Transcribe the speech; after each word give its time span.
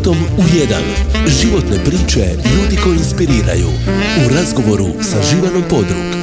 životom 0.00 0.16
u 0.38 0.56
jedan. 0.56 0.82
Životne 1.26 1.84
priče 1.84 2.20
ljudi 2.56 2.76
koji 2.84 2.96
inspiriraju. 2.96 3.68
U 4.26 4.34
razgovoru 4.34 4.86
sa 5.02 5.22
Živanom 5.30 5.62
Podrug. 5.70 6.19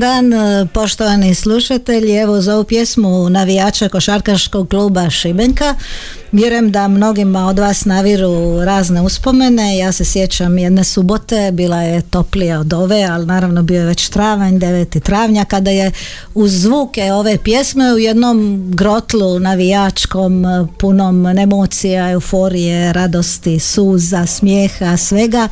Dan 0.00 0.32
e, 0.32 0.66
poštovani 0.72 1.34
slušatelji, 1.34 2.16
evo 2.16 2.40
za 2.40 2.54
ovu 2.54 2.64
pjesmu 2.64 3.30
navijača 3.30 3.88
košarkaškog 3.88 4.68
kluba 4.68 5.10
Šibenka. 5.10 5.74
Vjerujem 6.32 6.72
da 6.72 6.88
mnogima 6.88 7.46
od 7.46 7.58
vas 7.58 7.84
naviru 7.84 8.64
razne 8.64 9.02
uspomene, 9.02 9.78
ja 9.78 9.92
se 9.92 10.04
sjećam 10.04 10.58
jedne 10.58 10.84
subote, 10.84 11.50
bila 11.52 11.82
je 11.82 12.02
toplija 12.02 12.60
od 12.60 12.72
ove, 12.72 13.04
ali 13.10 13.26
naravno 13.26 13.62
bio 13.62 13.80
je 13.80 13.86
već 13.86 14.08
travanj, 14.08 14.54
9. 14.54 15.00
travnja, 15.00 15.44
kada 15.44 15.70
je 15.70 15.92
uz 16.34 16.52
zvuke 16.52 17.12
ove 17.12 17.38
pjesme 17.38 17.94
u 17.94 17.98
jednom 17.98 18.64
grotlu 18.74 19.38
navijačkom, 19.38 20.44
e, 20.44 20.66
punom 20.78 21.26
emocija, 21.26 22.10
euforije, 22.10 22.92
radosti, 22.92 23.58
suza, 23.58 24.26
smijeha, 24.26 24.96
svega, 24.96 25.48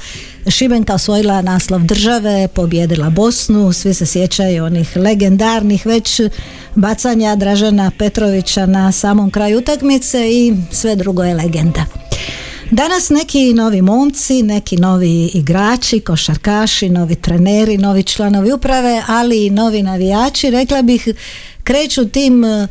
Šibenka 0.50 0.94
osvojila 0.94 1.42
naslov 1.42 1.82
države, 1.82 2.48
pobjedila 2.54 3.10
Bosnu, 3.10 3.72
svi 3.72 3.94
se 3.94 4.06
sjećaju 4.06 4.64
onih 4.64 4.96
legendarnih 4.96 5.86
već 5.86 6.20
bacanja 6.74 7.36
Dražena 7.36 7.90
Petrovića 7.98 8.66
na 8.66 8.92
samom 8.92 9.30
kraju 9.30 9.58
utakmice 9.58 10.30
i 10.30 10.54
sve 10.70 10.96
drugo 10.96 11.22
je 11.22 11.34
legenda. 11.34 11.84
Danas 12.70 13.10
neki 13.10 13.54
novi 13.54 13.82
momci, 13.82 14.42
neki 14.42 14.76
novi 14.76 15.30
igrači, 15.34 16.00
košarkaši, 16.00 16.88
novi 16.88 17.14
treneri, 17.14 17.78
novi 17.78 18.02
članovi 18.02 18.52
uprave, 18.52 19.02
ali 19.06 19.46
i 19.46 19.50
novi 19.50 19.82
navijači, 19.82 20.50
rekla 20.50 20.82
bih, 20.82 21.08
kreću 21.64 22.08
tim 22.08 22.44
eh, 22.44 22.68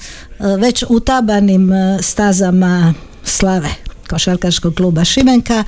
već 0.59 0.84
utabanim 0.89 1.73
eh, 1.73 1.97
stazama 2.02 2.94
slave 3.23 3.86
košarkaškog 4.08 4.75
kluba 4.75 5.05
Šibenka. 5.05 5.63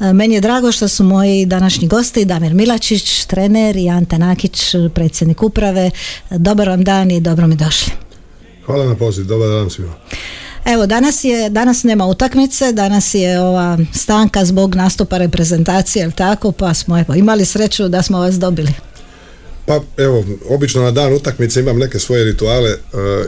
E, 0.00 0.12
Meni 0.12 0.34
je 0.34 0.40
drago 0.40 0.72
što 0.72 0.88
su 0.88 1.04
moji 1.04 1.46
današnji 1.46 1.88
gosti 1.88 2.24
Damir 2.24 2.54
Milačić, 2.54 3.24
trener 3.24 3.76
i 3.76 3.90
Ante 3.90 4.18
Nakić, 4.18 4.74
predsjednik 4.94 5.42
uprave. 5.42 5.90
Dobar 6.30 6.68
vam 6.68 6.84
dan 6.84 7.10
i 7.10 7.20
dobro 7.20 7.46
mi 7.46 7.56
došli. 7.56 7.92
Hvala 8.66 8.84
na 8.84 8.94
poziv, 8.94 9.24
dobar 9.24 9.48
dan 9.48 9.70
svima. 9.70 9.94
Evo, 10.64 10.86
danas, 10.86 11.24
je, 11.24 11.50
danas 11.50 11.82
nema 11.82 12.06
utakmice, 12.06 12.72
danas 12.72 13.14
je 13.14 13.40
ova 13.40 13.78
stanka 13.92 14.44
zbog 14.44 14.74
nastupa 14.74 15.18
reprezentacije, 15.18 16.00
jel 16.00 16.12
tako, 16.12 16.52
pa 16.52 16.74
smo 16.74 16.98
evo, 16.98 17.14
imali 17.14 17.44
sreću 17.44 17.88
da 17.88 18.02
smo 18.02 18.18
vas 18.18 18.34
dobili. 18.34 18.72
Pa 19.66 19.80
evo, 19.96 20.24
obično 20.48 20.82
na 20.82 20.90
dan 20.90 21.12
utakmice 21.12 21.60
imam 21.60 21.78
neke 21.78 21.98
svoje 21.98 22.24
rituale 22.24 22.70
e, 22.70 22.76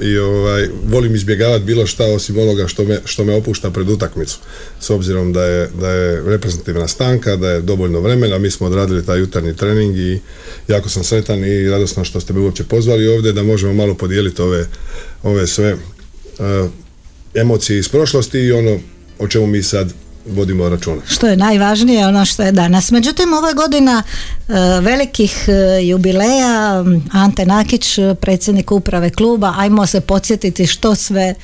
i 0.02 0.18
ovaj, 0.18 0.68
volim 0.88 1.14
izbjegavati 1.14 1.64
bilo 1.64 1.86
šta 1.86 2.04
osim 2.04 2.38
onoga 2.38 2.68
što 2.68 2.84
me, 2.84 2.98
što 3.04 3.24
me 3.24 3.34
opušta 3.34 3.70
pred 3.70 3.88
utakmicu. 3.88 4.38
S 4.80 4.90
obzirom 4.90 5.32
da 5.32 5.44
je, 5.44 5.68
da 5.80 5.90
je 5.90 6.22
reprezentativna 6.26 6.88
stanka, 6.88 7.36
da 7.36 7.50
je 7.50 7.60
dovoljno 7.60 8.00
vremena, 8.00 8.38
mi 8.38 8.50
smo 8.50 8.66
odradili 8.66 9.06
taj 9.06 9.18
jutarnji 9.18 9.56
trening 9.56 9.96
i 9.96 10.20
jako 10.68 10.88
sam 10.88 11.04
sretan 11.04 11.44
i 11.44 11.68
radosno 11.68 12.04
što 12.04 12.20
ste 12.20 12.32
me 12.32 12.40
uopće 12.40 12.64
pozvali 12.64 13.08
ovdje 13.08 13.32
da 13.32 13.42
možemo 13.42 13.72
malo 13.72 13.94
podijeliti 13.94 14.42
ove, 14.42 14.66
ove 15.22 15.46
sve 15.46 15.68
e, 15.68 15.76
emocije 17.34 17.78
iz 17.78 17.88
prošlosti 17.88 18.38
i 18.38 18.52
ono 18.52 18.78
o 19.18 19.28
čemu 19.28 19.46
mi 19.46 19.62
sad 19.62 19.92
vodimo 20.28 20.68
računa. 20.68 21.02
Što 21.06 21.26
je 21.26 21.36
najvažnije, 21.36 22.06
ono 22.06 22.24
što 22.24 22.42
je 22.42 22.52
danas. 22.52 22.90
Međutim, 22.90 23.32
ovo 23.32 23.48
je 23.48 23.54
godina 23.54 24.02
e, 24.02 24.52
velikih 24.80 25.48
e, 25.48 25.86
jubileja. 25.86 26.84
Ante 27.12 27.46
Nakić, 27.46 27.98
predsjednik 28.20 28.72
uprave 28.72 29.10
kluba, 29.10 29.54
ajmo 29.56 29.86
se 29.86 30.00
podsjetiti 30.00 30.66
što 30.66 30.94
sve 30.94 31.34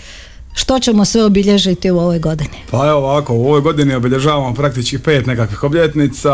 što 0.54 0.78
ćemo 0.78 1.04
sve 1.04 1.24
obilježiti 1.24 1.90
u 1.90 1.98
ovoj 1.98 2.18
godini? 2.18 2.56
Pa 2.70 2.88
evo 2.88 2.98
ovako, 2.98 3.34
u 3.34 3.46
ovoj 3.46 3.60
godini 3.60 3.94
obilježavamo 3.94 4.54
praktički 4.54 4.98
pet 4.98 5.26
nekakvih 5.26 5.64
obljetnica. 5.64 6.30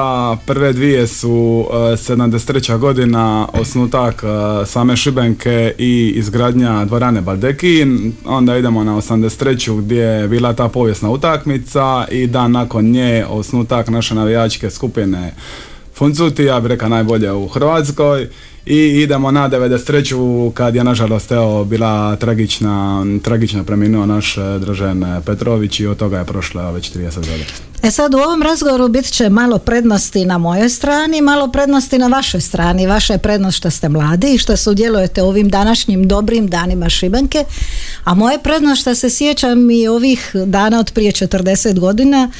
Prve 0.46 0.72
dvije 0.72 1.06
su 1.06 1.66
e, 1.70 1.74
73. 1.74 2.78
godina, 2.78 3.48
osnutak 3.52 4.22
e, 4.22 4.66
same 4.66 4.96
Šibenke 4.96 5.74
i 5.78 6.12
izgradnja 6.16 6.84
dvorane 6.84 7.20
Baldekin. 7.20 8.12
Onda 8.26 8.56
idemo 8.56 8.84
na 8.84 8.96
83. 8.96 9.78
gdje 9.78 10.02
je 10.02 10.28
bila 10.28 10.52
ta 10.52 10.68
povijesna 10.68 11.10
utakmica 11.10 12.06
i 12.10 12.26
dan 12.26 12.52
nakon 12.52 12.84
nje 12.84 13.24
osnutak 13.28 13.88
naše 13.88 14.14
navijačke 14.14 14.70
skupine 14.70 15.32
Funcuti, 15.98 16.44
ja 16.44 16.60
bih 16.60 16.68
rekao 16.68 16.88
najbolje 16.88 17.32
u 17.32 17.48
Hrvatskoj 17.48 18.28
i 18.68 19.02
idemo 19.02 19.30
na 19.30 19.50
93. 19.50 20.52
kad 20.52 20.74
je 20.74 20.84
nažalost 20.84 21.32
evo 21.32 21.64
bila 21.64 22.16
tragična, 22.16 23.06
tragično 23.22 23.64
preminuo 23.64 24.06
naš 24.06 24.38
eh, 24.38 24.58
Dražen 24.58 25.04
Petrović 25.26 25.80
i 25.80 25.86
od 25.86 25.96
toga 25.96 26.18
je 26.18 26.24
prošlo 26.24 26.72
već 26.72 26.92
30 26.92 27.14
godina. 27.14 27.44
E 27.82 27.90
sad 27.90 28.14
u 28.14 28.18
ovom 28.18 28.42
razgovoru 28.42 28.88
bit 28.88 29.10
će 29.10 29.30
malo 29.30 29.58
prednosti 29.58 30.24
na 30.24 30.38
mojoj 30.38 30.68
strani, 30.68 31.20
malo 31.20 31.48
prednosti 31.48 31.98
na 31.98 32.06
vašoj 32.06 32.40
strani. 32.40 32.86
Vaša 32.86 33.12
je 33.12 33.18
prednost 33.18 33.58
što 33.58 33.70
ste 33.70 33.88
mladi 33.88 34.34
i 34.34 34.38
što 34.38 34.56
sudjelujete 34.56 35.22
u 35.22 35.28
ovim 35.28 35.48
današnjim 35.48 36.08
dobrim 36.08 36.46
danima 36.48 36.88
Šibenke, 36.88 37.44
a 38.04 38.14
moje 38.14 38.38
prednost 38.38 38.80
što 38.80 38.94
se 38.94 39.10
sjećam 39.10 39.70
i 39.70 39.88
ovih 39.88 40.30
dana 40.46 40.80
od 40.80 40.92
prije 40.92 41.12
40 41.12 41.78
godina 41.78 42.30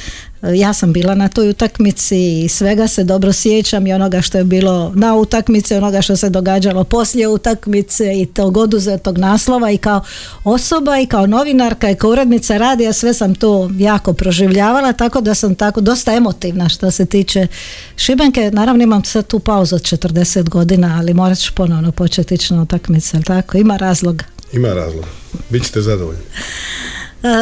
ja 0.41 0.73
sam 0.73 0.93
bila 0.93 1.15
na 1.15 1.27
toj 1.27 1.49
utakmici 1.49 2.43
i 2.43 2.49
svega 2.49 2.87
se 2.87 3.03
dobro 3.03 3.33
sjećam 3.33 3.87
i 3.87 3.93
onoga 3.93 4.21
što 4.21 4.37
je 4.37 4.43
bilo 4.43 4.91
na 4.95 5.15
utakmici, 5.15 5.75
onoga 5.75 6.01
što 6.01 6.15
se 6.15 6.29
događalo 6.29 6.83
poslije 6.83 7.27
utakmice 7.27 8.21
i 8.21 8.25
tog 8.25 8.57
oduzetog 8.57 9.17
naslova 9.17 9.71
i 9.71 9.77
kao 9.77 10.01
osoba 10.43 10.99
i 10.99 11.05
kao 11.05 11.27
novinarka 11.27 11.89
i 11.89 11.95
kao 11.95 12.09
urednica 12.09 12.57
radija 12.57 12.93
sve 12.93 13.13
sam 13.13 13.35
to 13.35 13.69
jako 13.77 14.13
proživljavala 14.13 14.93
tako 14.93 15.21
da 15.21 15.35
sam 15.35 15.55
tako 15.55 15.81
dosta 15.81 16.13
emotivna 16.13 16.69
što 16.69 16.91
se 16.91 17.05
tiče 17.05 17.47
Šibenke. 17.95 18.51
Naravno 18.53 18.83
imam 18.83 19.03
sad 19.03 19.27
tu 19.27 19.39
pauzu 19.39 19.75
od 19.75 19.81
40 19.81 20.49
godina, 20.49 20.97
ali 20.99 21.13
morat 21.13 21.37
ću 21.37 21.53
ponovno 21.53 21.91
početi 21.91 22.35
ići 22.35 22.53
na 22.53 22.61
utakmice, 22.61 23.21
tako? 23.21 23.57
Ima 23.57 23.77
razloga. 23.77 24.25
Ima 24.53 24.73
razloga. 24.73 25.07
Bićete 25.49 25.81
zadovoljni. 25.81 26.21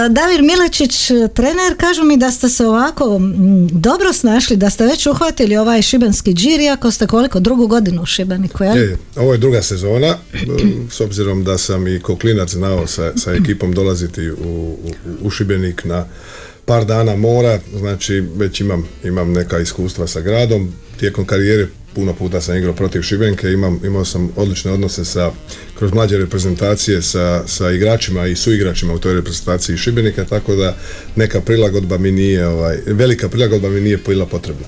Davir 0.10 0.42
Milečić, 0.42 1.08
trener, 1.34 1.78
kažu 1.78 2.04
mi 2.04 2.18
da 2.18 2.32
ste 2.32 2.50
se 2.50 2.66
ovako 2.66 3.20
dobro 3.72 4.14
snašli, 4.14 4.56
da 4.56 4.70
ste 4.70 4.86
već 4.86 5.08
uhvatili 5.08 5.58
ovaj 5.58 5.82
šibenski 5.82 6.34
džir, 6.34 6.60
iako 6.60 6.92
ste 6.92 7.08
koliko 7.08 7.40
drugu 7.40 7.68
godinu 7.68 8.02
u 8.02 8.06
Šibeniku, 8.06 8.64
jel? 8.64 8.78
Je, 8.78 8.98
ovo 9.16 9.32
je 9.32 9.38
druga 9.38 9.62
sezona, 9.62 10.18
s 10.92 11.02
obzirom 11.02 11.44
da 11.44 11.58
sam 11.58 11.88
i 11.88 12.00
koklinac 12.00 12.50
znao 12.50 12.88
sa, 12.88 13.12
sa 13.18 13.34
ekipom 13.34 13.74
dolaziti 13.74 14.30
u, 14.30 14.36
u, 14.36 14.78
u 15.22 15.30
Šibenik 15.30 15.86
na 15.86 16.06
par 16.66 16.86
dana 16.86 17.16
mora, 17.16 17.60
znači 17.78 18.24
već 18.36 18.62
imam, 18.62 18.88
imam 19.04 19.32
neka 19.32 19.60
iskustva 19.60 20.08
sa 20.08 20.22
gradom, 20.22 20.74
tijekom 21.00 21.26
karijere 21.26 21.68
puno 21.98 22.14
puta 22.14 22.42
sam 22.42 22.58
igrao 22.58 22.74
protiv 22.74 23.02
Šibenke, 23.02 23.52
imam, 23.52 23.80
imao 23.86 24.06
sam 24.06 24.30
odlične 24.36 24.72
odnose 24.72 25.06
sa, 25.06 25.32
kroz 25.78 25.94
mlađe 25.94 26.18
reprezentacije 26.18 27.02
sa, 27.02 27.48
sa 27.48 27.72
igračima 27.72 28.28
i 28.28 28.36
suigračima 28.36 28.94
u 28.94 29.00
toj 29.00 29.14
reprezentaciji 29.14 29.78
Šibenika, 29.78 30.26
tako 30.26 30.56
da 30.56 30.76
neka 31.16 31.42
prilagodba 31.42 31.98
mi 31.98 32.12
nije, 32.12 32.48
ovaj, 32.48 32.78
velika 32.86 33.30
prilagodba 33.30 33.70
mi 33.70 33.82
nije 33.82 33.98
bila 34.08 34.26
potrebna. 34.26 34.66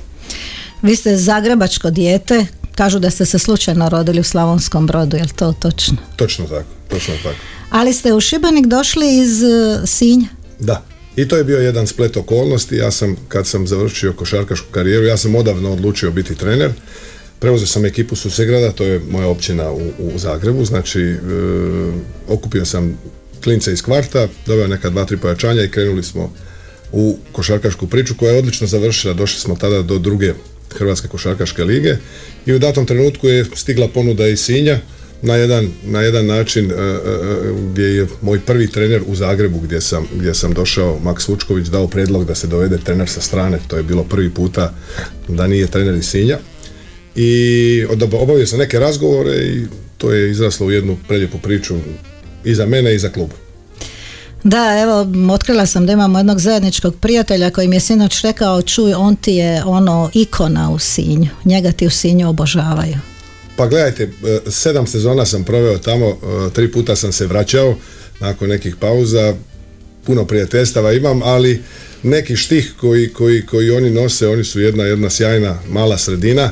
Vi 0.82 0.96
ste 0.96 1.18
zagrebačko 1.18 1.90
dijete, 1.90 2.46
kažu 2.76 3.00
da 3.00 3.10
ste 3.10 3.26
se 3.26 3.40
slučajno 3.40 3.90
rodili 3.90 4.20
u 4.20 4.24
Slavonskom 4.24 4.88
brodu, 4.88 5.18
je 5.18 5.24
li 5.24 5.34
to 5.36 5.54
točno? 5.62 5.98
Točno 6.16 6.46
tako, 6.46 6.70
točno 6.90 7.14
tako. 7.24 7.40
Ali 7.70 7.94
ste 7.94 8.14
u 8.14 8.20
Šibenik 8.22 8.66
došli 8.66 9.20
iz 9.20 9.44
uh, 9.44 9.90
Sinja? 9.90 10.28
Da, 10.60 10.86
I 11.16 11.28
to 11.28 11.38
je 11.38 11.44
bio 11.44 11.58
jedan 11.60 11.88
splet 11.88 12.18
okolnosti. 12.18 12.76
Ja 12.76 12.92
sam, 12.92 13.16
kad 13.28 13.48
sam 13.48 13.68
završio 13.68 14.14
košarkašku 14.14 14.68
karijeru, 14.72 15.06
ja 15.06 15.18
sam 15.18 15.36
odavno 15.36 15.74
odlučio 15.74 16.12
biti 16.12 16.36
trener. 16.36 16.72
Preuzeo 17.40 17.68
sam 17.68 17.86
ekipu 17.86 18.16
Susegrada, 18.16 18.72
to 18.72 18.84
je 18.84 19.02
moja 19.10 19.28
općina 19.28 19.72
u, 19.72 19.82
u 20.00 20.12
Zagrebu, 20.18 20.66
znači 20.66 21.02
e, 21.02 21.18
okupio 22.28 22.66
sam 22.66 22.98
klince 23.44 23.74
iz 23.74 23.82
kvarta, 23.82 24.28
doveo 24.46 24.68
neka 24.68 24.90
dva, 24.90 25.06
tri 25.06 25.18
pojačanja 25.18 25.64
i 25.64 25.72
krenuli 25.72 26.04
smo 26.04 26.34
u 26.92 27.18
košarkašku 27.32 27.88
priču 27.88 28.16
koja 28.16 28.32
je 28.32 28.40
odlično 28.40 28.68
završila. 28.68 29.14
Došli 29.14 29.40
smo 29.40 29.56
tada 29.56 29.82
do 29.82 29.98
druge 29.98 30.34
Hrvatske 30.78 31.08
košarkaške 31.08 31.64
lige 31.64 31.98
i 32.46 32.54
u 32.54 32.60
datom 32.60 32.86
trenutku 32.86 33.28
je 33.28 33.46
stigla 33.56 33.88
ponuda 33.88 34.28
iz 34.28 34.40
Sinja 34.40 34.80
na 35.22 35.36
jedan, 35.36 35.70
na 35.84 36.02
jedan 36.02 36.26
način 36.26 36.72
e, 36.72 36.74
e, 36.74 37.00
gdje 37.72 37.84
je 37.84 38.08
moj 38.22 38.40
prvi 38.40 38.68
trener 38.68 39.02
u 39.08 39.16
Zagrebu 39.16 39.60
gdje 39.60 39.82
sam, 39.82 40.06
gdje 40.16 40.34
sam 40.34 40.54
došao, 40.54 41.00
Maks 41.00 41.28
Vučković, 41.28 41.68
dao 41.68 41.88
predlog 41.88 42.26
da 42.26 42.36
se 42.36 42.48
dovede 42.48 42.78
trener 42.78 43.10
sa 43.10 43.22
strane, 43.22 43.60
to 43.68 43.78
je 43.78 43.84
bilo 43.84 44.04
prvi 44.04 44.30
puta 44.30 44.74
da 45.28 45.48
nije 45.48 45.68
trener 45.68 45.96
iz 45.96 46.06
Sinja 46.06 46.38
i 47.16 47.86
obavio 48.22 48.48
sam 48.48 48.60
neke 48.60 48.80
razgovore 48.80 49.36
i 49.36 49.66
to 49.98 50.12
je 50.12 50.32
izraslo 50.32 50.68
u 50.68 50.72
jednu 50.72 50.98
preljepu 51.08 51.38
priču 51.38 51.76
i 52.46 52.56
za 52.56 52.66
mene 52.66 52.96
i 52.96 53.00
za 53.00 53.10
klub. 53.10 53.30
Da, 54.44 54.80
evo, 54.84 55.08
otkrila 55.34 55.66
sam 55.66 55.86
da 55.86 55.94
imamo 55.94 56.20
jednog 56.20 56.40
zajedničkog 56.40 56.96
prijatelja 57.02 57.50
koji 57.50 57.68
mi 57.68 57.76
je 57.76 57.80
sinoć 57.80 58.22
rekao, 58.22 58.62
čuj, 58.62 58.94
on 58.94 59.16
ti 59.16 59.34
je 59.34 59.64
ono 59.66 60.10
ikona 60.14 60.70
u 60.70 60.80
Sinju, 60.80 61.30
njega 61.46 61.72
ti 61.72 61.88
u 61.88 61.90
Sinju 61.90 62.30
obožavaju. 62.30 62.96
Pa 63.56 63.68
gledajte, 63.68 64.04
e, 64.04 64.40
sedam 64.52 64.88
sezona 64.88 65.26
sam 65.26 65.44
proveo 65.44 65.78
tamo, 65.78 66.08
e, 66.08 66.16
tri 66.54 66.72
puta 66.72 66.96
sam 66.96 67.12
se 67.12 67.28
vraćao 67.28 67.76
nakon 68.20 68.50
nekih 68.50 68.76
pauza, 68.76 69.36
puno 70.06 70.26
prijateljstava 70.26 70.94
imam, 70.94 71.22
ali 71.24 71.62
neki 72.04 72.36
štih 72.36 72.74
koji, 72.80 73.10
koji, 73.14 73.46
koji 73.46 73.72
oni 73.72 73.90
nose, 73.90 74.28
oni 74.28 74.44
su 74.44 74.60
jedna, 74.60 74.84
jedna 74.84 75.10
sjajna 75.10 75.60
mala 75.70 75.98
sredina 75.98 76.52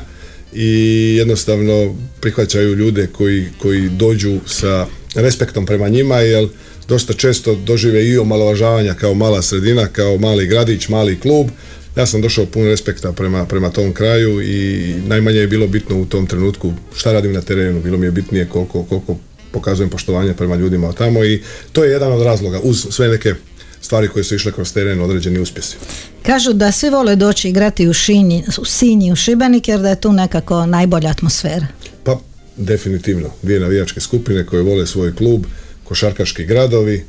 i 0.54 1.14
jednostavno 1.18 1.96
prihvaćaju 2.20 2.74
ljude 2.74 3.06
koji, 3.06 3.46
koji 3.58 3.88
dođu 3.88 4.38
sa 4.46 4.86
respektom 5.14 5.66
prema 5.66 5.88
njima, 5.88 6.16
jer 6.16 6.48
dosta 6.88 7.12
često 7.12 7.54
dožive 7.54 8.08
i 8.08 8.18
omalovažavanja 8.18 8.94
kao 8.94 9.14
mala 9.14 9.42
sredina, 9.42 9.86
kao 9.86 10.18
mali 10.18 10.46
gradić, 10.46 10.88
mali 10.88 11.20
klub. 11.20 11.48
Ja 11.96 12.06
sam 12.06 12.22
došao 12.22 12.46
pun 12.46 12.64
respekta 12.64 13.12
prema, 13.12 13.46
prema 13.46 13.70
tom 13.70 13.92
kraju 13.92 14.42
i 14.42 14.94
najmanje 15.06 15.38
je 15.38 15.46
bilo 15.46 15.66
bitno 15.66 16.00
u 16.00 16.06
tom 16.06 16.26
trenutku 16.26 16.72
šta 16.96 17.12
radim 17.12 17.32
na 17.32 17.40
terenu, 17.40 17.80
bilo 17.82 17.98
mi 17.98 18.06
je 18.06 18.10
bitnije 18.10 18.46
koliko, 18.48 18.82
koliko 18.82 19.16
pokazujem 19.52 19.90
poštovanje 19.90 20.34
prema 20.34 20.56
ljudima 20.56 20.92
tamo 20.92 21.24
i 21.24 21.42
to 21.72 21.84
je 21.84 21.90
jedan 21.90 22.12
od 22.12 22.22
razloga 22.22 22.60
uz 22.60 22.86
sve 22.90 23.08
neke 23.08 23.34
stvari 23.80 24.08
koje 24.08 24.24
su 24.24 24.34
išle 24.34 24.52
kroz 24.52 24.72
teren, 24.72 25.00
određeni 25.00 25.38
uspjesi. 25.38 25.76
Kažu 26.28 26.52
da 26.52 26.72
svi 26.72 26.90
vole 26.90 27.16
doći 27.16 27.48
igrati 27.48 27.88
u, 27.88 27.92
šinji, 27.92 28.44
u 28.60 28.64
Sinji, 28.64 29.12
u 29.12 29.16
Šibenik 29.16 29.68
jer 29.68 29.80
da 29.80 29.88
je 29.88 30.00
tu 30.00 30.12
nekako 30.12 30.66
najbolja 30.66 31.10
atmosfera. 31.10 31.66
Pa 32.04 32.20
definitivno, 32.56 33.30
dvije 33.42 33.60
navijačke 33.60 34.00
skupine 34.00 34.46
koje 34.46 34.62
vole 34.62 34.86
svoj 34.86 35.14
klub, 35.14 35.44
košarkaški 35.84 36.44
gradovi, 36.44 37.04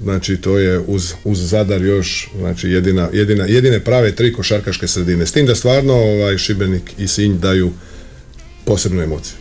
znači 0.00 0.36
to 0.36 0.58
je 0.58 0.78
uz, 0.78 1.12
uz 1.24 1.38
Zadar 1.38 1.82
još 1.82 2.30
znači 2.38 2.68
jedina, 2.68 3.08
jedina, 3.12 3.44
jedine 3.44 3.80
prave 3.80 4.14
tri 4.14 4.32
košarkaške 4.32 4.88
sredine. 4.88 5.26
S 5.26 5.32
tim 5.32 5.46
da 5.46 5.54
stvarno 5.54 5.94
ovaj, 5.94 6.38
Šibenik 6.38 6.94
i 6.98 7.08
Sinj 7.08 7.38
daju 7.38 7.72
posebnu 8.64 9.02
emociju. 9.02 9.36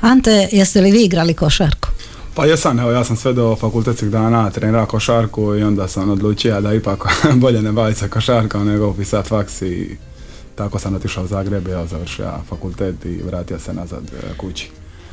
Ante, 0.00 0.48
jeste 0.52 0.80
li 0.80 0.90
vi 0.90 1.04
igrali 1.04 1.34
košarku? 1.34 1.81
Pa 2.34 2.44
jesam, 2.44 2.78
evo 2.78 2.90
ja 2.90 3.04
sam 3.04 3.16
sve 3.16 3.32
do 3.32 3.56
fakultetskih 3.56 4.10
dana 4.10 4.50
trenirao 4.50 4.86
košarku 4.86 5.56
i 5.56 5.62
onda 5.62 5.88
sam 5.88 6.10
odlučio 6.10 6.60
da 6.60 6.74
ipak 6.74 7.04
bolje 7.42 7.62
ne 7.62 7.72
baviti 7.72 8.00
se 8.00 8.08
košarkom 8.08 8.66
nego 8.66 8.88
upisati 8.88 9.28
faks 9.28 9.62
i 9.62 9.96
tako 10.54 10.78
sam 10.78 10.94
otišao 10.94 11.24
u 11.24 11.26
Zagreb, 11.26 11.68
ja 11.68 11.86
završio 11.86 12.30
fakultet 12.48 13.04
i 13.04 13.20
vratio 13.26 13.58
se 13.58 13.72
nazad 13.74 14.02
e, 14.04 14.36
kući. 14.36 14.70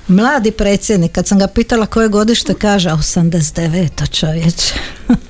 Mladi 0.07 0.51
predsjednik, 0.51 1.12
kad 1.12 1.27
sam 1.27 1.39
ga 1.39 1.48
pitala 1.48 1.86
koje 1.86 2.10
godište, 2.10 2.54
kaže 2.54 2.89
89. 2.89 4.19
čovječe. 4.19 4.74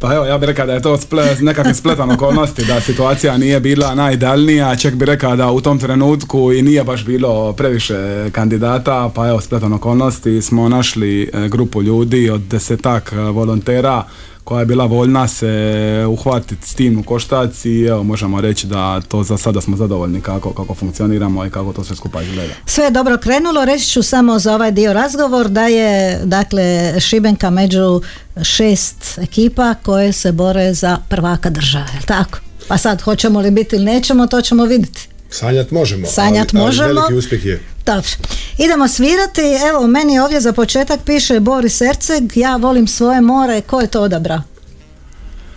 Pa 0.00 0.14
evo, 0.14 0.24
ja 0.24 0.38
bih 0.38 0.46
rekao 0.46 0.66
da 0.66 0.72
je 0.74 0.82
to 0.82 0.96
splet, 0.98 1.40
nekakvi 1.40 1.74
spletan 1.74 2.10
okolnosti, 2.10 2.64
da 2.64 2.80
situacija 2.80 3.38
nije 3.38 3.60
bila 3.60 3.94
najidealnija, 3.94 4.76
čak 4.76 4.94
bih 4.94 5.06
rekao 5.06 5.36
da 5.36 5.50
u 5.50 5.60
tom 5.60 5.78
trenutku 5.78 6.52
i 6.52 6.62
nije 6.62 6.84
baš 6.84 7.04
bilo 7.04 7.52
previše 7.52 8.30
kandidata, 8.32 9.10
pa 9.14 9.28
evo, 9.28 9.40
spletan 9.40 9.72
okolnosti 9.72 10.42
smo 10.42 10.68
našli 10.68 11.22
e, 11.22 11.48
grupu 11.48 11.82
ljudi 11.82 12.30
od 12.30 12.40
desetak 12.40 13.12
e, 13.12 13.16
volontera 13.16 14.04
koja 14.48 14.60
je 14.60 14.66
bila 14.66 14.84
voljna 14.84 15.28
se 15.28 16.04
uhvatiti 16.08 16.68
s 16.68 16.74
tim 16.74 16.98
u 16.98 17.02
koštac 17.02 17.64
i 17.64 17.82
evo 17.82 18.02
možemo 18.02 18.40
reći 18.40 18.66
da 18.66 19.00
to 19.00 19.22
za 19.22 19.38
sada 19.38 19.60
smo 19.60 19.76
zadovoljni 19.76 20.20
kako, 20.20 20.52
kako 20.52 20.74
funkcioniramo 20.74 21.46
i 21.46 21.50
kako 21.50 21.72
to 21.72 21.84
sve 21.84 21.96
skupa 21.96 22.22
izgleda. 22.22 22.54
Sve 22.66 22.84
je 22.84 22.90
dobro 22.90 23.18
krenulo, 23.18 23.64
reći 23.64 23.86
ću 23.86 24.02
samo 24.02 24.38
za 24.38 24.54
ovaj 24.54 24.72
dio 24.72 24.92
razgovor 24.92 25.48
da 25.48 25.66
je 25.66 26.20
dakle 26.24 26.94
Šibenka 27.00 27.50
među 27.50 28.00
šest 28.42 29.18
ekipa 29.18 29.74
koje 29.74 30.12
se 30.12 30.32
bore 30.32 30.74
za 30.74 30.98
prvaka 31.08 31.50
države, 31.50 31.92
tako? 32.06 32.38
Pa 32.68 32.78
sad 32.78 33.02
hoćemo 33.02 33.40
li 33.40 33.50
biti 33.50 33.76
ili 33.76 33.84
nećemo, 33.84 34.26
to 34.26 34.40
ćemo 34.40 34.64
vidjeti. 34.64 35.08
Sanjat 35.30 35.70
možemo, 35.70 36.06
Sanjat 36.06 36.54
ali, 36.54 36.64
možemo. 36.64 36.88
veliki 36.88 37.14
uspjeh 37.14 37.46
je. 37.46 37.60
Dobro. 37.86 38.10
Idemo 38.58 38.88
svirati, 38.88 39.42
evo 39.70 39.86
meni 39.86 40.18
ovdje 40.18 40.40
za 40.40 40.52
početak 40.52 41.00
piše 41.04 41.40
Boris 41.40 41.80
Erceg, 41.80 42.36
ja 42.36 42.56
volim 42.56 42.86
svoje 42.86 43.20
more, 43.20 43.60
ko 43.60 43.80
je 43.80 43.86
to 43.86 44.02
odabrao? 44.02 44.42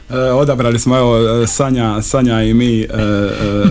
E, 0.09 0.15
odabrali 0.17 0.79
smo 0.79 0.97
evo 0.97 1.47
Sanja, 1.47 2.01
Sanja 2.01 2.41
i 2.43 2.53
mi 2.53 2.81
e, 2.81 2.85
e, 2.85 2.87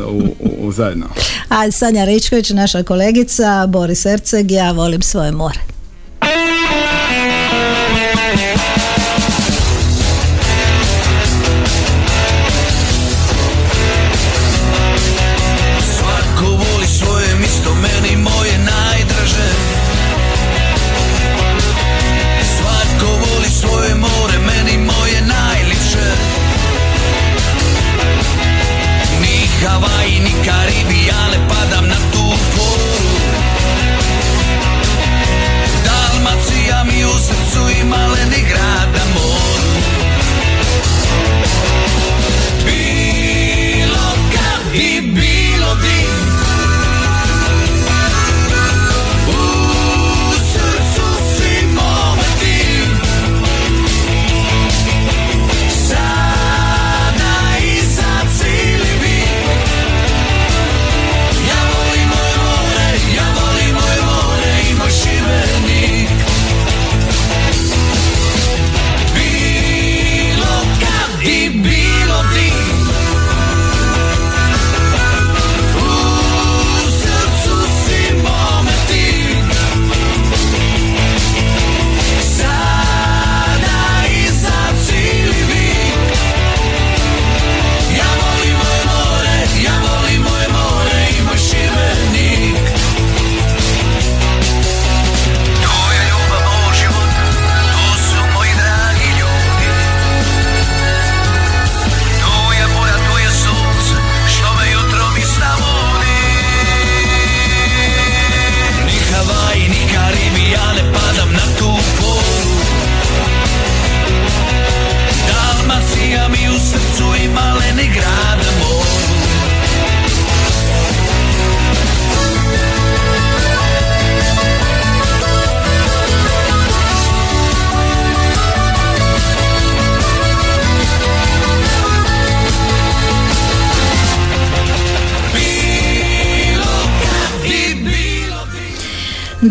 u, 0.05 0.19
u, 0.19 0.67
u 0.67 0.73
zajedno. 0.73 1.07
A 1.49 1.71
Sanja 1.71 2.05
Ričković, 2.05 2.51
naša 2.51 2.83
kolegica, 2.83 3.67
Boris 3.67 4.07
Erceg, 4.07 4.51
ja 4.51 4.73
volim 4.73 5.03
svoje 5.03 5.33
more. 5.33 5.61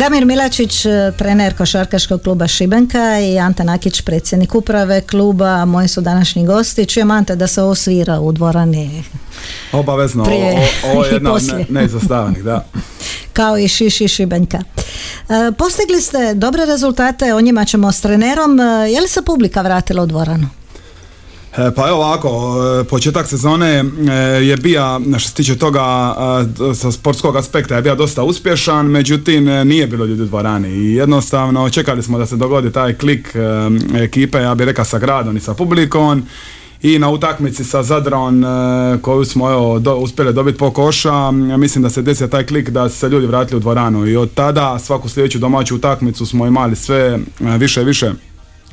Damir 0.10 0.26
Milačić, 0.26 0.86
e, 0.86 0.90
trener 1.18 1.58
košarkaškog 1.58 2.22
kluba 2.22 2.48
Šibenka 2.48 3.20
i 3.20 3.40
Ante 3.40 3.64
Nakić, 3.64 4.02
predsjednik 4.02 4.56
uprave 4.56 5.02
kluba, 5.02 5.66
moji 5.66 5.88
su 5.88 6.02
današnji 6.02 6.46
gosti. 6.46 6.86
Čujem 6.86 7.12
Ante 7.12 7.36
da 7.36 7.48
se 7.48 7.62
ovo 7.62 7.76
svira 7.76 8.20
u 8.20 8.32
dvorani 8.32 9.04
Obavezno, 9.72 10.24
Prije 10.24 10.54
o- 10.84 10.92
ovo 10.92 11.06
je 11.06 11.14
jedna 11.14 11.34
od 11.34 11.42
ne, 11.70 11.88
da. 12.44 12.66
kao 13.34 13.58
i 13.58 13.68
Šiši 13.68 14.08
Šibenka. 14.08 14.58
E, 14.58 14.82
Postigli 15.52 16.02
ste 16.02 16.34
dobre 16.34 16.66
rezultate, 16.66 17.34
o 17.34 17.42
njima 17.42 17.66
ćemo 17.66 17.92
s 17.92 18.02
trenerom. 18.02 18.60
E, 18.60 18.64
Je 18.92 19.02
li 19.02 19.08
se 19.08 19.22
publika 19.22 19.62
vratila 19.62 20.04
u 20.04 20.08
dvoranu? 20.08 20.48
E, 21.58 21.72
Pa 21.76 21.88
evo 21.88 21.98
ovako, 21.98 22.56
e, 22.82 22.84
početak 22.84 23.28
sezone 23.28 23.68
e, 23.70 23.84
je 24.44 24.58
bija, 24.58 25.00
što 25.18 25.30
se 25.30 25.36
tiče 25.36 25.56
toga, 25.56 26.16
sa 26.76 26.92
sportskog 26.92 27.36
aspekta 27.36 27.76
je 27.76 27.82
bio 27.82 27.96
dosta 27.96 28.24
uspješan, 28.24 28.86
međutim 28.86 29.46
nije 29.46 29.88
bilo 29.88 30.06
ljudi 30.06 30.22
u 30.22 30.26
dvorani. 30.26 30.70
I 30.70 30.96
jednostavno 30.96 31.70
čekali 31.70 32.04
smo 32.04 32.18
da 32.18 32.26
se 32.26 32.36
dogodi 32.36 32.72
taj 32.72 32.94
klik 32.94 33.36
ekipe, 33.96 34.38
ja 34.38 34.56
bih 34.56 34.68
rekao 34.68 34.86
sa 34.86 35.00
gradom 35.00 35.38
i 35.38 35.40
sa 35.40 35.54
publikom. 35.54 36.24
I 36.82 37.00
na 37.00 37.10
utakmici 37.10 37.64
sa 37.64 37.84
Zadron 37.84 38.44
koju 39.02 39.26
smo 39.26 39.52
evo, 39.52 39.80
do- 39.80 39.96
uspjeli 39.96 40.34
dobiti 40.34 40.58
po 40.58 40.72
koša, 40.72 41.32
mislim 41.32 41.82
da 41.82 41.90
se 41.90 42.02
desio 42.02 42.28
taj 42.28 42.46
klik 42.46 42.70
da 42.70 42.90
se 42.90 43.10
ljudi 43.10 43.28
vratili 43.28 43.58
u 43.58 43.60
dvoranu. 43.60 44.08
I 44.08 44.16
od 44.16 44.34
tada 44.34 44.80
svaku 44.80 45.10
sljedeću 45.10 45.40
domaću 45.40 45.76
utakmicu 45.76 46.26
smo 46.26 46.46
imali 46.46 46.76
sve 46.76 47.20
više 47.40 47.82
i 47.82 47.86
više 47.86 48.12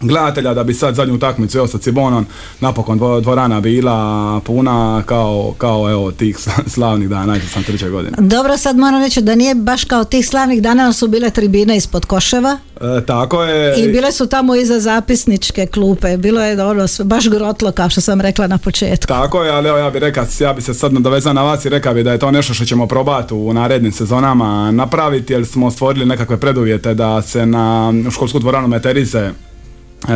gledatelja 0.00 0.54
da 0.54 0.64
bi 0.64 0.74
sad 0.74 0.94
zadnju 0.94 1.14
utakmicu 1.14 1.58
evo 1.58 1.66
sa 1.66 1.78
Cibonom 1.78 2.26
napokon 2.60 2.98
dvo- 2.98 3.20
dvorana 3.20 3.60
bila 3.60 3.96
puna 4.40 4.66
kao, 5.06 5.54
kao 5.58 5.90
evo 5.90 6.12
tih 6.12 6.38
slavnih 6.66 7.08
dana, 7.08 7.26
najte 7.26 7.46
sam 7.46 7.62
treće 7.62 7.88
godine. 7.88 8.16
Dobro, 8.18 8.56
sad 8.56 8.76
moram 8.76 9.02
reći 9.02 9.22
da 9.22 9.34
nije 9.34 9.54
baš 9.54 9.84
kao 9.84 10.04
tih 10.04 10.28
slavnih 10.28 10.62
dana, 10.62 10.92
su 10.92 11.08
bile 11.08 11.30
tribine 11.30 11.76
ispod 11.76 12.04
koševa 12.04 12.58
E, 12.76 13.00
tako 13.02 13.42
je. 13.42 13.74
i 13.78 13.88
bile 13.88 14.12
su 14.12 14.26
tamo 14.26 14.54
iza 14.54 14.80
zapisničke 14.80 15.66
klupe. 15.66 16.16
Bilo 16.16 16.40
je 16.42 16.64
ono, 16.64 16.86
sve- 16.86 17.04
baš 17.04 17.28
grotlo, 17.28 17.72
kao 17.72 17.90
što 17.90 18.00
sam 18.00 18.20
rekla 18.20 18.46
na 18.46 18.58
početku. 18.58 19.06
Tako 19.06 19.42
je, 19.42 19.50
ali 19.50 19.68
evo 19.68 19.78
ja 19.78 19.90
bih 19.90 20.00
rekao, 20.00 20.24
ja 20.40 20.52
bi 20.52 20.62
se 20.62 20.74
sad 20.74 20.92
nadovezao 20.92 21.32
na 21.32 21.42
vas 21.42 21.64
i 21.64 21.68
rekao 21.68 21.94
bi 21.94 22.02
da 22.02 22.12
je 22.12 22.18
to 22.18 22.30
nešto 22.30 22.54
što 22.54 22.64
ćemo 22.64 22.86
probati 22.86 23.34
u 23.34 23.52
narednim 23.52 23.92
sezonama 23.92 24.70
napraviti 24.70 25.32
jer 25.32 25.46
smo 25.46 25.70
stvorili 25.70 26.06
nekakve 26.06 26.36
preduvjete 26.36 26.94
da 26.94 27.22
se 27.22 27.46
na 27.46 27.92
školsku 28.10 28.38
dvoranu 28.38 28.68
Meterize 28.68 29.30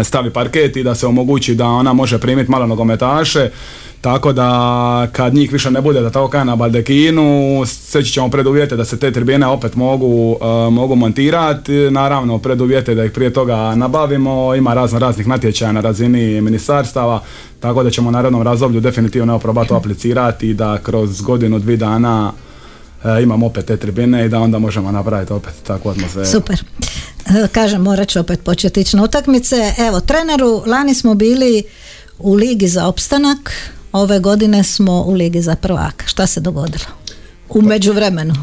stavi 0.04 0.30
parket 0.30 0.76
i 0.76 0.82
da 0.82 0.94
se 0.94 1.06
omogući 1.06 1.54
da 1.54 1.66
ona 1.66 1.92
može 1.92 2.18
primiti 2.18 2.50
malo 2.50 2.66
nogometaše 2.66 3.50
tako 4.00 4.32
da 4.32 5.08
kad 5.12 5.34
njih 5.34 5.52
više 5.52 5.70
ne 5.70 5.80
bude 5.80 6.00
da 6.00 6.10
tako 6.10 6.28
kažem 6.28 6.46
na 6.46 6.56
baldekinu 6.56 7.62
steći 7.66 8.12
ćemo 8.12 8.30
preduvjete 8.30 8.76
da 8.76 8.84
se 8.84 8.98
te 8.98 9.12
tribine 9.12 9.46
opet 9.46 9.76
mogu, 9.76 10.36
e, 10.40 10.70
mogu 10.70 10.94
montirati 10.94 11.72
naravno 11.72 12.38
preduvjete 12.38 12.94
da 12.94 13.04
ih 13.04 13.12
prije 13.12 13.32
toga 13.32 13.74
nabavimo 13.74 14.54
ima 14.54 14.74
razno 14.74 14.98
raznih 14.98 15.26
natječaja 15.26 15.72
na 15.72 15.80
razini 15.80 16.40
ministarstava 16.40 17.22
tako 17.60 17.82
da 17.82 17.90
ćemo 17.90 18.08
u 18.08 18.12
narednom 18.12 18.42
razdoblju 18.42 18.80
definitivno 18.80 19.38
probati 19.38 19.74
aplicirati 19.74 20.48
i 20.48 20.54
da 20.54 20.78
kroz 20.78 21.20
godinu, 21.20 21.58
dvi 21.58 21.76
dana 21.76 22.32
e, 23.04 23.22
imamo 23.22 23.46
opet 23.46 23.66
te 23.66 23.76
tribine 23.76 24.26
i 24.26 24.28
da 24.28 24.38
onda 24.38 24.58
možemo 24.58 24.92
napraviti 24.92 25.32
opet 25.32 25.54
takvu 25.66 25.90
atmosferu. 25.90 26.26
Super. 26.26 26.62
E, 27.30 27.48
Kažem, 27.52 27.82
morat 27.82 28.08
ću 28.08 28.20
opet 28.20 28.40
početi 28.44 28.80
ići 28.80 28.96
na 28.96 29.04
utakmice. 29.04 29.56
Evo, 29.78 30.00
treneru, 30.00 30.62
lani 30.66 30.94
smo 30.94 31.14
bili 31.14 31.62
u 32.18 32.34
Ligi 32.34 32.68
za 32.68 32.86
opstanak, 32.86 33.52
ove 33.92 34.18
godine 34.18 34.64
smo 34.64 35.02
u 35.02 35.12
Ligi 35.12 35.42
za 35.42 35.56
prvaka. 35.56 36.06
Šta 36.06 36.26
se 36.26 36.40
dogodilo? 36.40 36.84
U 37.48 37.62
međuvremenu. 37.62 38.34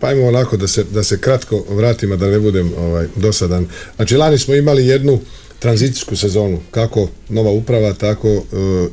Pa 0.00 0.06
ajmo 0.06 0.26
onako 0.26 0.56
da 0.56 0.68
se, 0.68 0.84
da 0.84 1.02
se 1.02 1.20
kratko 1.20 1.64
vratimo, 1.68 2.16
da 2.16 2.26
ne 2.26 2.38
budem 2.38 2.72
ovaj, 2.78 3.06
dosadan. 3.16 3.66
Znači, 3.96 4.16
lani 4.16 4.38
smo 4.38 4.54
imali 4.54 4.86
jednu 4.86 5.20
tranzicijsku 5.58 6.16
sezonu, 6.16 6.58
kako 6.70 7.08
nova 7.28 7.50
uprava, 7.50 7.92
tako 7.92 8.28
e, 8.28 8.42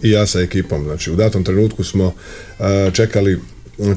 i 0.02 0.12
ja 0.12 0.26
sa 0.26 0.40
ekipom. 0.40 0.84
Znači, 0.84 1.12
u 1.12 1.16
datom 1.16 1.44
trenutku 1.44 1.84
smo 1.84 2.14
e, 2.60 2.92
čekali 2.94 3.40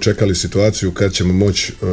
čekali 0.01 0.35
situaciju 0.35 0.91
kad 0.91 1.13
ćemo 1.13 1.33
moći 1.33 1.73
e, 1.73 1.87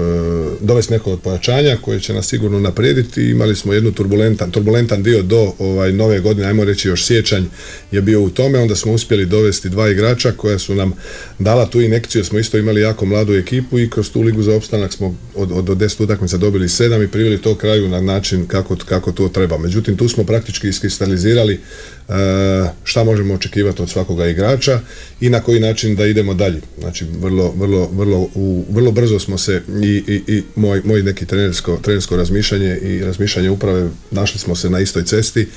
dovesti 0.62 0.94
neko 0.94 1.12
od 1.12 1.22
pojačanja 1.22 1.78
koje 1.82 2.00
će 2.00 2.14
nas 2.14 2.28
sigurno 2.28 2.60
naprijediti. 2.60 3.30
Imali 3.30 3.56
smo 3.56 3.74
jednu 3.74 3.92
turbulentan, 3.92 4.52
turbulentan 4.52 5.04
dio 5.04 5.22
do 5.22 5.54
ovaj, 5.60 5.92
nove 5.92 6.20
godine, 6.20 6.48
ajmo 6.48 6.64
reći 6.64 6.88
još 6.88 7.06
sjećanj 7.06 7.44
je 7.92 8.02
bio 8.02 8.22
u 8.22 8.30
tome, 8.30 8.60
onda 8.60 8.76
smo 8.76 8.94
uspjeli 8.94 9.26
dovesti 9.26 9.70
dva 9.70 9.90
igrača 9.90 10.32
koja 10.32 10.60
su 10.60 10.76
nam 10.76 10.94
dala 11.40 11.66
tu 11.66 11.82
inekciju, 11.82 12.26
smo 12.26 12.40
isto 12.40 12.58
imali 12.58 12.82
jako 12.82 13.06
mladu 13.06 13.34
ekipu 13.34 13.80
i 13.80 13.90
kroz 13.90 14.12
tu 14.12 14.22
ligu 14.22 14.44
za 14.44 14.56
opstanak 14.56 14.94
smo 14.94 15.16
od, 15.36 15.52
od, 15.52 15.70
od 15.70 15.78
10 15.78 16.04
utakmica 16.04 16.38
dobili 16.38 16.70
sedam 16.70 17.04
i 17.04 17.08
priveli 17.08 17.42
to 17.42 17.56
kraju 17.56 17.90
na 17.90 18.02
način 18.02 18.46
kako, 18.48 18.76
kako 18.86 19.12
to 19.12 19.30
treba. 19.30 19.58
Međutim, 19.58 19.98
tu 19.98 20.10
smo 20.10 20.24
praktički 20.24 20.68
iskristalizirali 20.70 21.54
e, 21.54 21.60
šta 22.84 23.04
možemo 23.04 23.34
očekivati 23.34 23.82
od 23.82 23.90
svakoga 23.90 24.28
igrača 24.28 24.80
i 25.22 25.30
na 25.30 25.40
koji 25.40 25.60
način 25.60 25.96
da 25.96 26.06
idemo 26.06 26.34
dalje. 26.34 26.62
Znači, 26.80 27.06
vrlo, 27.20 27.54
vrlo, 27.58 27.75
vrlo, 27.92 28.30
u, 28.36 28.66
vrlo 28.70 28.92
brzo 28.92 29.20
smo 29.20 29.38
se 29.38 29.62
i, 29.84 30.04
i, 30.08 30.36
i 30.36 30.44
moj, 30.56 30.82
moj 30.86 31.04
neki 31.04 31.26
trenersko, 31.26 31.78
trenersko 31.82 32.16
razmišljanje 32.16 32.78
i 32.78 33.04
razmišljanje 33.04 33.50
uprave, 33.50 33.90
našli 34.12 34.40
smo 34.40 34.56
se 34.56 34.70
na 34.70 34.80
istoj 34.80 35.06
cesti, 35.06 35.48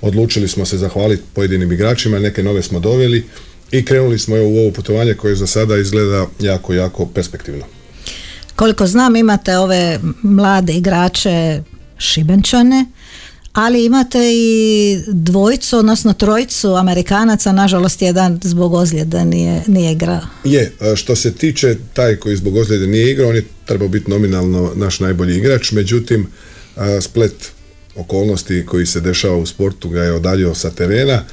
odlučili 0.00 0.48
smo 0.48 0.64
se 0.64 0.78
zahvaliti 0.78 1.22
pojedinim 1.34 1.72
igračima, 1.72 2.18
neke 2.18 2.42
nove 2.42 2.62
smo 2.62 2.80
doveli 2.80 3.24
i 3.70 3.84
krenuli 3.84 4.18
smo 4.18 4.36
u 4.36 4.58
ovo 4.58 4.70
putovanje 4.70 5.14
koje 5.14 5.36
za 5.36 5.46
sada 5.46 5.76
izgleda 5.76 6.26
jako, 6.40 6.74
jako 6.74 7.06
perspektivno. 7.06 7.64
Koliko 8.56 8.86
znam, 8.86 9.16
imate 9.16 9.58
ove 9.58 10.00
mlade 10.22 10.72
igrače 10.72 11.62
Šibenčane, 11.98 12.86
ali 13.56 13.84
imate 13.84 14.18
i 14.32 14.98
dvojicu, 15.06 15.78
odnosno 15.78 16.12
trojicu 16.12 16.74
Amerikanaca, 16.74 17.52
nažalost 17.52 18.02
jedan 18.02 18.40
zbog 18.42 18.74
ozljede 18.74 19.24
nije, 19.24 19.62
nije 19.66 19.92
igrao. 19.92 20.20
Je, 20.44 20.72
što 20.96 21.16
se 21.16 21.32
tiče 21.32 21.76
taj 21.92 22.16
koji 22.16 22.36
zbog 22.36 22.56
ozljede 22.56 22.86
nije 22.86 23.10
igrao, 23.10 23.28
on 23.28 23.36
je 23.36 23.44
trebao 23.64 23.88
biti 23.88 24.10
nominalno 24.10 24.72
naš 24.74 25.00
najbolji 25.00 25.36
igrač, 25.36 25.72
međutim 25.72 26.26
splet 27.00 27.52
okolnosti 27.94 28.66
koji 28.66 28.86
se 28.86 29.00
dešava 29.00 29.36
u 29.36 29.46
sportu 29.46 29.88
ga 29.88 30.02
je 30.02 30.12
odaljio 30.12 30.54
sa 30.54 30.70
terena. 30.70 31.24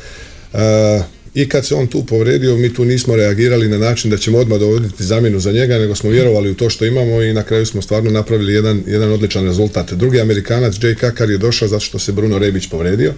I 1.36 1.50
kad 1.50 1.66
se 1.66 1.76
on 1.76 1.88
tu 1.88 2.06
povredio, 2.06 2.58
mi 2.58 2.74
tu 2.74 2.86
nismo 2.86 3.16
reagirali 3.16 3.68
na 3.68 3.78
način 3.78 4.12
da 4.12 4.18
ćemo 4.18 4.38
odmah 4.38 4.60
dovoditi 4.60 5.04
zamjenu 5.04 5.40
za 5.40 5.52
njega, 5.52 5.80
nego 5.80 5.96
smo 5.96 6.10
vjerovali 6.10 6.52
u 6.52 6.56
to 6.56 6.70
što 6.70 6.86
imamo 6.86 7.22
i 7.22 7.34
na 7.34 7.44
kraju 7.44 7.66
smo 7.66 7.82
stvarno 7.82 8.12
napravili 8.12 8.54
jedan, 8.54 8.84
jedan 8.88 9.12
odličan 9.12 9.46
rezultat. 9.46 9.94
Drugi 9.94 10.22
Amerikanac, 10.22 10.74
Jay 10.74 10.96
Kakar, 10.96 11.30
je 11.30 11.38
došao 11.38 11.68
zato 11.68 11.86
što 11.86 12.00
se 12.00 12.12
Bruno 12.12 12.40
Rebić 12.40 12.68
povredio 12.68 13.14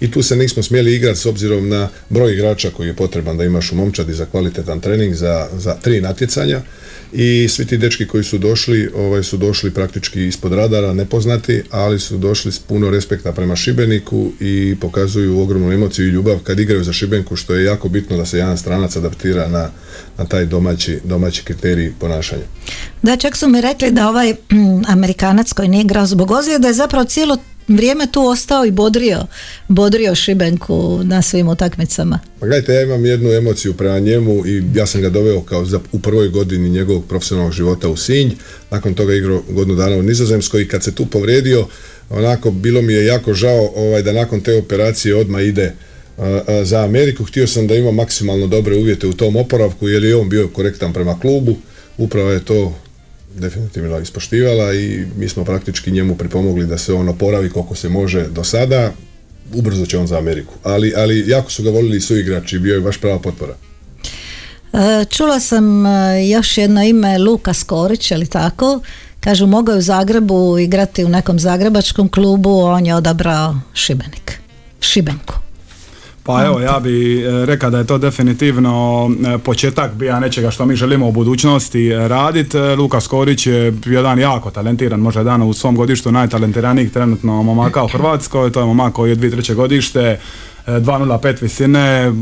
i 0.00 0.10
tu 0.10 0.22
se 0.22 0.36
nismo 0.36 0.62
smjeli 0.62 0.94
igrati 0.94 1.18
s 1.18 1.26
obzirom 1.26 1.68
na 1.68 1.88
broj 2.08 2.32
igrača 2.32 2.70
koji 2.70 2.86
je 2.86 2.96
potreban 2.96 3.36
da 3.36 3.44
imaš 3.44 3.72
u 3.72 3.74
momčadi 3.74 4.14
za 4.14 4.26
kvalitetan 4.26 4.80
trening 4.80 5.14
za, 5.14 5.48
za 5.58 5.74
tri 5.74 6.00
natjecanja 6.00 6.62
i 7.12 7.48
svi 7.48 7.66
ti 7.66 7.76
dečki 7.76 8.06
koji 8.06 8.24
su 8.24 8.38
došli 8.38 8.90
ovaj, 8.96 9.22
su 9.22 9.36
došli 9.36 9.70
praktički 9.70 10.26
ispod 10.26 10.52
radara, 10.52 10.92
nepoznati, 10.94 11.62
ali 11.70 11.98
su 12.00 12.18
došli 12.18 12.52
s 12.52 12.58
puno 12.58 12.90
respekta 12.90 13.32
prema 13.32 13.56
Šibeniku 13.56 14.32
i 14.40 14.76
pokazuju 14.80 15.40
ogromnu 15.40 15.72
emociju 15.72 16.06
i 16.06 16.10
ljubav 16.10 16.38
kad 16.38 16.60
igraju 16.60 16.84
za 16.84 16.92
Šibenku, 16.92 17.36
što 17.36 17.54
je 17.54 17.64
jako 17.64 17.88
bitno 17.88 18.16
da 18.16 18.26
se 18.26 18.38
jedan 18.38 18.58
stranac 18.58 18.96
adaptira 18.96 19.48
na, 19.48 19.70
na 20.18 20.24
taj 20.24 20.46
domaći, 20.46 20.98
domaći 21.04 21.44
kriterij 21.44 21.92
ponašanja. 21.98 22.44
Da, 23.02 23.16
čak 23.16 23.36
su 23.36 23.48
mi 23.48 23.60
rekli 23.60 23.90
da 23.90 24.08
ovaj 24.08 24.32
mm, 24.32 24.82
Amerikanac 24.88 25.52
koji 25.52 25.68
nije 25.68 25.80
igrao 25.80 26.06
zbog 26.06 26.30
ozljede 26.30 26.68
je 26.68 26.74
zapravo 26.74 27.04
cijelo 27.04 27.38
vrijeme 27.76 28.06
tu 28.12 28.26
ostao 28.26 28.64
i 28.64 28.70
bodrio, 28.70 29.26
bodrio 29.68 30.14
Šibenku 30.14 31.00
na 31.04 31.22
svim 31.22 31.48
utakmicama. 31.48 32.20
Pa 32.40 32.46
gledajte, 32.46 32.74
ja 32.74 32.82
imam 32.82 33.06
jednu 33.06 33.32
emociju 33.32 33.74
prema 33.74 33.98
njemu 33.98 34.46
i 34.46 34.62
ja 34.74 34.86
sam 34.86 35.00
ga 35.00 35.10
doveo 35.10 35.40
kao 35.42 35.64
za, 35.64 35.80
u 35.92 35.98
prvoj 35.98 36.28
godini 36.28 36.70
njegovog 36.70 37.04
profesionalnog 37.08 37.52
života 37.52 37.88
u 37.88 37.96
Sinj, 37.96 38.30
nakon 38.70 38.94
toga 38.94 39.14
igrao 39.14 39.42
godinu 39.48 39.76
dana 39.76 39.96
u 39.96 40.02
Nizozemskoj 40.02 40.62
i 40.62 40.68
kad 40.68 40.84
se 40.84 40.94
tu 40.94 41.06
povrijedio, 41.06 41.66
onako 42.10 42.50
bilo 42.50 42.82
mi 42.82 42.92
je 42.92 43.06
jako 43.06 43.34
žao 43.34 43.72
ovaj, 43.76 44.02
da 44.02 44.12
nakon 44.12 44.40
te 44.40 44.54
operacije 44.58 45.16
odmah 45.16 45.42
ide 45.42 45.72
za 46.62 46.84
Ameriku. 46.84 47.24
Htio 47.24 47.46
sam 47.46 47.66
da 47.66 47.74
ima 47.74 47.90
maksimalno 47.90 48.46
dobre 48.46 48.76
uvjete 48.76 49.06
u 49.06 49.12
tom 49.12 49.36
oporavku 49.36 49.88
jer 49.88 50.04
je 50.04 50.16
on 50.16 50.28
bio 50.28 50.48
korektan 50.48 50.92
prema 50.92 51.20
klubu. 51.20 51.56
Upravo 51.98 52.30
je 52.30 52.44
to 52.44 52.74
definitivno 53.34 53.98
ispoštivala 53.98 54.74
i 54.74 55.06
mi 55.16 55.28
smo 55.28 55.44
praktički 55.44 55.90
njemu 55.90 56.16
pripomogli 56.16 56.66
da 56.66 56.78
se 56.78 56.92
on 56.92 57.08
oporavi 57.08 57.50
koliko 57.50 57.74
se 57.74 57.88
može 57.88 58.28
do 58.28 58.44
sada. 58.44 58.92
Ubrzo 59.54 59.86
će 59.86 59.98
on 59.98 60.06
za 60.06 60.18
Ameriku. 60.18 60.54
Ali, 60.62 60.92
ali 60.96 61.28
jako 61.28 61.50
su 61.50 61.62
ga 61.62 61.70
volili 61.70 61.96
i 61.96 62.00
suigrači, 62.00 62.58
bio 62.58 62.74
je 62.74 62.80
baš 62.80 62.98
prava 62.98 63.18
potpora. 63.18 63.54
E, 64.72 65.04
Čula 65.04 65.40
sam 65.40 65.86
e, 65.86 66.28
još 66.28 66.58
jedno 66.58 66.82
ime 66.82 67.18
Luka 67.18 67.54
Skorić, 67.54 68.12
ali 68.12 68.26
tako? 68.26 68.80
Kažu, 69.20 69.46
mogao 69.46 69.72
je 69.72 69.78
u 69.78 69.82
Zagrebu 69.82 70.58
igrati 70.58 71.04
u 71.04 71.08
nekom 71.08 71.38
zagrebačkom 71.38 72.08
klubu, 72.08 72.58
on 72.58 72.86
je 72.86 72.94
odabrao 72.94 73.56
Šibenik. 73.74 74.40
Šibenku. 74.80 75.49
Pa 76.22 76.44
evo, 76.44 76.60
ja 76.60 76.80
bi 76.80 77.22
e, 77.22 77.46
rekao 77.46 77.70
da 77.70 77.78
je 77.78 77.86
to 77.86 77.98
definitivno 77.98 79.10
e, 79.34 79.38
početak 79.38 79.94
bija 79.94 80.20
nečega 80.20 80.50
što 80.50 80.66
mi 80.66 80.76
želimo 80.76 81.08
u 81.08 81.12
budućnosti 81.12 81.90
raditi. 81.92 82.58
Luka 82.58 83.00
Skorić 83.00 83.46
je 83.46 83.74
jedan 83.86 84.18
jako 84.18 84.50
talentiran, 84.50 85.00
možda 85.00 85.22
dan 85.22 85.42
u 85.42 85.52
svom 85.52 85.76
godištu 85.76 86.12
najtalentiranijih 86.12 86.92
trenutno 86.92 87.42
momaka 87.42 87.84
u 87.84 87.88
Hrvatskoj. 87.88 88.52
To 88.52 88.60
je 88.60 88.66
momak 88.66 88.92
koji 88.92 89.10
je 89.10 89.16
2003. 89.16 89.54
godište, 89.54 90.20
2.05 90.66 91.42
visine, 91.42 92.12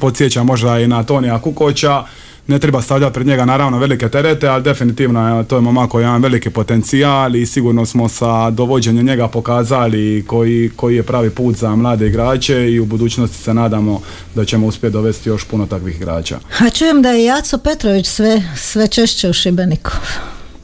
podsjeća 0.00 0.42
možda 0.42 0.78
i 0.80 0.88
na 0.88 1.02
Tonija 1.02 1.38
Kukoća 1.38 2.04
ne 2.46 2.58
treba 2.58 2.82
stavljati 2.82 3.14
pred 3.14 3.26
njega 3.26 3.44
naravno 3.44 3.78
velike 3.78 4.08
terete, 4.08 4.48
ali 4.48 4.62
definitivno 4.62 5.44
to 5.48 5.56
je 5.56 5.60
momak 5.60 5.90
koji 5.90 6.04
ima 6.04 6.16
veliki 6.16 6.50
potencijal 6.50 7.36
i 7.36 7.46
sigurno 7.46 7.86
smo 7.86 8.08
sa 8.08 8.50
dovođenjem 8.50 9.06
njega 9.06 9.28
pokazali 9.28 10.24
koji, 10.26 10.70
koji 10.76 10.96
je 10.96 11.02
pravi 11.02 11.30
put 11.30 11.56
za 11.56 11.76
mlade 11.76 12.06
igrače 12.06 12.70
i 12.70 12.80
u 12.80 12.84
budućnosti 12.84 13.36
se 13.36 13.54
nadamo 13.54 14.00
da 14.34 14.44
ćemo 14.44 14.66
uspjeti 14.66 14.92
dovesti 14.92 15.28
još 15.28 15.44
puno 15.44 15.66
takvih 15.66 15.96
igrača. 15.96 16.38
A 16.58 16.70
čujem 16.70 17.02
da 17.02 17.10
je 17.10 17.24
Jaco 17.24 17.58
Petrović 17.58 18.06
sve, 18.06 18.42
sve 18.56 18.88
češće 18.88 19.28
u 19.28 19.32
Šibeniku. 19.32 19.90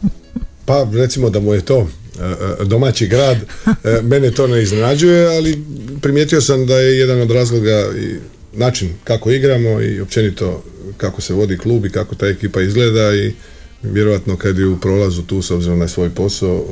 Pa 0.66 0.86
recimo 0.92 1.30
da 1.30 1.40
mu 1.40 1.54
je 1.54 1.60
to 1.60 1.78
e, 1.78 2.24
e, 2.60 2.64
domaći 2.64 3.06
grad, 3.06 3.36
e, 3.66 4.02
mene 4.02 4.30
to 4.30 4.46
ne 4.46 4.62
iznenađuje, 4.62 5.36
ali 5.36 5.64
primijetio 6.02 6.40
sam 6.40 6.66
da 6.66 6.78
je 6.78 6.98
jedan 6.98 7.20
od 7.20 7.30
razloga 7.30 7.84
i 8.00 8.16
način 8.52 8.88
kako 9.04 9.30
igramo 9.30 9.80
i 9.80 10.00
općenito 10.00 10.62
kako 10.96 11.20
se 11.20 11.34
vodi 11.34 11.58
klub 11.58 11.86
i 11.86 11.90
kako 11.90 12.14
ta 12.14 12.26
ekipa 12.26 12.60
izgleda 12.60 13.14
i 13.14 13.32
vjerojatno 13.82 14.36
kad 14.36 14.58
je 14.58 14.66
u 14.66 14.80
prolazu 14.80 15.22
tu 15.22 15.42
s 15.42 15.50
obzirom 15.50 15.78
na 15.78 15.88
svoj 15.88 16.10
posao 16.10 16.64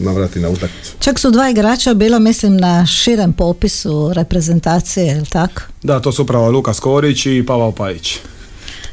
navrati 0.00 0.40
na 0.40 0.48
utakmicu. 0.48 0.92
Čak 1.00 1.18
su 1.18 1.30
dva 1.30 1.50
igrača 1.50 1.94
bila 1.94 2.18
mislim 2.18 2.56
na 2.56 2.86
širem 2.86 3.32
popisu 3.32 4.12
reprezentacije, 4.12 5.06
je 5.06 5.22
tako? 5.30 5.62
Da, 5.82 6.00
to 6.00 6.12
su 6.12 6.22
upravo 6.22 6.50
Luka 6.50 6.74
Skorić 6.74 7.26
i 7.26 7.44
Pavao 7.46 7.72
Pajić. 7.72 8.18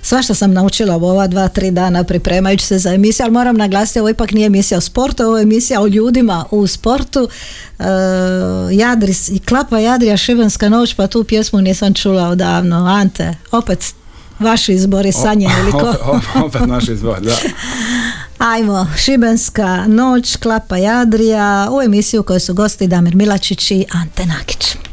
Svašta 0.02 0.34
sam 0.34 0.54
naučila 0.54 0.98
u 0.98 1.04
ova 1.04 1.28
dva, 1.28 1.48
tri 1.48 1.72
dana 1.72 2.04
pripremajući 2.04 2.66
se 2.66 2.78
za 2.78 2.94
emisiju, 2.94 3.24
ali 3.24 3.34
moram 3.34 3.56
naglasiti, 3.56 4.00
ovo 4.00 4.10
ipak 4.10 4.32
nije 4.32 4.46
emisija 4.46 4.78
o 4.78 4.82
sportu, 4.82 5.24
ovo 5.24 5.38
je 5.38 5.44
emisija 5.44 5.82
o 5.82 5.88
ljudima 5.88 6.46
u 6.52 6.68
sportu. 6.68 7.30
Uh, 7.80 7.86
Jadris 8.72 9.30
i 9.30 9.40
Klapa 9.40 9.80
Jadrija 9.80 10.18
Šibenska 10.18 10.70
noć, 10.70 10.94
pa 10.94 11.08
tu 11.08 11.24
pjesmu 11.24 11.62
nisam 11.62 11.94
čula 11.94 12.30
odavno. 12.30 12.86
Ante, 12.86 13.36
opet 13.52 13.94
vaši 14.40 14.74
izbori 14.74 15.12
Sanje 15.12 15.50
ili 15.62 15.72
ko? 15.82 15.94
opet, 16.46 16.62
naš 16.68 16.88
izbor, 16.88 17.22
da. 17.22 17.36
Ajmo, 18.54 18.88
Šibenska 18.98 19.86
noć, 19.88 20.36
Klapa 20.36 20.78
Jadrija, 20.78 21.68
u 21.72 21.82
emisiju 21.82 22.24
koju 22.24 22.40
su 22.40 22.54
gosti 22.54 22.88
Damir 22.88 23.16
Milačić 23.16 23.72
i 23.72 23.86
Ante 23.92 24.26
Nakić. 24.26 24.89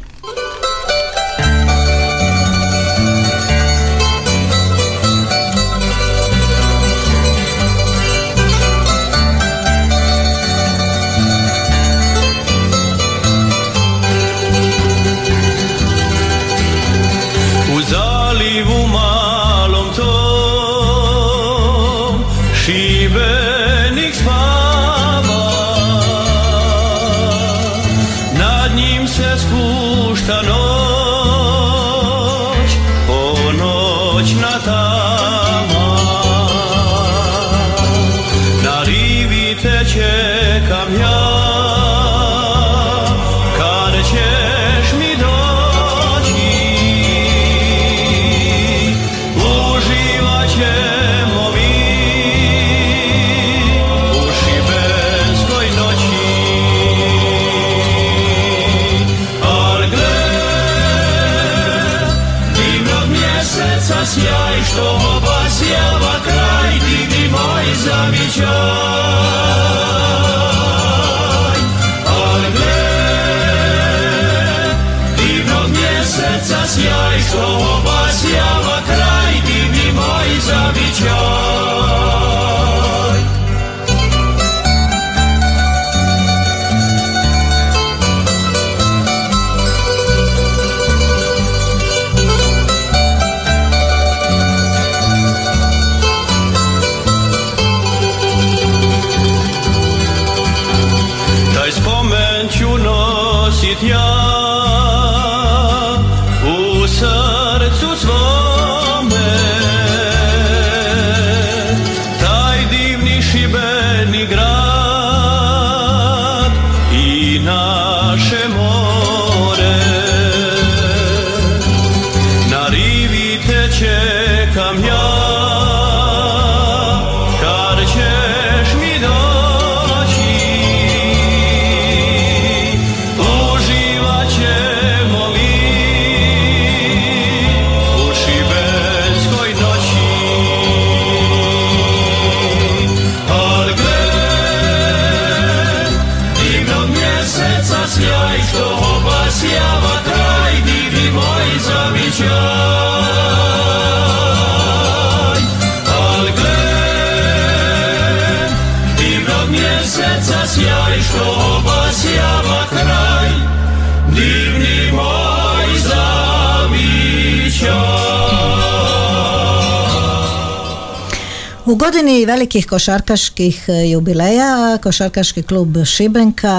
U 171.67 171.75
godini 171.75 172.25
velikih 172.25 172.65
košarkaških 172.65 173.63
e, 173.67 173.89
jubileja, 173.89 174.77
košarkaški 174.83 175.43
klub 175.43 175.77
Šibenka 175.85 176.53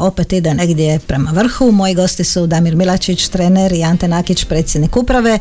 opet 0.00 0.32
ide 0.32 0.54
negdje 0.54 0.98
prema 1.06 1.30
vrhu. 1.30 1.70
Moji 1.70 1.94
gosti 1.94 2.24
su 2.24 2.46
Damir 2.46 2.76
Milačić, 2.76 3.28
trener 3.28 3.72
i 3.72 3.82
Ante 3.82 4.08
Nakić, 4.08 4.44
predsjednik 4.44 4.96
uprave. 4.96 5.30
E, 5.32 5.40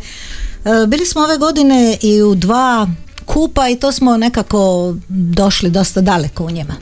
bili 0.88 1.06
smo 1.06 1.21
ove 1.21 1.38
godine 1.38 1.97
i 2.02 2.21
u 2.21 2.36
dva 2.36 2.88
kupa 3.26 3.69
i 3.69 3.76
to 3.76 3.91
smo 3.91 4.17
nekako 4.17 4.95
došli 5.10 5.69
dosta 5.69 6.02
daleko 6.02 6.45
u 6.45 6.52
njima. 6.52 6.76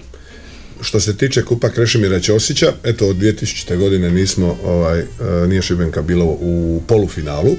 Što 0.81 0.99
se 0.99 1.17
tiče 1.17 1.45
kupa 1.45 1.69
Krešimira 1.69 2.19
Ćosića, 2.19 2.73
eto 2.83 3.07
od 3.07 3.15
2000. 3.15 3.77
godine 3.77 4.11
nismo, 4.11 4.57
ovaj, 4.65 4.99
e, 4.99 5.05
nije 5.47 5.61
Šibenka 5.61 6.01
bilo 6.01 6.25
u 6.25 6.81
polufinalu, 6.87 7.55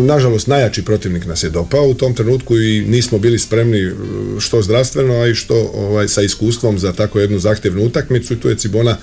Nažalost, 0.00 0.46
najjači 0.46 0.82
protivnik 0.82 1.26
nas 1.26 1.42
je 1.42 1.50
dopao 1.50 1.88
u 1.88 1.94
tom 1.94 2.14
trenutku 2.14 2.58
i 2.58 2.84
nismo 2.88 3.18
bili 3.18 3.38
spremni 3.38 3.78
e, 3.78 3.92
što 4.38 4.62
zdravstveno, 4.62 5.14
a 5.14 5.26
i 5.26 5.34
što 5.34 5.70
ovaj, 5.74 6.08
sa 6.08 6.22
iskustvom 6.22 6.78
za 6.78 6.92
tako 6.92 7.20
jednu 7.20 7.38
zahtjevnu 7.38 7.84
utakmicu 7.84 8.34
i 8.34 8.40
tu 8.40 8.48
je 8.48 8.56
Cibona 8.56 8.96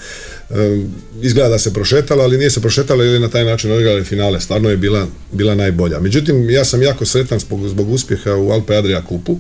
e, 0.50 0.54
izgleda 1.22 1.50
da 1.50 1.60
se 1.60 1.74
prošetala, 1.74 2.24
ali 2.24 2.38
nije 2.38 2.50
se 2.50 2.62
prošetala 2.62 3.04
je 3.04 3.20
na 3.20 3.30
taj 3.30 3.46
način 3.46 3.72
odigrala 3.72 4.04
finale. 4.04 4.42
Stvarno 4.42 4.70
je 4.70 4.78
bila, 4.78 5.08
bila 5.32 5.56
najbolja. 5.56 6.00
Međutim, 6.00 6.50
ja 6.50 6.66
sam 6.66 6.82
jako 6.82 7.06
sretan 7.06 7.40
zbog, 7.40 7.68
zbog 7.68 7.92
uspjeha 7.92 8.36
u 8.36 8.52
Alpe 8.52 8.76
Adria 8.76 9.02
kupu 9.02 9.40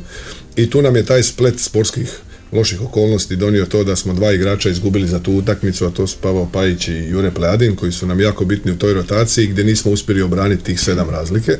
i 0.55 0.69
tu 0.69 0.81
nam 0.81 0.95
je 0.95 1.05
taj 1.05 1.23
splet 1.23 1.59
sportskih 1.59 2.19
loših 2.53 2.81
okolnosti 2.81 3.35
donio 3.35 3.65
to 3.65 3.83
da 3.83 3.95
smo 3.95 4.13
dva 4.13 4.31
igrača 4.31 4.69
izgubili 4.69 5.07
za 5.07 5.19
tu 5.19 5.33
utakmicu, 5.33 5.85
a 5.85 5.89
to 5.89 6.07
su 6.07 6.17
Pavao 6.21 6.49
Pajić 6.53 6.87
i 6.87 7.07
Jure 7.09 7.31
Plejadin 7.31 7.75
koji 7.75 7.91
su 7.91 8.07
nam 8.07 8.19
jako 8.19 8.45
bitni 8.45 8.71
u 8.71 8.77
toj 8.77 8.93
rotaciji 8.93 9.47
gdje 9.47 9.63
nismo 9.63 9.91
uspjeli 9.91 10.21
obraniti 10.21 10.63
tih 10.63 10.79
sedam 10.79 11.09
razlike. 11.09 11.57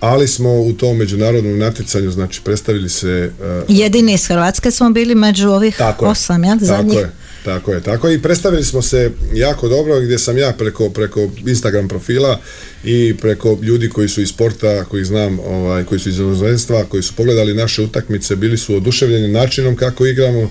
Ali 0.00 0.28
smo 0.28 0.60
u 0.60 0.72
tom 0.72 0.96
međunarodnom 0.96 1.58
natjecanju, 1.58 2.10
znači 2.10 2.40
predstavili 2.44 2.88
se... 2.88 3.30
uh, 3.40 3.76
Jedini 3.76 4.14
iz 4.14 4.26
Hrvatske 4.26 4.70
smo 4.70 4.90
bili 4.90 5.14
među 5.14 5.48
ovih 5.48 5.76
Tako 5.76 6.04
je, 6.04 6.10
osam, 6.10 6.44
ja, 6.44 6.54
Tako 6.54 6.64
zadnjih. 6.64 6.98
je, 6.98 7.10
tako 7.44 7.72
je, 7.72 7.80
tako. 7.80 8.10
I 8.10 8.22
predstavili 8.22 8.64
smo 8.64 8.82
se 8.82 9.10
jako 9.34 9.68
dobro 9.68 10.00
gdje 10.00 10.18
sam 10.18 10.38
ja 10.38 10.52
preko, 10.58 10.90
preko 10.90 11.28
Instagram 11.46 11.88
profila 11.88 12.40
i 12.84 13.14
preko 13.20 13.58
ljudi 13.62 13.88
koji 13.88 14.08
su 14.08 14.22
iz 14.22 14.28
sporta, 14.28 14.84
koji 14.84 15.04
znam, 15.04 15.38
ovaj, 15.38 15.84
koji 15.84 15.98
su 15.98 16.08
iz 16.08 16.18
inozemstva, 16.18 16.84
koji 16.84 17.02
su 17.02 17.14
pogledali 17.16 17.54
naše 17.54 17.82
utakmice, 17.82 18.36
bili 18.36 18.58
su 18.58 18.74
oduševljeni 18.76 19.28
načinom 19.28 19.76
kako 19.76 20.06
igramo 20.06 20.50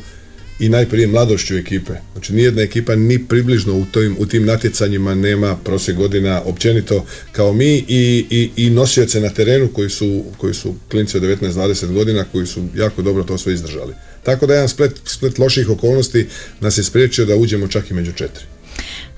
i 0.60 0.70
najprije 0.70 1.08
mladošću 1.08 1.58
ekipe. 1.58 1.94
Znači 2.14 2.34
nijedna 2.34 2.62
ekipa 2.62 2.96
ni 2.96 3.28
približno 3.28 3.74
u, 3.78 3.86
tim, 3.94 4.16
u 4.20 4.26
tim 4.26 4.46
natjecanjima 4.46 5.16
nema 5.16 5.56
prosjek 5.64 5.98
godina 5.98 6.42
općenito 6.46 7.06
kao 7.32 7.54
mi 7.54 7.78
i, 7.88 8.26
i, 8.30 8.50
i 8.56 8.70
nosioce 8.70 9.20
na 9.20 9.30
terenu 9.30 9.68
koji 9.68 9.90
su, 9.90 10.24
koji 10.38 10.54
su 10.54 10.76
klinci 10.92 11.18
od 11.18 11.24
19-20 11.24 11.94
godina 11.94 12.26
koji 12.32 12.46
su 12.48 12.64
jako 12.76 13.02
dobro 13.02 13.24
to 13.24 13.38
sve 13.38 13.54
izdržali. 13.54 13.94
Tako 14.24 14.46
da 14.46 14.54
jedan 14.54 14.70
splet, 14.70 14.92
splet 15.06 15.40
loših 15.40 15.70
okolnosti 15.70 16.28
nas 16.60 16.78
je 16.78 16.84
spriječio 16.84 17.26
da 17.26 17.36
uđemo 17.36 17.68
čak 17.68 17.92
i 17.92 17.94
među 17.94 18.12
četiri. 18.12 18.46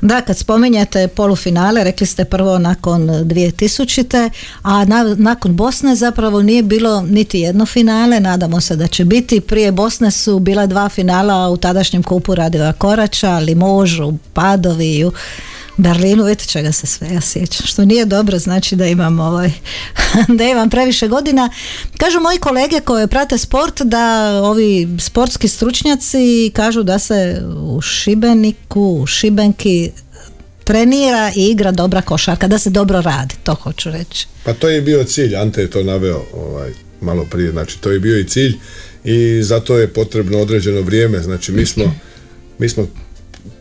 Da, 0.01 0.21
kad 0.21 0.37
spominjete 0.37 1.07
polufinale, 1.07 1.83
rekli 1.83 2.07
ste 2.07 2.25
prvo 2.25 2.57
nakon 2.57 3.01
2000. 3.01 4.29
a 4.61 4.85
na- 4.85 5.15
nakon 5.17 5.55
Bosne 5.55 5.95
zapravo 5.95 6.41
nije 6.41 6.63
bilo 6.63 7.01
niti 7.01 7.39
jedno 7.39 7.65
finale, 7.65 8.19
nadamo 8.19 8.61
se 8.61 8.75
da 8.75 8.87
će 8.87 9.05
biti. 9.05 9.41
Prije 9.41 9.71
Bosne 9.71 10.11
su 10.11 10.39
bila 10.39 10.65
dva 10.65 10.89
finala 10.89 11.49
u 11.49 11.57
tadašnjem 11.57 12.03
kupu 12.03 12.35
Radeva 12.35 12.73
Korača, 12.73 13.39
Limožu, 13.39 14.13
Padovi, 14.33 15.05
u 15.05 15.11
Berlinu, 15.77 16.23
vidite 16.23 16.45
čega 16.45 16.71
se 16.71 16.87
sve 16.87 17.07
ja 17.13 17.21
sjećam, 17.21 17.65
što 17.67 17.85
nije 17.85 18.05
dobro, 18.05 18.39
znači 18.39 18.75
da 18.75 18.85
imam 18.85 19.19
ovaj, 19.19 19.51
da 20.37 20.43
imam 20.43 20.69
previše 20.69 21.07
godina. 21.07 21.49
Kažu 21.97 22.19
moji 22.19 22.39
kolege 22.39 22.79
koje 22.79 23.07
prate 23.07 23.37
sport 23.37 23.81
da 23.81 24.33
ovi 24.43 24.87
sportski 24.99 25.47
stručnjaci 25.47 26.51
kažu 26.53 26.83
da 26.83 26.99
se 26.99 27.41
u 27.57 27.81
Šibeniku, 27.81 28.99
u 29.01 29.07
Šibenki 29.07 29.91
trenira 30.63 31.31
i 31.35 31.49
igra 31.49 31.71
dobra 31.71 32.01
košarka, 32.01 32.47
da 32.47 32.59
se 32.59 32.69
dobro 32.69 33.01
radi, 33.01 33.35
to 33.43 33.53
hoću 33.53 33.91
reći. 33.91 34.27
Pa 34.43 34.53
to 34.53 34.69
je 34.69 34.81
bio 34.81 35.03
cilj, 35.03 35.35
Ante 35.35 35.61
je 35.61 35.69
to 35.69 35.83
naveo 35.83 36.21
ovaj, 36.33 36.73
malo 37.01 37.25
prije, 37.31 37.51
znači 37.51 37.81
to 37.81 37.91
je 37.91 37.99
bio 37.99 38.19
i 38.19 38.27
cilj 38.27 38.57
i 39.03 39.43
zato 39.43 39.77
je 39.77 39.93
potrebno 39.93 40.39
određeno 40.39 40.81
vrijeme, 40.81 41.19
znači 41.19 41.51
mi 41.51 41.65
smo, 41.65 41.95
mi 42.59 42.69
smo 42.69 42.87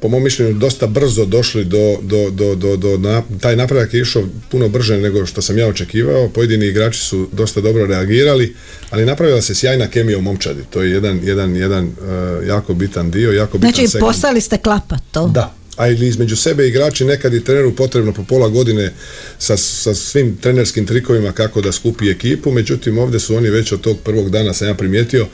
po 0.01 0.09
mom 0.09 0.23
mišljenju 0.23 0.53
dosta 0.53 0.87
brzo 0.87 1.25
došli 1.25 1.65
do, 1.65 1.97
do, 2.03 2.31
do, 2.31 2.55
do, 2.55 2.77
do 2.77 2.99
na, 2.99 3.23
taj 3.41 3.57
napredak 3.57 3.95
je 3.95 4.01
išao 4.01 4.25
puno 4.51 4.69
brže 4.69 4.99
nego 4.99 5.27
što 5.27 5.43
sam 5.43 5.59
ja 5.59 5.67
očekivao, 5.67 6.29
pojedini 6.29 6.67
igrači 6.67 7.01
su 7.01 7.29
dosta 7.33 7.61
dobro 7.61 7.87
reagirali, 7.87 8.55
ali 8.91 9.07
napravila 9.07 9.43
se 9.43 9.55
sjajna 9.55 9.87
kemija 9.87 10.19
u 10.19 10.23
momčadi, 10.23 10.63
to 10.71 10.83
je 10.83 10.91
jedan, 10.91 11.21
jedan, 11.23 11.57
jedan 11.57 11.85
eh, 11.85 12.47
jako 12.47 12.75
bitan 12.75 13.11
dio, 13.11 13.33
jako 13.33 13.59
bitan 13.59 13.71
Znači 13.73 13.89
segment. 13.89 14.13
postali 14.13 14.41
ste 14.41 14.59
klapa 14.59 14.97
to. 15.13 15.29
Da, 15.29 15.55
a 15.77 15.89
ili 15.89 16.09
između 16.09 16.37
sebe 16.37 16.69
igrači 16.69 17.05
nekad 17.05 17.35
i 17.35 17.45
treneru 17.45 17.77
potrebno 17.77 18.13
po 18.13 18.25
pola 18.25 18.49
godine 18.49 18.93
sa, 19.39 19.57
sa 19.57 19.95
svim 19.95 20.37
trenerskim 20.37 20.87
trikovima 20.87 21.33
kako 21.33 21.61
da 21.61 21.73
skupi 21.73 22.11
ekipu, 22.11 22.51
međutim 22.51 22.99
ovdje 22.99 23.21
su 23.21 23.37
oni 23.37 23.51
već 23.51 23.73
od 23.73 23.81
tog 23.81 23.99
prvog 24.05 24.31
dana 24.31 24.55
sam 24.55 24.69
ja 24.69 24.75
primijetio 24.75 25.27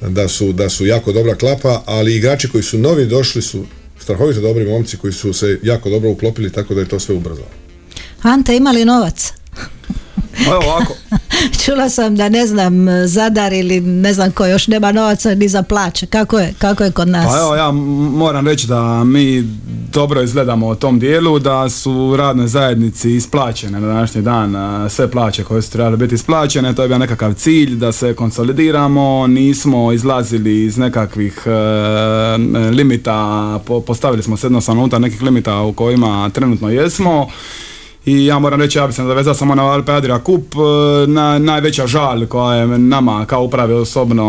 da 0.00 0.28
su, 0.28 0.52
da 0.52 0.68
su 0.68 0.86
jako 0.86 1.12
dobra 1.12 1.34
klapa, 1.34 1.82
ali 1.86 2.16
igrači 2.16 2.48
koji 2.48 2.64
su 2.64 2.78
novi 2.78 3.06
došli 3.06 3.42
su 3.42 3.66
strahovito 4.08 4.40
dobri 4.40 4.64
momci 4.64 4.96
koji 4.96 5.12
su 5.12 5.32
se 5.32 5.58
jako 5.62 5.90
dobro 5.90 6.10
uklopili 6.10 6.52
tako 6.52 6.74
da 6.74 6.80
je 6.80 6.88
to 6.88 7.00
sve 7.00 7.14
ubrzalo. 7.14 7.48
Ante, 8.22 8.56
ima 8.56 8.70
li 8.70 8.84
novac? 8.84 9.32
Pa 10.46 10.50
evo 10.50 10.62
ovako, 10.66 10.94
Čula 11.64 11.88
sam 11.88 12.16
da 12.16 12.28
ne 12.28 12.46
znam 12.46 12.86
Zadar 13.06 13.52
ili 13.52 13.80
ne 13.80 14.12
znam 14.12 14.30
ko 14.30 14.46
još 14.46 14.66
nema 14.66 14.92
novaca 14.92 15.34
ni 15.34 15.48
za 15.48 15.62
plaće. 15.62 16.06
Kako 16.06 16.38
je, 16.38 16.54
kako 16.58 16.84
je 16.84 16.90
kod 16.92 17.08
nas? 17.08 17.26
Pa 17.26 17.38
evo 17.38 17.54
ja 17.54 17.70
moram 18.12 18.46
reći 18.48 18.66
da 18.66 19.04
mi 19.04 19.42
dobro 19.92 20.22
izgledamo 20.22 20.66
u 20.68 20.74
tom 20.74 20.98
dijelu, 20.98 21.38
da 21.38 21.68
su 21.68 22.14
radne 22.16 22.46
zajednici 22.48 23.10
isplaćene 23.10 23.80
na 23.80 23.86
današnji 23.86 24.22
dan, 24.22 24.54
sve 24.90 25.10
plaće 25.10 25.44
koje 25.44 25.62
su 25.62 25.70
trebale 25.72 25.96
biti 25.96 26.14
isplaćene, 26.14 26.74
to 26.74 26.82
je 26.82 26.88
bio 26.88 26.98
nekakav 26.98 27.34
cilj 27.34 27.76
da 27.76 27.92
se 27.92 28.14
konsolidiramo, 28.14 29.26
nismo 29.26 29.92
izlazili 29.92 30.64
iz 30.64 30.78
nekakvih 30.78 31.42
e, 31.46 31.50
limita, 32.70 33.60
po- 33.66 33.80
postavili 33.80 34.22
smo 34.22 34.36
se 34.36 34.46
jednostavno 34.46 34.82
unutar 34.82 35.00
nekih 35.00 35.22
limita 35.22 35.60
u 35.60 35.72
kojima 35.72 36.30
trenutno 36.30 36.70
jesmo. 36.70 37.28
I 38.06 38.26
ja 38.26 38.38
moram 38.38 38.60
reći, 38.60 38.78
ja 38.78 38.86
bi 38.86 38.92
se 38.92 39.02
nadovezao 39.02 39.34
samo 39.34 39.54
na 39.54 39.62
Alpe 39.64 39.92
Adria 39.92 40.18
Kup, 40.18 40.54
e, 40.54 40.58
na, 41.06 41.38
najveća 41.38 41.86
žal 41.86 42.26
koja 42.26 42.56
je 42.56 42.66
nama 42.68 43.24
kao 43.26 43.42
upravi 43.44 43.72
osobno 43.72 44.24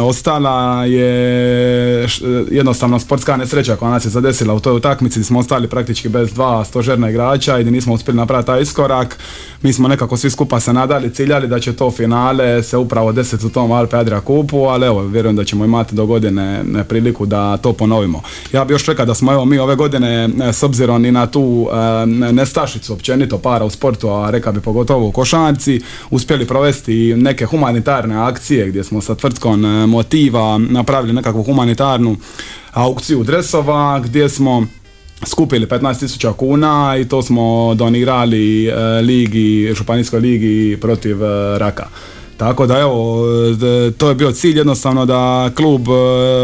ostala 0.00 0.84
je 0.84 2.08
š- 2.08 2.24
jednostavno 2.50 2.98
sportska 2.98 3.36
nesreća 3.36 3.76
koja 3.76 3.90
nas 3.90 4.04
je 4.04 4.10
zadesila 4.10 4.54
u 4.54 4.60
toj 4.60 4.76
utakmici, 4.76 5.24
smo 5.24 5.38
ostali 5.38 5.68
praktički 5.68 6.08
bez 6.08 6.32
dva 6.32 6.64
stožerna 6.64 7.10
igrača 7.10 7.58
i 7.58 7.64
nismo 7.64 7.94
uspjeli 7.94 8.16
napraviti 8.16 8.46
taj 8.46 8.62
iskorak. 8.62 9.18
Mi 9.62 9.72
smo 9.72 9.88
nekako 9.88 10.16
svi 10.16 10.30
skupa 10.30 10.60
se 10.60 10.72
nadali, 10.72 11.14
ciljali 11.14 11.48
da 11.48 11.60
će 11.60 11.72
to 11.72 11.90
finale 11.90 12.62
se 12.62 12.76
upravo 12.76 13.12
desiti 13.12 13.46
u 13.46 13.50
tom 13.50 13.72
Alpe 13.72 13.96
Adria 13.96 14.20
Kupu, 14.20 14.58
ali 14.58 14.86
evo, 14.86 15.02
vjerujem 15.02 15.36
da 15.36 15.44
ćemo 15.44 15.64
imati 15.64 15.94
do 15.94 16.06
godine 16.06 16.42
e, 16.78 16.84
priliku 16.84 17.26
da 17.26 17.56
to 17.56 17.72
ponovimo. 17.72 18.22
Ja 18.52 18.64
bih 18.64 18.74
još 18.74 18.86
rekao 18.86 19.06
da 19.06 19.14
smo 19.14 19.32
evo 19.32 19.44
mi 19.44 19.58
ove 19.58 19.74
godine 19.76 20.08
e, 20.42 20.52
s 20.52 20.62
obzirom 20.62 21.04
i 21.04 21.12
na 21.12 21.26
tu 21.26 21.68
e, 21.72 22.06
nestašicu 22.32 22.96
općenito 23.06 23.38
para 23.38 23.64
u 23.64 23.70
sportu, 23.70 24.08
a 24.08 24.30
reka 24.30 24.52
bi 24.52 24.60
pogotovo 24.60 25.08
u 25.08 25.12
košarci, 25.12 25.80
uspjeli 26.10 26.46
provesti 26.46 27.14
neke 27.16 27.44
humanitarne 27.44 28.16
akcije 28.16 28.68
gdje 28.68 28.84
smo 28.84 29.00
sa 29.00 29.14
tvrtkom 29.14 29.64
e, 29.64 29.86
Motiva 29.86 30.58
napravili 30.58 31.12
nekakvu 31.12 31.42
humanitarnu 31.42 32.16
aukciju 32.72 33.24
dresova 33.24 34.00
gdje 34.04 34.28
smo 34.28 34.66
skupili 35.26 35.66
15.000 35.66 36.32
kuna 36.32 36.96
i 37.00 37.08
to 37.08 37.22
smo 37.22 37.74
donirali 37.74 38.66
e, 38.66 38.74
ligi, 39.02 39.74
županijskoj 39.74 40.20
ligi 40.20 40.78
protiv 40.80 41.24
e, 41.24 41.58
raka. 41.58 41.86
Tako 42.36 42.66
da 42.66 42.78
evo, 42.78 43.22
to 43.98 44.08
je 44.08 44.14
bio 44.14 44.32
cilj 44.32 44.58
jednostavno 44.58 45.06
da 45.06 45.50
klub 45.56 45.88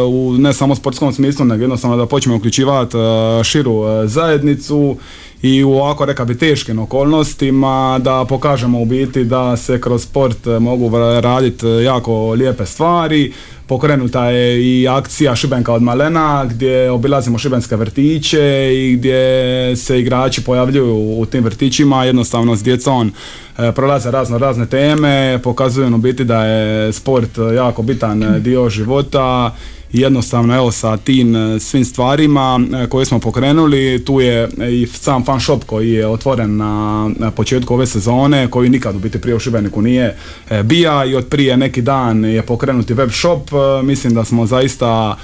u 0.09 0.35
ne 0.39 0.53
samo 0.53 0.75
sportskom 0.75 1.13
smislu, 1.13 1.45
nego 1.45 1.63
jednostavno 1.63 1.97
da 1.97 2.07
počnemo 2.07 2.37
uključivati 2.37 2.97
širu 3.45 3.83
zajednicu 4.05 4.97
i 5.43 5.65
u 5.65 5.73
ovako 5.73 6.05
reka 6.05 6.25
bi 6.25 6.39
teškim 6.39 6.79
okolnostima 6.79 7.99
da 8.03 8.25
pokažemo 8.29 8.81
u 8.81 8.85
biti 8.85 9.25
da 9.25 9.57
se 9.57 9.81
kroz 9.81 10.03
sport 10.03 10.47
mogu 10.61 10.91
raditi 11.21 11.67
jako 11.67 12.31
lijepe 12.31 12.67
stvari. 12.67 13.33
Pokrenuta 13.67 14.31
je 14.31 14.65
i 14.65 14.89
akcija 14.89 15.37
Šibenka 15.37 15.73
od 15.73 15.83
malena 15.83 16.45
gdje 16.45 16.91
obilazimo 16.91 17.39
šibenske 17.39 17.77
vrtiće 17.77 18.71
i 18.75 18.97
gdje 18.97 19.77
se 19.77 20.01
igrači 20.01 20.45
pojavljuju 20.45 21.21
u 21.21 21.27
tim 21.27 21.45
vrtićima 21.45 22.05
jednostavno 22.05 22.57
s 22.57 22.63
djecom 22.63 23.13
e, 23.59 23.73
prolaze 23.73 24.11
razno 24.11 24.39
razne 24.39 24.67
teme, 24.67 25.41
pokazuju 25.43 25.95
u 25.95 25.99
biti 25.99 26.25
da 26.25 26.45
je 26.45 26.93
sport 26.93 27.31
jako 27.57 27.83
bitan 27.83 28.43
dio 28.43 28.69
života 28.69 29.55
jednostavno 29.93 30.55
evo 30.55 30.73
sa 30.73 30.97
tim 30.97 31.37
e, 31.37 31.61
svim 31.61 31.85
stvarima 31.85 32.61
e, 32.83 32.87
koje 32.87 33.07
smo 33.07 33.19
pokrenuli, 33.19 34.05
tu 34.05 34.21
je 34.21 34.49
i 34.71 34.87
sam 34.87 35.25
fan 35.25 35.41
shop 35.41 35.65
koji 35.65 35.93
je 35.93 36.07
otvoren 36.07 36.57
na, 36.57 37.31
početku 37.37 37.75
ove 37.75 37.87
sezone, 37.87 38.51
koji 38.51 38.71
nikad 38.71 38.97
u 38.97 38.99
biti 38.99 39.21
prije 39.21 39.35
u 39.35 39.39
Šibeniku 39.39 39.83
nije 39.83 40.17
e, 40.51 40.63
bija 40.63 41.05
i 41.05 41.15
od 41.15 41.27
prije 41.27 41.57
neki 41.57 41.83
dan 41.83 42.25
je 42.25 42.43
pokrenuti 42.43 42.95
web 42.95 43.11
shop, 43.11 43.51
mislim 43.83 44.15
da 44.15 44.25
smo 44.25 44.47
zaista 44.47 45.17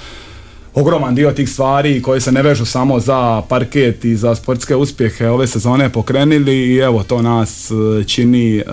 ogroman 0.75 1.15
dio 1.15 1.31
tih 1.33 1.51
stvari 1.51 2.03
koje 2.03 2.21
se 2.21 2.33
ne 2.33 2.43
vežu 2.43 2.65
samo 2.67 3.01
za 3.01 3.43
parket 3.43 4.05
i 4.05 4.17
za 4.17 4.35
sportske 4.35 4.77
uspjehe 4.77 5.29
ove 5.29 5.47
sezone 5.47 5.89
pokrenili 5.89 6.67
i 6.67 6.77
evo 6.77 7.03
to 7.03 7.23
nas 7.23 7.71
e, 7.71 7.75
čini 8.05 8.57
e, 8.59 8.65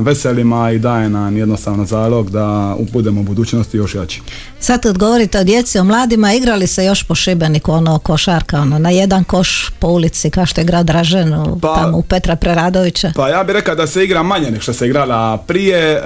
veselima 0.00 0.70
i 0.70 0.78
daje 0.78 1.08
nam 1.08 1.36
jednostavno 1.36 1.84
zalog 1.84 2.30
da 2.30 2.76
budemo 2.92 3.20
u 3.20 3.24
budućnosti 3.24 3.76
još 3.76 3.94
jači. 3.94 4.20
Sad 4.60 4.82
kad 4.82 4.98
govorite 4.98 5.38
o 5.38 5.44
djeci, 5.44 5.78
o 5.78 5.84
mladima, 5.84 6.32
igrali 6.34 6.66
se 6.66 6.84
još 6.84 7.02
po 7.02 7.14
Šibeniku, 7.14 7.72
ono 7.72 7.98
košarka, 7.98 8.60
ono, 8.60 8.78
na 8.78 8.90
jedan 8.90 9.24
koš 9.24 9.70
po 9.78 9.88
ulici, 9.88 10.30
kao 10.30 10.46
što 10.46 10.60
je 10.60 10.64
grad 10.64 10.86
Dražen, 10.86 11.34
u- 11.34 11.58
Pa- 11.60 11.74
tamo 11.74 11.98
u 11.98 12.02
Petra 12.02 12.36
Preradovića. 12.36 13.12
Pa 13.16 13.28
ja 13.28 13.44
bih 13.44 13.52
rekao 13.54 13.74
da 13.74 13.86
se 13.86 14.04
igra 14.04 14.22
manje 14.22 14.50
nego 14.50 14.60
što 14.62 14.72
se 14.72 14.86
igrala 14.86 15.36
prije. 15.38 15.78
E, 15.92 16.00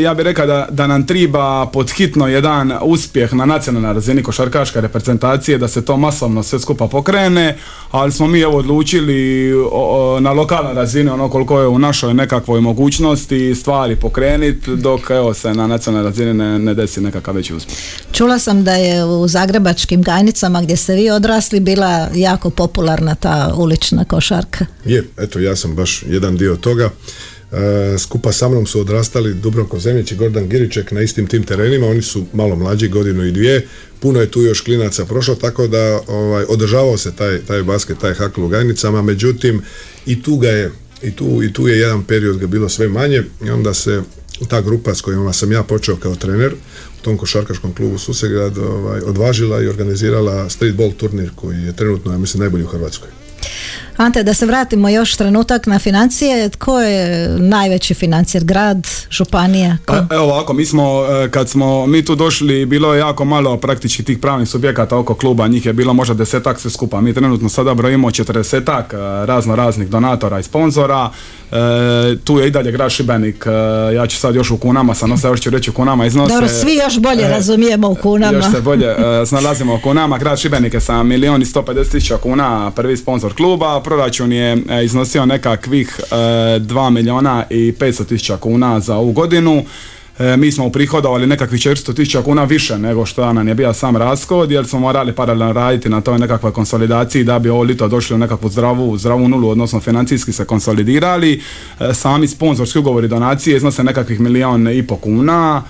ja 0.00 0.14
bih 0.14 0.24
rekao 0.24 0.46
da, 0.46 0.66
da 0.70 0.86
nam 0.86 1.06
triba 1.06 1.66
pod 1.66 1.90
hitno 1.90 2.28
jedan 2.28 2.72
uspjeh 2.82 3.34
na 3.34 3.44
nacionalnoj 3.44 3.92
razini 3.92 4.22
košarkaške 4.30 4.80
reprezentacije, 4.80 5.58
da 5.58 5.68
se 5.68 5.84
to 5.84 5.96
masovno 5.96 6.42
sve 6.42 6.58
skupa 6.60 6.88
pokrene, 6.88 7.58
ali 7.90 8.12
smo 8.12 8.26
mi 8.26 8.40
evo 8.40 8.56
odlučili 8.58 9.18
o- 9.54 9.68
o, 9.72 10.20
na 10.20 10.32
lokalnoj 10.32 10.74
razini 10.74 11.10
ono 11.10 11.28
koliko 11.28 11.60
je 11.60 11.66
u 11.68 11.78
našoj 11.78 12.14
nekakvoj 12.14 12.60
mogućnosti 12.60 13.54
stvari 13.54 13.96
pokreniti, 13.96 14.76
dok 14.76 15.10
evo 15.10 15.34
se 15.34 15.50
na 15.50 15.66
nacionalnoj 15.66 16.10
razini 16.10 16.34
ne, 16.34 16.58
ne 16.58 16.74
desi 16.74 17.00
nekakav 17.00 17.34
veći 17.34 17.54
uspjeh. 17.54 17.78
Čula 18.12 18.38
sam 18.38 18.64
da 18.64 18.72
je 18.72 19.04
u 19.04 19.28
zagrebačkim 19.28 20.02
gajnicama 20.02 20.62
gdje 20.62 20.76
ste 20.76 20.94
vi 20.94 21.10
odrasli 21.10 21.60
bila 21.60 22.08
jako 22.14 22.50
popularna 22.50 23.14
ta 23.14 23.54
ulična 23.56 24.04
košarka. 24.04 24.66
Je, 24.84 25.08
eto 25.18 25.38
ja 25.38 25.56
sam 25.56 25.74
baš 25.74 26.02
jedan 26.04 26.36
dio 26.36 26.56
toga. 26.56 26.90
E, 27.52 27.98
skupa 27.98 28.32
sa 28.32 28.48
mnom 28.48 28.66
su 28.66 28.80
odrastali 28.80 29.34
Dubrovko 29.34 29.78
Zemljić 29.78 30.12
i 30.12 30.16
Gordan 30.16 30.48
Giriček 30.48 30.90
na 30.90 31.00
istim 31.00 31.26
tim 31.26 31.44
terenima, 31.44 31.86
oni 31.86 32.02
su 32.02 32.26
malo 32.32 32.56
mlađi, 32.56 32.88
godinu 32.88 33.24
i 33.24 33.32
dvije, 33.32 33.66
puno 34.00 34.20
je 34.20 34.30
tu 34.30 34.42
još 34.42 34.60
klinaca 34.60 35.04
prošlo, 35.04 35.34
tako 35.34 35.66
da 35.66 36.00
ovaj, 36.06 36.44
održavao 36.48 36.96
se 36.96 37.16
taj, 37.16 37.38
taj 37.38 37.62
basket, 37.62 37.98
taj 37.98 38.14
hakl 38.14 38.44
u 38.44 38.48
Gajnicama, 38.48 39.02
međutim 39.02 39.62
i 40.06 40.22
tu 40.22 40.36
ga 40.36 40.48
je, 40.48 40.70
i 41.02 41.10
tu, 41.10 41.42
i 41.42 41.52
tu 41.52 41.68
je 41.68 41.78
jedan 41.78 42.04
period 42.04 42.38
ga 42.38 42.46
bilo 42.46 42.68
sve 42.68 42.88
manje. 42.88 43.22
I 43.46 43.50
onda 43.50 43.74
se 43.74 44.02
ta 44.48 44.60
grupa 44.60 44.94
s 44.94 45.00
kojima 45.00 45.32
sam 45.32 45.52
ja 45.52 45.62
počeo 45.62 45.96
kao 45.96 46.14
trener 46.14 46.54
u 47.00 47.04
tom 47.04 47.18
košarkaškom 47.18 47.74
klubu 47.74 47.98
Susegrad 47.98 48.58
ovaj, 48.58 49.00
odvažila 49.00 49.62
i 49.62 49.68
organizirala 49.68 50.50
streetball 50.50 50.92
turnir 50.92 51.30
koji 51.34 51.58
je 51.58 51.76
trenutno, 51.76 52.12
ja 52.12 52.18
mislim, 52.18 52.40
najbolji 52.40 52.64
u 52.64 52.66
Hrvatskoj. 52.66 53.08
Ante, 54.00 54.22
da 54.22 54.34
se 54.34 54.46
vratimo 54.46 54.88
još 54.88 55.16
trenutak 55.16 55.66
na 55.66 55.78
financije, 55.78 56.48
tko 56.48 56.80
je 56.80 57.28
najveći 57.38 57.94
financijer, 57.94 58.44
grad, 58.44 58.88
županija? 59.10 59.76
Ko? 59.86 59.94
Pa, 60.08 60.14
evo 60.14 60.24
ovako, 60.24 60.52
mi 60.52 60.66
smo, 60.66 61.06
e, 61.24 61.30
kad 61.30 61.48
smo 61.48 61.86
mi 61.86 62.04
tu 62.04 62.14
došli, 62.14 62.66
bilo 62.66 62.94
je 62.94 62.98
jako 62.98 63.24
malo 63.24 63.56
praktički 63.56 64.02
tih 64.02 64.18
pravnih 64.18 64.48
subjekata 64.48 64.96
oko 64.96 65.14
kluba, 65.14 65.48
njih 65.48 65.66
je 65.66 65.72
bilo 65.72 65.92
možda 65.92 66.14
desetak 66.14 66.60
sve 66.60 66.70
skupa. 66.70 67.00
Mi 67.00 67.14
trenutno 67.14 67.48
sada 67.48 67.74
brojimo 67.74 68.10
četrdesetak 68.10 68.92
e, 68.92 68.96
razno 69.26 69.56
raznih 69.56 69.88
donatora 69.88 70.38
i 70.38 70.42
sponzora. 70.42 71.10
E, 71.52 72.16
tu 72.24 72.38
je 72.38 72.46
i 72.46 72.50
dalje 72.50 72.72
grad 72.72 72.90
Šibenik, 72.90 73.46
e, 73.46 73.94
ja 73.94 74.06
ću 74.06 74.16
sad 74.16 74.34
još 74.34 74.50
u 74.50 74.56
kunama, 74.56 74.94
sam 74.94 75.10
nosa 75.10 75.28
još 75.28 75.40
ću 75.40 75.50
reći 75.50 75.70
u 75.70 75.72
kunama 75.72 76.06
iznose. 76.06 76.32
Dobro, 76.32 76.48
svi 76.48 76.74
još 76.74 76.98
bolje 76.98 77.24
e, 77.24 77.28
razumijemo 77.28 77.88
u 77.88 77.94
kunama. 77.94 78.36
Još 78.36 78.50
se 78.50 78.60
bolje 78.70 78.86
e, 78.86 79.26
snalazimo 79.26 79.74
u 79.74 79.78
kunama. 79.82 80.18
Grad 80.18 80.38
Šibenik 80.38 80.74
je 80.74 80.80
sa 80.80 81.02
milion 81.02 81.42
i 81.42 81.44
150 81.44 81.90
tisuća 81.90 82.16
kuna 82.16 82.70
prvi 82.70 82.96
sponsor 82.96 83.34
kluba. 83.34 83.80
Proračun 83.90 84.32
je 84.32 84.56
e, 84.68 84.84
iznosio 84.84 85.26
nekakvih 85.26 86.00
e, 86.00 86.14
2 86.14 86.90
miliona 86.90 87.44
i 87.50 87.72
500 87.80 88.06
tisuća 88.06 88.36
kuna 88.36 88.80
za 88.80 88.96
ovu 88.96 89.12
godinu. 89.12 89.64
E, 90.18 90.36
mi 90.36 90.52
smo 90.52 90.66
uprihodovali 90.66 91.26
nekakvih 91.26 91.60
400 91.60 91.96
tisuća 91.96 92.22
kuna 92.22 92.44
više 92.44 92.78
nego 92.78 93.06
što 93.06 93.32
nam 93.32 93.48
je 93.48 93.54
bio 93.54 93.72
sam 93.72 93.96
rashod 93.96 94.50
jer 94.50 94.66
smo 94.66 94.80
morali 94.80 95.12
paralelno 95.12 95.52
raditi 95.52 95.88
na 95.88 96.00
toj 96.00 96.18
nekakvoj 96.18 96.52
konsolidaciji 96.52 97.24
da 97.24 97.38
bi 97.38 97.48
ovo 97.48 97.62
lito 97.62 97.88
došli 97.88 98.14
u 98.14 98.18
nekakvu 98.18 98.48
zdravu, 98.48 98.98
zdravu 98.98 99.28
nulu, 99.28 99.48
odnosno 99.48 99.80
financijski 99.80 100.32
se 100.32 100.44
konsolidirali. 100.44 101.42
E, 101.80 101.94
sami 101.94 102.28
sponzorski 102.28 102.78
ugovori 102.78 103.08
donacije 103.08 103.56
iznose 103.56 103.84
nekakvih 103.84 104.20
milion 104.20 104.68
i 104.68 104.86
po 104.86 104.96
kuna. 104.96 105.62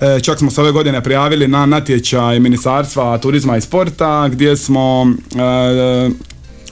E, 0.00 0.20
Čak 0.20 0.38
smo 0.38 0.50
se 0.50 0.60
ove 0.60 0.72
godine 0.72 1.02
prijavili 1.02 1.48
na 1.48 1.66
natječaj 1.66 2.40
Ministarstva 2.40 3.18
turizma 3.18 3.56
i 3.56 3.60
sporta 3.60 4.28
gdje 4.28 4.56
smo 4.56 5.12
e, 5.36 6.10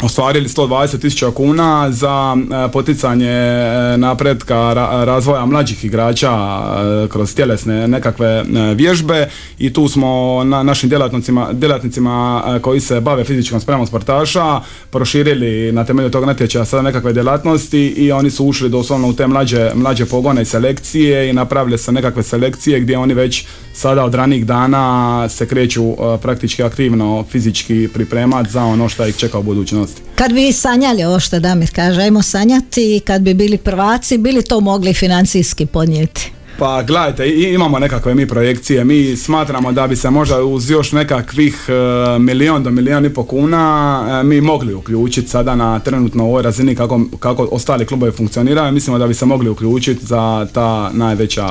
ostvarili 0.02 0.48
120 0.48 1.00
tisuća 1.00 1.30
kuna 1.30 1.90
za 1.90 2.36
e, 2.36 2.72
poticanje 2.72 3.30
e, 3.30 3.96
napretka 3.96 4.54
ra- 4.54 5.04
razvoja 5.04 5.46
mlađih 5.46 5.84
igrača 5.84 6.30
e, 6.30 7.08
kroz 7.08 7.34
tjelesne 7.34 7.88
nekakve 7.88 8.44
vježbe 8.74 9.28
i 9.58 9.72
tu 9.72 9.88
smo 9.88 10.42
na 10.44 10.62
našim 10.62 10.88
djelatnicima, 10.88 11.48
djelatnicima 11.52 12.42
koji 12.62 12.80
se 12.80 13.00
bave 13.00 13.24
fizičkom 13.24 13.60
spremom 13.60 13.86
sportaša 13.86 14.60
proširili 14.90 15.72
na 15.72 15.84
temelju 15.84 16.10
tog 16.10 16.24
natječaja 16.24 16.64
sada 16.64 16.82
nekakve 16.82 17.12
djelatnosti 17.12 17.86
i 17.86 18.12
oni 18.12 18.30
su 18.30 18.46
ušli 18.46 18.68
doslovno 18.68 19.08
u 19.08 19.12
te 19.12 19.26
mlađe, 19.26 19.70
mlađe 19.74 20.06
pogone 20.06 20.42
i 20.42 20.44
selekcije 20.44 21.30
i 21.30 21.32
napravili 21.32 21.78
se 21.78 21.92
nekakve 21.92 22.22
selekcije 22.22 22.80
gdje 22.80 22.98
oni 22.98 23.14
već 23.14 23.44
sada 23.72 24.04
od 24.04 24.14
ranih 24.14 24.46
dana 24.46 25.28
se 25.28 25.46
kreću 25.46 25.96
praktički 26.22 26.62
aktivno 26.62 27.24
fizički 27.30 27.88
pripremati 27.94 28.50
za 28.50 28.64
ono 28.64 28.88
što 28.88 29.06
ih 29.06 29.16
čeka 29.16 29.38
u 29.38 29.42
budućnosti. 29.42 29.87
Kad 30.14 30.32
bi 30.32 30.52
sanjali 30.52 31.04
ovo 31.04 31.20
što 31.20 31.40
Damir 31.40 31.70
kaže, 31.74 32.02
ajmo 32.02 32.22
sanjati 32.22 32.96
i 32.96 33.00
kad 33.00 33.22
bi 33.22 33.34
bili 33.34 33.58
prvaci, 33.58 34.18
bili 34.18 34.42
to 34.42 34.60
mogli 34.60 34.94
financijski 34.94 35.66
podnijeti. 35.66 36.32
Pa 36.58 36.82
gledajte, 36.82 37.28
imamo 37.28 37.78
nekakve 37.78 38.14
mi 38.14 38.26
projekcije, 38.26 38.84
mi 38.84 39.16
smatramo 39.16 39.72
da 39.72 39.86
bi 39.86 39.96
se 39.96 40.10
možda 40.10 40.42
uz 40.42 40.70
još 40.70 40.92
nekakvih 40.92 41.66
e, 41.68 42.18
milion 42.18 42.62
do 42.62 42.70
milion 42.70 43.04
i 43.06 43.14
po 43.14 43.24
kuna 43.24 44.04
e, 44.20 44.24
mi 44.24 44.40
mogli 44.40 44.74
uključiti 44.74 45.28
sada 45.28 45.54
na 45.54 45.78
trenutno 45.78 46.24
ovoj 46.24 46.42
razini 46.42 46.74
kako, 46.74 47.00
kako 47.18 47.48
ostali 47.50 47.86
klubovi 47.86 48.12
funkcioniraju, 48.12 48.72
mislimo 48.72 48.98
da 48.98 49.06
bi 49.06 49.14
se 49.14 49.26
mogli 49.26 49.50
uključiti 49.50 50.06
za 50.06 50.46
ta 50.52 50.90
najveća 50.92 51.46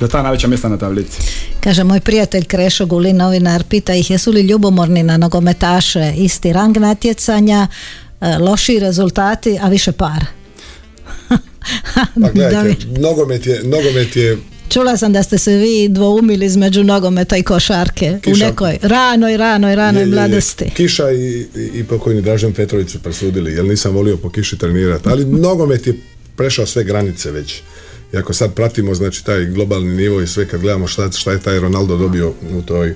za 0.00 0.08
ta 0.08 0.22
najveća 0.22 0.48
mjesta 0.48 0.68
na 0.68 0.78
tablici. 0.78 1.18
Kaže 1.60 1.84
moj 1.84 2.00
prijatelj 2.00 2.44
Krešo 2.44 2.86
Gulin, 2.86 3.16
novinar, 3.16 3.64
pita 3.64 3.94
ih 3.94 4.10
jesu 4.10 4.30
li 4.30 4.40
ljubomorni 4.40 5.02
na 5.02 5.16
nogometaše, 5.16 6.12
isti 6.16 6.52
rang 6.52 6.76
natjecanja, 6.76 7.66
e, 8.20 8.38
loši 8.38 8.78
rezultati, 8.78 9.58
a 9.60 9.68
više 9.68 9.92
para. 9.92 10.26
Pa 11.28 11.36
Da 12.16 12.30
gledajte, 12.30 12.76
nogomet 12.90 13.46
je, 13.46 13.60
nogomet 13.64 14.16
je 14.16 14.38
Čula 14.68 14.96
sam 14.96 15.12
da 15.12 15.22
ste 15.22 15.38
se 15.38 15.52
vi 15.52 15.88
dvoumili 15.88 16.46
između 16.46 16.84
nogometa 16.84 17.36
i 17.36 17.42
košarke 17.42 18.18
u 18.26 18.36
nekoj 18.36 18.78
ranoj, 18.82 19.36
ranoj, 19.36 19.76
ranoj 19.76 20.00
je- 20.00 20.06
je- 20.06 20.08
je 20.08 20.14
mladosti. 20.14 20.70
Kiša 20.70 21.10
i, 21.10 21.16
i, 21.56 21.70
i 21.74 21.84
pokojni 21.84 22.22
Dražen 22.22 22.52
Petrović 22.52 22.90
su 22.90 22.98
presudili, 22.98 23.52
jer 23.52 23.64
nisam 23.64 23.92
volio 23.92 24.16
po 24.16 24.30
kiši 24.30 24.58
trenirati. 24.58 25.08
Ali 25.08 25.24
nogomet 25.24 25.86
je 25.86 25.94
prešao 26.36 26.66
sve 26.66 26.84
granice 26.84 27.30
već. 27.30 27.60
I 28.12 28.16
ako 28.16 28.32
sad 28.32 28.54
pratimo 28.54 28.94
znači 28.94 29.24
taj 29.24 29.44
globalni 29.44 29.94
nivo 29.94 30.20
i 30.20 30.26
sve 30.26 30.48
kad 30.48 30.60
gledamo 30.60 30.86
šta, 30.86 31.12
šta 31.12 31.32
je 31.32 31.40
taj 31.40 31.60
Ronaldo 31.60 31.96
dobio 31.96 32.28
u 32.28 32.62
toj 32.62 32.94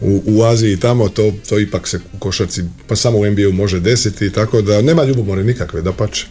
u, 0.00 0.22
u 0.26 0.42
Aziji 0.42 0.72
i 0.72 0.80
tamo, 0.80 1.08
to, 1.08 1.32
to 1.48 1.58
ipak 1.58 1.88
se 1.88 2.00
u 2.12 2.18
košarci 2.18 2.64
pa 2.86 2.96
samo 2.96 3.18
u 3.18 3.30
NBA-u 3.30 3.52
može 3.52 3.80
desiti, 3.80 4.32
tako 4.32 4.62
da 4.62 4.82
nema 4.82 5.04
ljubomore 5.04 5.44
nikakve, 5.44 5.82
da 5.82 5.92
pače. 5.92 6.26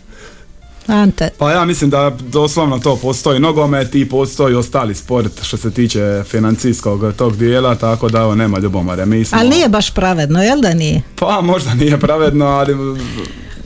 Ante, 0.88 1.30
Pa 1.38 1.52
ja 1.52 1.66
mislim 1.66 1.90
da 1.90 2.18
doslovno 2.20 2.80
to 2.80 2.96
postoji 2.96 3.40
nogomet 3.40 3.96
i 3.96 4.10
postoji 4.10 4.56
ostali 4.56 4.96
sport 4.96 5.44
što 5.44 5.58
se 5.58 5.72
tiče 5.72 6.24
financijskog 6.28 7.14
tog 7.18 7.38
dijela, 7.38 7.76
tako 7.76 8.10
da 8.10 8.20
evo 8.20 8.36
nema 8.36 8.60
ljubomore. 8.60 9.06
Mi 9.06 9.26
smo, 9.26 9.38
ali 9.38 9.50
nije 9.50 9.70
baš 9.70 9.92
pravedno, 9.94 10.44
jel 10.44 10.62
da 10.62 10.74
nije? 10.74 11.02
Pa 11.16 11.42
možda 11.42 11.74
nije 11.74 12.00
pravedno, 12.00 12.46
ali 12.46 12.76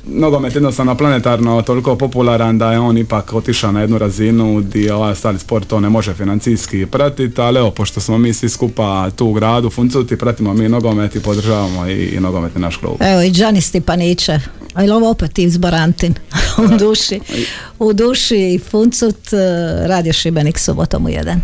nogomet 0.06 0.56
jednostavno 0.56 0.96
planetarno 0.96 1.62
toliko 1.62 1.96
popularan 1.96 2.58
da 2.58 2.72
je 2.72 2.80
on 2.80 2.98
ipak 2.98 3.34
otišao 3.34 3.72
na 3.72 3.82
jednu 3.82 3.98
razinu 3.98 4.62
gdje 4.62 4.94
ovaj 4.94 5.12
ostali 5.12 5.40
sport 5.40 5.68
to 5.68 5.80
ne 5.80 5.90
može 5.90 6.14
financijski 6.14 6.86
pratiti, 6.86 7.42
ali 7.42 7.60
evo, 7.60 7.72
pošto 7.72 8.02
smo 8.02 8.18
mi 8.18 8.34
svi 8.34 8.50
skupa 8.50 9.10
tu 9.16 9.26
u 9.28 9.34
gradu 9.34 9.70
Funcuti, 9.70 10.18
pratimo 10.18 10.54
mi 10.54 10.70
nogomet 10.70 11.16
i 11.16 11.20
podržavamo 11.20 11.88
i, 11.88 12.06
i 12.06 12.20
nogometni 12.20 12.62
naš 12.62 12.78
klub. 12.78 12.96
Evo 13.00 13.22
i 13.22 13.32
Đani 13.32 13.62
Stipaniće. 13.62 14.40
A 14.74 14.84
ili 14.84 14.92
ovo 14.92 15.10
opet 15.10 15.40
izbor 15.40 15.76
Antin 15.76 16.14
u 16.64 16.78
duši. 16.78 17.20
U 17.80 17.94
duši 17.94 18.38
i 18.38 18.60
Funcut, 18.60 19.34
eh, 19.34 19.88
radio 19.88 20.14
Šibenik 20.14 20.60
subotom 20.60 21.06
u 21.06 21.10
jedan. 21.10 21.42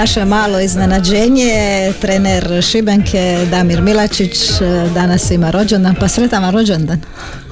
Naše 0.00 0.24
malo 0.24 0.60
iznenađenje, 0.60 1.92
trener 2.00 2.62
Šibenke 2.62 3.46
Damir 3.50 3.82
Milačić 3.82 4.38
danas 4.94 5.30
ima 5.30 5.50
rođendan, 5.50 5.94
pa 6.00 6.08
sretan 6.08 6.42
vam 6.42 6.54
rođendan. 6.54 7.00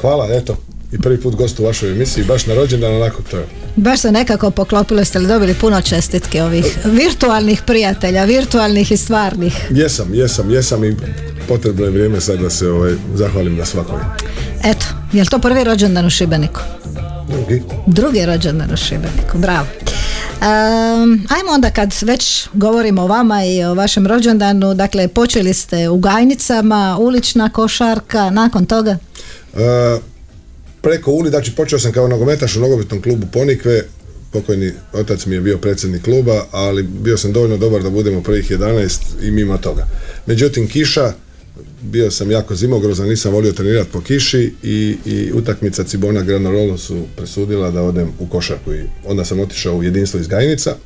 Hvala, 0.01 0.29
eto. 0.31 0.57
I 0.93 0.99
prvi 0.99 1.21
put 1.21 1.35
gost 1.35 1.61
u 1.61 1.65
vašoj 1.65 1.91
emisiji, 1.91 2.25
baš 2.25 2.47
na 2.47 2.55
rođendan, 2.55 2.95
onako 2.95 3.23
to 3.31 3.37
je. 3.37 3.47
Baš 3.77 4.01
se 4.01 4.13
nekako 4.13 4.51
poklopilo, 4.51 5.05
ste 5.05 5.19
li 5.19 5.27
dobili 5.27 5.55
puno 5.55 5.81
čestitke 5.81 6.43
ovih 6.43 6.79
virtualnih 6.85 7.63
prijatelja, 7.67 8.25
virtualnih 8.25 8.93
i 8.93 8.97
stvarnih? 8.97 9.67
Jesam, 9.71 10.15
jesam, 10.15 10.51
jesam 10.51 10.85
i 10.85 10.97
potrebno 11.49 11.85
je 11.85 11.91
vrijeme 11.91 12.21
sad 12.21 12.41
da 12.41 12.51
se 12.51 12.69
ovaj, 12.69 12.93
zahvalim 13.15 13.57
na 13.57 13.65
svakoj. 13.65 14.01
Eto, 14.65 14.87
je 15.13 15.21
li 15.21 15.29
to 15.29 15.39
prvi 15.39 15.65
rođendan 15.65 16.07
u 16.07 16.11
Šibeniku? 16.11 16.61
Drugi. 17.29 17.63
Drugi 17.87 18.27
rođendan 18.27 18.73
u 18.73 18.77
Šibeniku, 18.77 19.39
bravo. 19.39 19.67
Um, 20.39 21.27
ajmo 21.29 21.51
onda 21.53 21.71
kad 21.71 21.95
već 22.03 22.49
govorimo 22.53 23.03
o 23.03 23.07
vama 23.07 23.45
i 23.45 23.65
o 23.65 23.75
vašem 23.75 24.07
rođendanu, 24.07 24.75
dakle 24.75 25.09
počeli 25.09 25.55
ste 25.55 25.89
u 25.89 25.99
Gajnicama, 25.99 26.97
ulična 27.01 27.51
košarka, 27.51 28.31
nakon 28.31 28.67
toga? 28.67 28.97
E, 29.55 29.99
preko 30.83 31.11
uli, 31.11 31.31
znači 31.31 31.55
počeo 31.55 31.79
sam 31.79 31.93
kao 31.93 32.09
nogometaš 32.09 32.57
u 32.57 32.61
nogometnom 32.61 33.03
klubu 33.03 33.27
Ponikve, 33.33 33.83
pokojni 34.33 34.73
otac 34.93 35.27
mi 35.27 35.35
je 35.35 35.41
bio 35.41 35.59
predsjednik 35.59 36.03
kluba, 36.05 36.45
ali 36.51 36.83
bio 36.83 37.17
sam 37.17 37.33
dovoljno 37.33 37.57
dobar 37.57 37.83
da 37.83 37.91
budemo 37.91 38.23
prvih 38.23 38.51
11 38.51 38.99
i 39.23 39.31
mimo 39.31 39.59
toga. 39.59 39.87
Međutim, 40.27 40.69
kiša, 40.69 41.13
bio 41.83 42.11
sam 42.11 42.31
jako 42.31 42.55
zimogrozan, 42.55 43.09
nisam 43.09 43.33
volio 43.33 43.53
trenirati 43.53 43.91
po 43.93 44.01
kiši 44.01 44.55
i, 44.63 44.97
i 45.05 45.33
utakmica 45.33 45.85
Cibona 45.85 46.23
Granorolo 46.23 46.79
su 46.79 47.05
presudila 47.17 47.71
da 47.71 47.83
odem 47.83 48.09
u 48.19 48.27
košarku 48.27 48.75
i 48.75 48.83
onda 49.05 49.25
sam 49.25 49.41
otišao 49.41 49.77
u 49.77 49.83
jedinstvo 49.83 50.21
iz 50.21 50.29
Gajnica. 50.29 50.77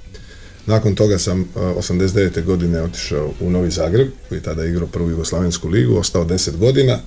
Nakon 0.66 0.94
toga 0.94 1.18
sam 1.18 1.48
a, 1.54 1.58
89. 1.58 2.44
godine 2.44 2.82
otišao 2.82 3.32
u 3.40 3.50
Novi 3.50 3.70
Zagreb, 3.70 4.08
koji 4.28 4.38
je 4.38 4.42
tada 4.42 4.64
igrao 4.64 4.87
prvu 4.87 5.11
Jugoslavensku 5.11 5.68
ligu, 5.68 5.96
ostao 5.96 6.24
10 6.24 6.56
godina. 6.56 6.98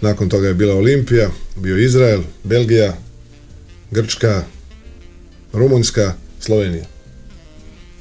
Nakon 0.00 0.28
toga 0.28 0.48
je 0.48 0.54
bila 0.54 0.74
Olimpija, 0.74 1.30
bio 1.56 1.76
Izrael, 1.76 2.22
Belgija, 2.44 2.96
Grčka, 3.90 4.42
Rumunjska, 5.52 6.14
Slovenija. 6.40 6.84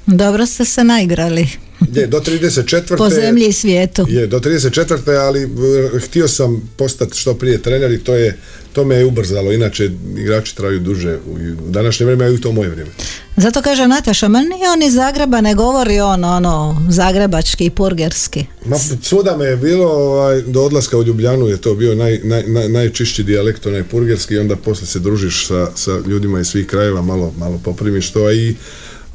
Dobro 0.05 0.45
ste 0.45 0.65
se 0.65 0.83
naigrali. 0.83 1.47
Je, 1.93 2.08
do 2.08 2.19
34. 2.19 2.97
Po 2.97 3.10
zemlji 3.10 3.47
i 3.47 3.54
svijetu. 3.54 4.06
Je, 4.10 4.28
do 4.28 4.39
34. 4.39 5.17
ali 5.17 5.43
e, 5.43 6.00
htio 6.00 6.28
sam 6.28 6.69
postati 6.78 7.17
što 7.17 7.34
prije 7.34 7.62
trener 7.62 7.91
i 7.91 8.00
to 8.00 8.15
je 8.15 8.38
to 8.78 8.86
me 8.86 8.95
je 8.95 9.06
ubrzalo, 9.06 9.52
inače 9.52 9.89
igrači 10.17 10.56
traju 10.56 10.80
duže 10.80 11.17
u 11.28 11.34
u 11.67 11.71
današnje 11.71 12.06
vrijeme, 12.06 12.26
a 12.26 12.30
i 12.30 12.34
u 12.34 12.41
to 12.41 12.52
moje 12.52 12.69
vrijeme. 12.69 12.91
Zato 13.38 13.62
kaže 13.62 13.88
Nataša, 13.88 14.28
ma 14.28 14.41
nije 14.41 14.69
on 14.73 14.84
iz 14.84 14.93
Zagreba, 14.93 15.41
ne 15.41 15.56
govori 15.56 16.00
on 16.00 16.23
ono 16.23 16.82
zagrebački 16.89 17.65
i 17.65 17.69
purgerski. 17.69 18.45
Ma, 18.65 18.78
svuda 19.02 19.38
me 19.38 19.45
je 19.45 19.58
bilo, 19.58 19.88
ovaj, 19.88 20.41
do 20.41 20.62
odlaska 20.62 20.97
u 20.97 21.04
Ljubljanu 21.04 21.47
je 21.47 21.58
to 21.58 21.76
bio 21.76 21.95
naj, 21.95 22.19
naj, 22.23 22.43
naj, 22.43 22.69
najčišći 22.69 23.23
dijalekt, 23.23 23.65
onaj 23.65 23.84
purgerski 23.84 24.34
i 24.34 24.39
onda 24.39 24.56
poslije 24.56 24.88
se 24.88 25.00
družiš 25.00 25.47
sa, 25.47 25.71
sa 25.76 25.91
ljudima 26.08 26.39
iz 26.39 26.47
svih 26.47 26.67
krajeva, 26.67 27.02
malo, 27.02 27.34
malo 27.38 27.62
poprimiš 27.63 28.12
to, 28.12 28.23
a 28.23 28.34
i 28.34 28.56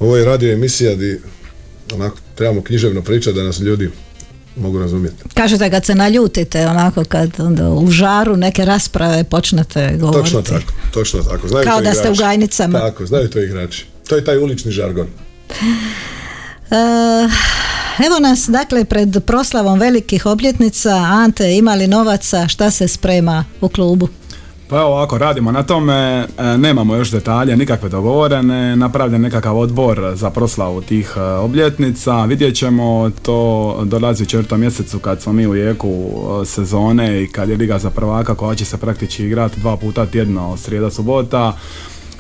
ovo 0.01 0.17
je 0.17 0.25
radio 0.25 0.53
emisija 0.53 0.95
di 0.95 1.21
onako 1.95 2.17
trebamo 2.35 2.63
književno 2.63 3.03
pričati 3.03 3.37
da 3.37 3.43
nas 3.43 3.61
ljudi 3.61 3.91
mogu 4.57 4.79
razumjeti. 4.79 5.17
Kažete 5.35 5.71
kad 5.71 5.85
se 5.85 5.95
naljutite, 5.95 6.67
onako 6.67 7.05
kad 7.05 7.31
onda 7.39 7.69
u 7.69 7.91
žaru 7.91 8.37
neke 8.37 8.65
rasprave 8.65 9.25
počnete 9.25 9.97
govoriti. 10.01 10.33
Točno 10.33 10.43
tako, 10.43 10.73
točno 10.93 11.23
tako. 11.23 11.49
Znaju 11.49 11.65
Kao 11.67 11.79
to 11.79 11.85
da 11.85 11.93
ste 11.93 12.01
igrači. 12.01 12.21
u 12.23 12.25
Gajnicama. 12.25 12.79
Tako, 12.79 13.07
znaju 13.07 13.29
to 13.31 13.41
igrači. 13.43 13.87
To 14.09 14.17
je 14.17 14.25
taj 14.25 14.39
ulični 14.39 14.73
žargon. 14.73 15.07
E, 16.71 16.77
evo 18.07 18.19
nas, 18.21 18.49
dakle, 18.49 18.85
pred 18.85 19.17
proslavom 19.27 19.79
velikih 19.79 20.27
obljetnica, 20.27 20.91
Ante, 20.97 21.57
imali 21.57 21.87
novaca, 21.87 22.49
šta 22.49 22.71
se 22.71 22.89
sprema 22.89 23.45
u 23.61 23.69
klubu? 23.69 24.09
Pa 24.73 24.79
evo 24.79 24.89
ovako, 24.89 25.19
radimo 25.19 25.53
na 25.53 25.63
tome, 25.63 25.95
e, 25.95 26.27
nemamo 26.59 26.95
još 26.97 27.11
detalje, 27.11 27.57
nikakve 27.57 27.89
dogovorene, 27.89 28.77
napravljen 28.77 29.21
nekakav 29.21 29.59
odbor 29.59 30.13
za 30.15 30.31
proslavu 30.31 30.81
tih 30.81 31.15
e, 31.17 31.21
obljetnica, 31.21 32.25
vidjet 32.25 32.55
ćemo, 32.57 33.11
to 33.23 33.79
dolazi 33.85 34.23
u 34.23 34.27
četvrtom 34.27 34.61
mjesecu 34.61 34.99
kad 34.99 35.23
smo 35.23 35.33
mi 35.33 35.47
u 35.47 35.55
jeku 35.55 35.89
e, 36.43 36.45
sezone 36.45 37.23
i 37.23 37.27
kad 37.27 37.49
je 37.49 37.57
Liga 37.57 37.79
za 37.79 37.91
prvaka 37.91 38.35
koja 38.35 38.55
će 38.55 38.65
se 38.65 38.77
praktički 38.77 39.25
igrati 39.25 39.61
dva 39.61 39.77
puta 39.77 40.07
tjedno, 40.07 40.57
srijeda, 40.57 40.91
subota, 40.91 41.53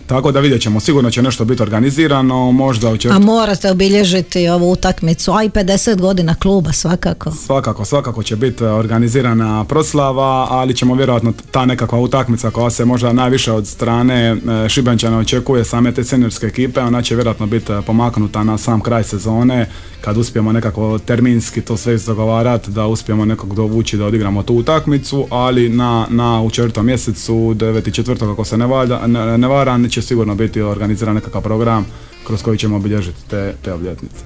tako 0.06 0.32
da 0.32 0.40
vidjet 0.40 0.62
ćemo, 0.62 0.80
sigurno 0.80 1.10
će 1.10 1.22
nešto 1.22 1.44
biti 1.44 1.62
organizirano, 1.62 2.52
možda 2.52 2.90
u 2.90 2.96
A 3.10 3.18
morate 3.18 3.70
obilježiti 3.70 4.48
ovu 4.48 4.72
utakmicu, 4.72 5.32
a 5.32 5.42
i 5.42 5.48
50 5.48 6.00
godina 6.00 6.34
kluba 6.34 6.72
svakako. 6.72 7.30
Svakako, 7.30 7.84
svakako 7.84 8.22
će 8.22 8.36
biti 8.36 8.64
organizirana 8.64 9.64
proslava, 9.64 10.46
ali 10.50 10.76
ćemo 10.76 10.94
vjerojatno 10.94 11.32
ta 11.50 11.66
nekakva 11.66 11.98
utakmica 11.98 12.50
koja 12.50 12.70
se 12.70 12.84
možda 12.84 13.12
najviše 13.12 13.52
od 13.52 13.66
strane 13.66 14.36
e, 14.64 14.68
Šibenčana 14.68 15.18
očekuje 15.18 15.64
same 15.64 15.92
te 15.92 16.04
seniorske 16.04 16.46
ekipe, 16.46 16.80
ona 16.80 17.02
će 17.02 17.14
vjerojatno 17.14 17.46
biti 17.46 17.72
e, 17.72 17.82
pomaknuta 17.82 18.44
na 18.44 18.58
sam 18.58 18.80
kraj 18.80 19.04
sezone, 19.04 19.66
kad 20.00 20.16
uspijemo 20.16 20.52
nekako 20.52 20.98
terminski 20.98 21.60
to 21.60 21.76
sve 21.76 21.94
izdogovarati, 21.94 22.70
da 22.70 22.86
uspijemo 22.86 23.24
nekog 23.24 23.54
dovući 23.54 23.96
da 23.96 24.06
odigramo 24.06 24.42
tu 24.42 24.54
utakmicu, 24.54 25.26
ali 25.30 25.68
na, 25.68 26.06
na 26.10 26.42
u 26.42 26.50
četvrtom 26.50 26.86
mjesecu, 26.86 27.34
9. 27.34 27.94
četvrtog 27.94 28.30
ako 28.30 28.44
se 28.44 28.56
ne, 28.56 28.66
valja, 28.66 29.06
ne, 29.06 29.38
ne 29.38 29.48
varam, 29.48 29.82
će 29.92 30.02
sigurno 30.02 30.34
biti 30.34 30.60
organiziran 30.60 31.14
nekakav 31.14 31.42
program 31.42 31.86
kroz 32.26 32.42
koji 32.42 32.58
ćemo 32.58 32.76
obilježiti 32.76 33.18
te, 33.30 33.54
te 33.64 33.72
obljetnice. 33.72 34.24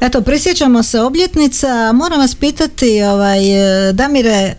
Eto, 0.00 0.20
prisjećamo 0.20 0.82
se 0.82 1.00
obljetnica, 1.00 1.92
moram 1.92 2.20
vas 2.20 2.34
pitati, 2.34 3.02
ovaj, 3.02 3.88
e, 3.88 3.92
Damire, 3.92 4.54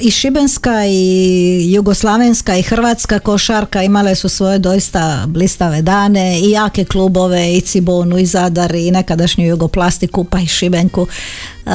i 0.00 0.10
Šibenska 0.10 0.86
i 0.86 1.72
Jugoslavenska 1.72 2.56
i 2.56 2.62
Hrvatska 2.62 3.18
košarka 3.18 3.82
imale 3.82 4.14
su 4.14 4.28
svoje 4.28 4.58
doista 4.58 5.24
blistave 5.26 5.82
dane 5.82 6.40
i 6.40 6.50
jake 6.50 6.84
klubove 6.84 7.52
i 7.56 7.60
Cibonu 7.60 8.18
i 8.18 8.26
Zadar 8.26 8.74
i 8.74 8.90
nekadašnju 8.90 9.46
Jugoplastiku 9.46 10.24
pa 10.24 10.38
i 10.38 10.46
Šibenku. 10.46 11.06
E, 11.06 11.70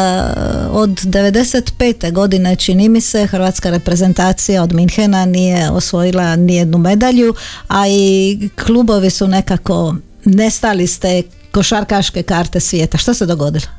od 0.72 0.90
95. 0.90 2.12
godine 2.12 2.56
čini 2.56 2.90
mi 2.90 3.02
se 3.02 3.26
Hrvatska 3.26 3.70
reprezentacija 3.70 4.64
od 4.64 4.74
Minhena 4.74 5.26
nije 5.26 5.70
osvojila 5.70 6.36
nijednu 6.36 6.78
medalju, 6.78 7.34
a 7.68 7.88
i 7.88 8.50
klubovi 8.66 9.10
su 9.10 9.28
nekako 9.28 9.96
nestali 10.26 10.88
ste 10.88 11.24
košarkaške 11.52 12.24
karte 12.24 12.60
svijeta. 12.60 12.98
Što 12.98 13.14
se 13.14 13.26
dogodilo? 13.26 13.79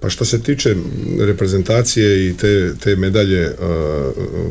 Pa 0.00 0.10
što 0.10 0.24
se 0.24 0.42
tiče 0.42 0.74
reprezentacije 1.20 2.28
i 2.28 2.36
te, 2.36 2.74
te 2.84 2.96
medalje 2.96 3.52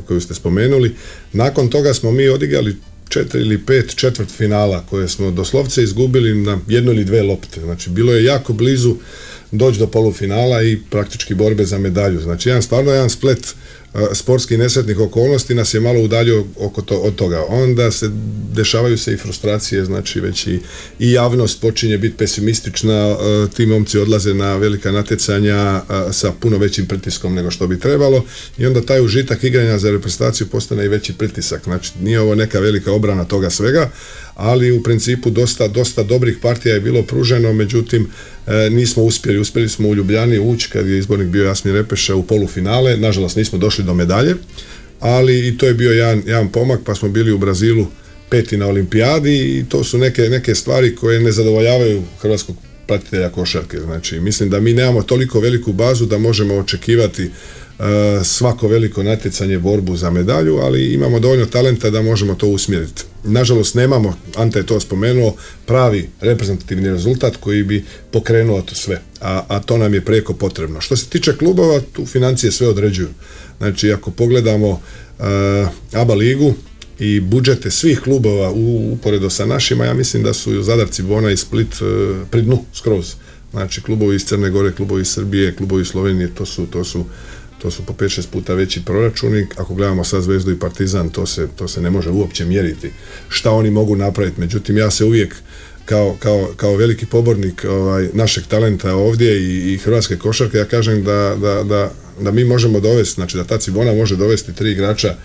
koju 0.08 0.22
ste 0.22 0.34
spomenuli, 0.34 0.96
nakon 1.34 1.70
toga 1.70 1.94
smo 1.94 2.12
mi 2.12 2.30
odigrali 2.30 2.76
četiri 3.10 3.42
ili 3.42 3.66
pet 3.66 3.96
četvrt 3.96 4.30
finala 4.30 4.86
koje 4.90 5.08
smo 5.08 5.32
doslovce 5.32 5.84
izgubili 5.84 6.36
na 6.36 6.60
jednu 6.68 6.92
ili 6.92 7.06
dve 7.06 7.22
lopte. 7.22 7.62
Znači 7.62 7.90
bilo 7.90 8.14
je 8.14 8.24
jako 8.24 8.54
blizu 8.54 8.96
doći 9.52 9.80
do 9.80 9.88
polufinala 9.88 10.64
i 10.64 10.78
praktički 10.90 11.34
borbe 11.34 11.66
za 11.66 11.78
medalju. 11.78 12.22
Znači 12.22 12.50
jedan 12.50 12.62
stvarno 12.62 12.92
jedan 12.92 13.10
splet 13.10 13.56
sportskih 14.14 14.60
nesretnih 14.60 15.00
okolnosti 15.00 15.56
nas 15.56 15.74
je 15.74 15.80
malo 15.80 16.02
udaljio 16.02 16.46
oko 16.56 16.82
to, 16.82 16.96
od 16.96 17.16
toga. 17.16 17.44
Onda 17.50 17.92
se 17.92 18.10
dešavaju 18.54 18.98
se 18.98 19.14
i 19.14 19.18
frustracije, 19.18 19.86
znači 19.86 20.20
već 20.20 20.48
i, 20.48 20.60
i 21.00 21.12
javnost 21.12 21.62
počinje 21.62 21.98
biti 21.98 22.18
pesimistična, 22.18 23.18
ti 23.56 23.66
momci 23.66 24.00
odlaze 24.00 24.34
na 24.34 24.56
velika 24.56 24.92
natjecanja 24.92 25.82
sa 26.12 26.32
puno 26.32 26.58
većim 26.58 26.86
pritiskom 26.86 27.34
nego 27.34 27.52
što 27.52 27.68
bi 27.68 27.80
trebalo 27.80 28.26
i 28.58 28.66
onda 28.66 28.82
taj 28.82 29.02
užitak 29.02 29.44
igranja 29.44 29.78
za 29.78 29.92
reprezentaciju 29.92 30.48
postane 30.48 30.86
i 30.86 30.88
veći 30.88 31.14
pritisak. 31.14 31.64
Znači 31.64 31.92
nije 32.02 32.20
ovo 32.20 32.36
neka 32.36 32.60
velika 32.60 32.92
obrana 32.92 33.26
toga 33.26 33.50
svega, 33.50 33.90
ali 34.36 34.72
u 34.72 34.84
principu 34.84 35.30
dosta, 35.30 35.68
dosta 35.68 36.04
dobrih 36.04 36.38
partija 36.42 36.76
je 36.76 36.82
bilo 36.82 37.04
pruženo, 37.04 37.54
međutim 37.54 38.08
nismo 38.72 39.04
uspjeli, 39.04 39.40
uspjeli 39.40 39.70
smo 39.70 39.90
u 39.90 39.96
Ljubljani 39.96 40.40
ući 40.40 40.70
kad 40.70 40.88
je 40.88 40.98
izbornik 40.98 41.28
bio 41.28 41.46
Jasmin 41.46 41.76
Repeša 41.76 42.16
u 42.16 42.24
polufinale, 42.24 42.98
nažalost 42.98 43.36
nismo 43.36 43.58
došli 43.58 43.84
do 43.84 43.94
medalje, 43.94 44.36
ali 45.00 45.48
i 45.48 45.58
to 45.58 45.66
je 45.66 45.74
bio 45.74 45.92
jedan, 45.92 46.24
jedan 46.26 46.52
pomak, 46.52 46.80
pa 46.86 46.96
smo 46.96 47.10
bili 47.10 47.32
u 47.32 47.38
Brazilu 47.38 47.88
peti 48.30 48.58
na 48.58 48.68
olimpijadi 48.68 49.58
i 49.60 49.66
to 49.70 49.84
su 49.84 49.98
neke, 49.98 50.22
neke 50.22 50.56
stvari 50.56 50.96
koje 50.96 51.20
ne 51.20 51.32
zadovoljavaju 51.32 52.04
hrvatskog 52.22 52.56
pratitelja 52.88 53.30
košarke. 53.30 53.78
Znači, 53.78 54.20
mislim 54.20 54.50
da 54.50 54.60
mi 54.60 54.74
nemamo 54.74 55.04
toliko 55.04 55.40
veliku 55.40 55.74
bazu 55.74 56.06
da 56.06 56.18
možemo 56.18 56.56
očekivati 56.56 57.24
e, 57.24 57.30
svako 58.24 58.68
veliko 58.68 59.04
natjecanje, 59.04 59.60
borbu 59.60 59.96
za 59.96 60.10
medalju, 60.10 60.58
ali 60.58 60.94
imamo 60.94 61.20
dovoljno 61.20 61.46
talenta 61.46 61.90
da 61.90 62.02
možemo 62.02 62.36
to 62.36 62.48
usmjeriti. 62.48 63.04
Nažalost, 63.24 63.76
nemamo, 63.76 64.18
Ante 64.36 64.60
je 64.60 64.66
to 64.66 64.80
spomenuo, 64.80 65.36
pravi 65.66 66.10
reprezentativni 66.22 66.90
rezultat 66.90 67.36
koji 67.36 67.64
bi 67.64 67.86
pokrenuo 68.12 68.62
to 68.62 68.76
sve, 68.76 69.02
a, 69.22 69.44
a 69.48 69.60
to 69.60 69.78
nam 69.78 69.94
je 69.94 70.06
preko 70.06 70.34
potrebno. 70.34 70.82
Što 70.82 70.98
se 70.98 71.06
tiče 71.06 71.38
klubova, 71.38 71.82
tu 71.94 72.06
financije 72.06 72.52
sve 72.52 72.68
određuju. 72.68 73.10
Znači, 73.58 73.92
ako 73.92 74.12
pogledamo 74.12 74.82
e, 75.20 75.24
ABA 75.94 76.14
ligu, 76.14 76.54
i 77.00 77.20
budžete 77.20 77.72
svih 77.72 78.00
klubova 78.00 78.52
u 78.52 78.94
uporedo 78.94 79.30
sa 79.30 79.46
našima, 79.46 79.86
ja 79.86 79.94
mislim 79.94 80.24
da 80.24 80.34
su 80.34 80.64
Zadar, 80.64 80.88
Cibona 80.88 81.32
i 81.32 81.38
Split 81.38 81.74
e, 81.74 81.86
pri 82.32 82.42
dnu 82.42 82.64
skroz. 82.74 83.14
Znači 83.52 83.82
klubovi 83.82 84.16
iz 84.16 84.26
Crne 84.26 84.50
Gore, 84.50 84.72
klubovi 84.72 85.02
iz 85.02 85.08
Srbije, 85.08 85.56
klubovi 85.56 85.82
iz 85.82 85.88
Slovenije, 85.88 86.36
to 86.36 86.46
su, 86.46 86.66
to 86.66 86.84
su 86.84 87.06
to 87.62 87.72
su 87.72 87.86
po 87.86 87.94
5-6 87.94 88.28
puta 88.32 88.54
veći 88.54 88.86
proračuni, 88.86 89.48
ako 89.58 89.76
gledamo 89.76 90.04
sad 90.04 90.24
Zvezdu 90.24 90.52
i 90.52 90.60
Partizan, 90.60 91.10
to 91.10 91.26
se, 91.26 91.48
to 91.56 91.68
se 91.68 91.82
ne 91.82 91.90
može 91.90 92.10
uopće 92.10 92.46
mjeriti 92.46 92.92
šta 93.30 93.52
oni 93.52 93.72
mogu 93.72 93.96
napraviti, 93.96 94.40
međutim 94.40 94.78
ja 94.78 94.92
se 94.92 95.06
uvijek 95.06 95.36
kao, 95.86 96.16
kao, 96.20 96.50
kao 96.56 96.76
veliki 96.76 97.06
pobornik 97.06 97.66
ovaj, 97.70 98.10
našeg 98.14 98.44
talenta 98.48 98.96
ovdje 98.96 99.40
i, 99.40 99.74
i 99.74 99.78
hrvatske 99.78 100.18
košarke, 100.18 100.58
ja 100.58 100.66
kažem 100.66 101.04
da, 101.04 101.36
da, 101.42 101.64
da, 101.64 101.92
da 102.22 102.32
mi 102.32 102.44
možemo 102.44 102.80
dovesti, 102.80 103.16
znači 103.16 103.38
da 103.38 103.44
ta 103.44 103.58
Cibona 103.58 103.94
može 103.94 104.16
dovesti 104.16 104.54
tri 104.54 104.72
igrača 104.72 105.16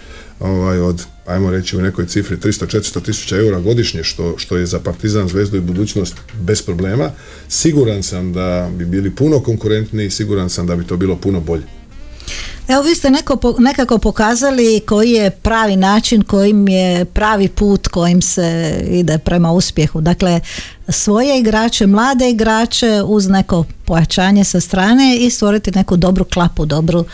ovaj, 0.41 0.79
od, 0.79 1.03
ajmo 1.27 1.51
reći 1.51 1.77
u 1.77 1.83
nekoj 1.83 2.07
cifri 2.07 2.37
300-400 2.37 3.05
tisuća 3.05 3.37
eura 3.37 3.61
godišnje, 3.61 4.05
što, 4.05 4.39
što 4.39 4.57
je 4.57 4.67
za 4.67 4.81
Partizan, 4.81 5.29
Zvezdu 5.29 5.57
i 5.57 5.61
budućnost 5.61 6.15
bez 6.41 6.63
problema. 6.63 7.11
Siguran 7.49 8.03
sam 8.03 8.33
da 8.33 8.71
bi 8.79 8.85
bili 8.85 9.11
puno 9.11 9.41
konkurentniji, 9.41 10.11
siguran 10.11 10.51
sam 10.51 10.67
da 10.67 10.77
bi 10.77 10.87
to 10.87 10.97
bilo 10.97 11.17
puno 11.17 11.41
bolje. 11.41 11.82
Evo 12.69 12.83
vi 12.83 12.95
ste 12.95 13.11
neko, 13.11 13.55
nekako 13.59 13.99
pokazali 13.99 14.81
koji 14.87 15.11
je 15.11 15.31
pravi 15.31 15.77
način, 15.77 16.23
kojim 16.23 16.69
je 16.69 17.05
pravi 17.05 17.49
put 17.49 17.89
kojim 17.89 18.23
se 18.23 18.81
ide 18.91 19.19
prema 19.19 19.53
uspjehu. 19.53 20.01
Dakle, 20.01 20.41
svoje 20.89 21.39
igrače, 21.39 21.87
mlade 21.87 22.31
igrače 22.31 23.03
uz 23.07 23.29
neko 23.29 23.65
pojačanje 23.85 24.45
sa 24.45 24.61
strane 24.61 25.17
i 25.21 25.31
stvoriti 25.31 25.71
neku 25.71 25.97
dobru 25.97 26.25
klapu, 26.25 26.67
dobru, 26.67 27.05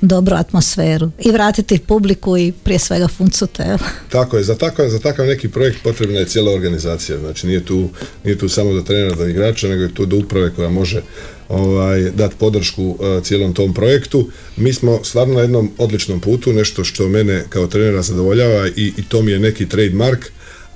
dobru 0.00 0.36
atmosferu 0.36 1.10
i 1.18 1.30
vratiti 1.30 1.78
publiku 1.78 2.36
i 2.36 2.52
prije 2.52 2.78
svega 2.78 3.08
funcute. 3.08 3.62
evo. 3.62 3.78
Tako 4.08 4.36
je, 4.36 4.44
za 4.44 4.54
takav, 4.54 4.88
za 4.88 4.98
takav 4.98 5.26
neki 5.26 5.48
projekt 5.48 5.82
potrebna 5.82 6.18
je 6.18 6.26
cijela 6.26 6.52
organizacija, 6.52 7.18
znači 7.18 7.46
nije 7.46 7.64
tu, 7.64 7.88
nije 8.24 8.38
tu 8.38 8.48
samo 8.48 8.72
do 8.72 8.82
trenera, 8.82 9.14
do 9.14 9.26
igrača, 9.26 9.68
nego 9.68 9.82
je 9.82 9.94
tu 9.94 10.06
do 10.06 10.16
uprave 10.16 10.54
koja 10.54 10.68
može 10.68 11.02
ovaj, 11.48 12.10
dati 12.10 12.34
podršku 12.38 12.84
uh, 12.84 13.24
cijelom 13.24 13.54
tom 13.54 13.74
projektu. 13.74 14.30
Mi 14.56 14.72
smo 14.72 15.04
stvarno 15.04 15.34
na 15.34 15.40
jednom 15.40 15.70
odličnom 15.78 16.20
putu, 16.20 16.52
nešto 16.52 16.84
što 16.84 17.08
mene 17.08 17.44
kao 17.48 17.66
trenera 17.66 18.02
zadovoljava 18.02 18.68
i, 18.68 18.92
i 18.96 19.02
to 19.08 19.22
mi 19.22 19.32
je 19.32 19.38
neki 19.38 19.68
trademark, 19.68 20.26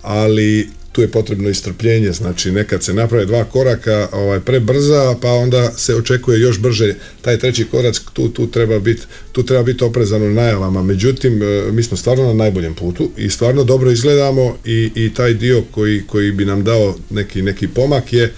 ali 0.03 0.69
tu 0.93 1.01
je 1.01 1.09
potrebno 1.09 1.49
i 1.49 1.55
strpljenje, 1.55 2.13
znači 2.13 2.51
nekad 2.51 2.85
se 2.85 2.95
naprave 2.95 3.27
dva 3.27 3.45
koraka 3.45 4.09
ovaj, 4.13 4.41
prebrza, 4.41 5.17
pa 5.23 5.33
onda 5.33 5.71
se 5.77 5.97
očekuje 5.97 6.41
još 6.41 6.59
brže 6.59 6.95
taj 7.23 7.39
treći 7.39 7.65
korak, 7.65 7.95
tu, 8.13 8.29
tu 8.29 8.47
treba 8.47 8.79
biti 8.79 9.03
tu 9.33 9.43
treba 9.43 9.63
biti 9.63 9.85
oprezano 9.85 10.31
najavama, 10.31 10.83
međutim 10.83 11.43
e, 11.43 11.73
mi 11.73 11.83
smo 11.83 11.97
stvarno 11.97 12.27
na 12.27 12.35
najboljem 12.35 12.75
putu 12.75 13.11
i 13.17 13.31
stvarno 13.31 13.65
dobro 13.65 13.91
izgledamo 13.91 14.57
i, 14.65 14.91
i 14.95 15.15
taj 15.15 15.35
dio 15.35 15.63
koji, 15.71 16.03
koji 16.07 16.33
bi 16.33 16.45
nam 16.45 16.65
dao 16.65 16.95
neki, 17.11 17.43
neki 17.43 17.69
pomak 17.69 18.13
je 18.13 18.33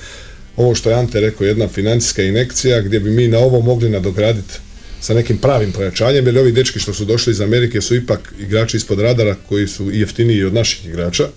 ovo 0.57 0.75
što 0.75 0.91
je 0.91 0.97
Ante 0.97 1.21
rekao, 1.21 1.45
jedna 1.45 1.69
financijska 1.69 2.23
inekcija 2.23 2.81
gdje 2.81 3.01
bi 3.01 3.11
mi 3.11 3.29
na 3.29 3.39
ovo 3.39 3.61
mogli 3.61 3.91
nadograditi 3.91 4.55
sa 5.01 5.15
nekim 5.15 5.39
pravim 5.39 5.73
pojačanjem, 5.73 6.27
jer 6.27 6.39
ovi 6.39 6.53
dečki 6.53 6.79
što 6.79 6.95
su 6.95 7.05
došli 7.05 7.31
iz 7.31 7.41
Amerike 7.41 7.81
su 7.81 7.95
ipak 7.95 8.35
igrači 8.41 8.77
ispod 8.77 9.01
radara 9.01 9.37
koji 9.49 9.69
su 9.69 9.91
jeftiniji 9.91 10.45
od 10.45 10.55
naših 10.55 10.87
igrača, 10.87 11.29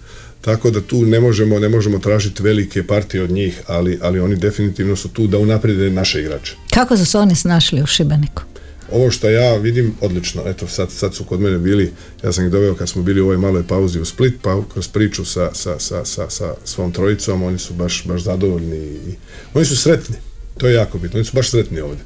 tako 0.42 0.72
da 0.72 0.82
tu 0.82 1.06
ne 1.06 1.20
možemo, 1.20 1.60
ne 1.60 1.70
možemo 1.70 2.00
tražiti 2.00 2.44
velike 2.44 2.84
partije 2.84 3.24
od 3.24 3.32
njih, 3.32 3.62
ali, 3.68 4.00
ali 4.02 4.20
oni 4.20 4.36
definitivno 4.36 4.96
su 4.96 5.10
tu 5.10 5.28
da 5.28 5.38
unaprijede 5.38 5.90
naše 5.90 6.22
igrače. 6.22 6.56
Kako 6.74 6.98
su 6.98 7.06
se 7.06 7.18
oni 7.18 7.36
snašli 7.36 7.82
u 7.82 7.86
Šibeniku? 7.86 8.42
Ovo 8.92 9.12
što 9.12 9.30
ja 9.30 9.56
vidim, 9.56 9.96
odlično, 10.02 10.42
eto 10.46 10.68
sad, 10.68 10.92
sad 10.92 11.16
su 11.16 11.24
kod 11.24 11.40
mene 11.40 11.58
bili, 11.58 11.94
ja 12.24 12.34
sam 12.34 12.46
ih 12.46 12.52
doveo 12.52 12.76
kad 12.76 12.90
smo 12.90 13.02
bili 13.02 13.22
u 13.22 13.24
ovoj 13.24 13.38
maloj 13.38 13.68
pauzi 13.68 14.00
u 14.00 14.06
Split, 14.06 14.34
pa 14.42 14.62
kroz 14.74 14.88
priču 14.88 15.26
sa, 15.26 15.50
sa, 15.54 15.80
sa, 15.80 16.06
sa, 16.06 16.30
sa 16.30 16.54
svom 16.66 16.92
trojicom, 16.92 17.44
oni 17.44 17.60
su 17.60 17.74
baš, 17.74 18.04
baš 18.06 18.22
zadovoljni 18.22 18.78
i 18.78 19.16
oni 19.54 19.66
su 19.66 19.78
sretni, 19.78 20.16
to 20.58 20.68
je 20.68 20.74
jako 20.74 20.98
bitno, 20.98 21.18
oni 21.18 21.26
su 21.26 21.36
baš 21.36 21.50
sretni 21.50 21.80
ovdje. 21.80 22.04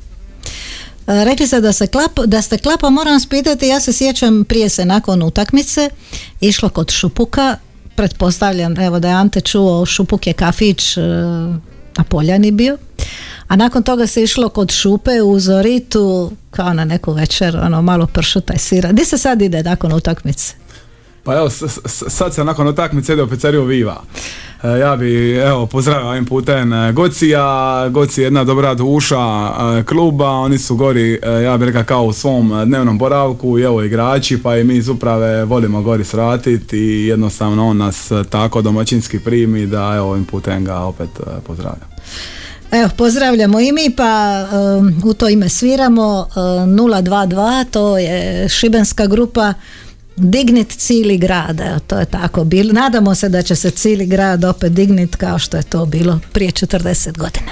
E, 1.07 1.25
Rekli 1.25 1.47
ste 1.47 1.61
da, 1.61 1.73
se 1.73 1.87
klap, 1.87 2.19
da 2.25 2.41
ste 2.41 2.57
klapa, 2.57 2.89
moram 2.89 3.13
vas 3.13 3.27
ja 3.61 3.79
se 3.79 3.93
sjećam 3.93 4.43
prije 4.43 4.69
se 4.69 4.85
nakon 4.85 5.23
utakmice 5.23 5.89
išlo 6.41 6.69
kod 6.69 6.91
Šupuka, 6.91 7.57
pretpostavljam 7.95 8.79
evo 8.79 8.99
da 8.99 9.07
je 9.07 9.13
Ante 9.13 9.41
čuo, 9.41 9.85
Šupuk 9.85 10.27
je 10.27 10.33
kafić 10.33 10.97
e, 10.97 11.01
na 11.97 12.03
Poljani 12.09 12.51
bio, 12.51 12.77
a 13.51 13.55
nakon 13.55 13.83
toga 13.83 14.07
se 14.07 14.23
išlo 14.23 14.49
kod 14.49 14.71
Šupe 14.71 15.21
u 15.21 15.39
Zoritu 15.39 16.31
kao 16.51 16.73
na 16.73 16.85
neku 16.85 17.13
večer, 17.13 17.57
ono 17.57 17.81
malo 17.81 18.07
pršuta 18.07 18.53
i 18.53 18.59
sira. 18.59 18.91
Di 18.91 19.05
se 19.05 19.17
sad 19.17 19.41
ide 19.41 19.63
nakon 19.63 19.93
utakmice? 19.93 20.53
Pa 21.23 21.35
evo, 21.37 21.49
sad 22.09 22.33
se 22.33 22.43
nakon 22.43 22.67
utakmice 22.67 23.13
ide 23.13 23.23
u 23.23 23.29
pizzeriju 23.29 23.63
Viva. 23.63 24.03
E, 24.63 24.67
ja 24.67 24.95
bi, 24.95 25.35
evo, 25.35 25.65
pozdravio 25.65 26.09
ovim 26.09 26.25
putem 26.25 26.73
e, 26.73 26.91
Gocija, 26.91 27.89
Goci 27.89 28.21
je 28.21 28.25
jedna 28.25 28.43
dobra 28.43 28.73
duša 28.73 29.19
e, 29.19 29.83
kluba, 29.83 30.29
oni 30.29 30.57
su 30.57 30.75
gori, 30.75 31.19
ja 31.43 31.57
bih 31.57 31.65
rekao, 31.65 31.83
kao 31.83 32.03
u 32.03 32.13
svom 32.13 32.51
dnevnom 32.65 32.97
boravku 32.97 33.59
i 33.59 33.63
evo 33.63 33.83
igrači, 33.83 34.43
pa 34.43 34.57
i 34.57 34.63
mi 34.63 34.75
iz 34.75 34.87
uprave 34.87 35.45
volimo 35.45 35.81
gori 35.81 36.03
sratiti 36.03 36.77
i 36.77 37.07
jednostavno 37.07 37.67
on 37.67 37.77
nas 37.77 38.11
tako 38.29 38.61
domaćinski 38.61 39.19
primi 39.19 39.67
da 39.67 39.93
evo 39.95 40.09
ovim 40.09 40.25
putem 40.25 40.65
ga 40.65 40.77
opet 40.77 41.09
pozdravljam. 41.47 41.91
Evo, 42.71 42.89
pozdravljamo 42.97 43.59
i 43.59 43.71
mi, 43.71 43.89
pa 43.97 44.45
um, 44.51 45.01
u 45.05 45.13
to 45.13 45.29
ime 45.29 45.49
sviramo 45.49 46.27
uh, 46.29 46.35
022, 46.35 47.65
to 47.71 47.97
je 47.97 48.49
šibenska 48.49 49.07
grupa 49.07 49.53
Dignit 50.15 50.77
cili 50.77 51.17
grad, 51.17 51.59
evo, 51.59 51.79
to 51.87 51.99
je 51.99 52.05
tako 52.05 52.43
bilo. 52.43 52.73
Nadamo 52.73 53.15
se 53.15 53.29
da 53.29 53.41
će 53.41 53.55
se 53.55 53.71
cili 53.71 54.05
grad 54.05 54.43
opet 54.43 54.73
dignit 54.73 55.15
kao 55.15 55.39
što 55.39 55.57
je 55.57 55.63
to 55.63 55.85
bilo 55.85 56.19
prije 56.31 56.51
40 56.51 57.17
godina. 57.17 57.51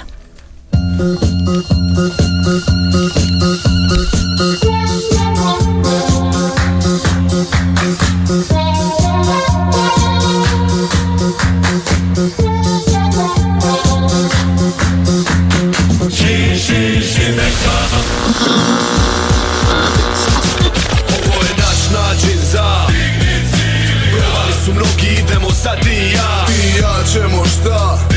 Ćemo 27.50 28.09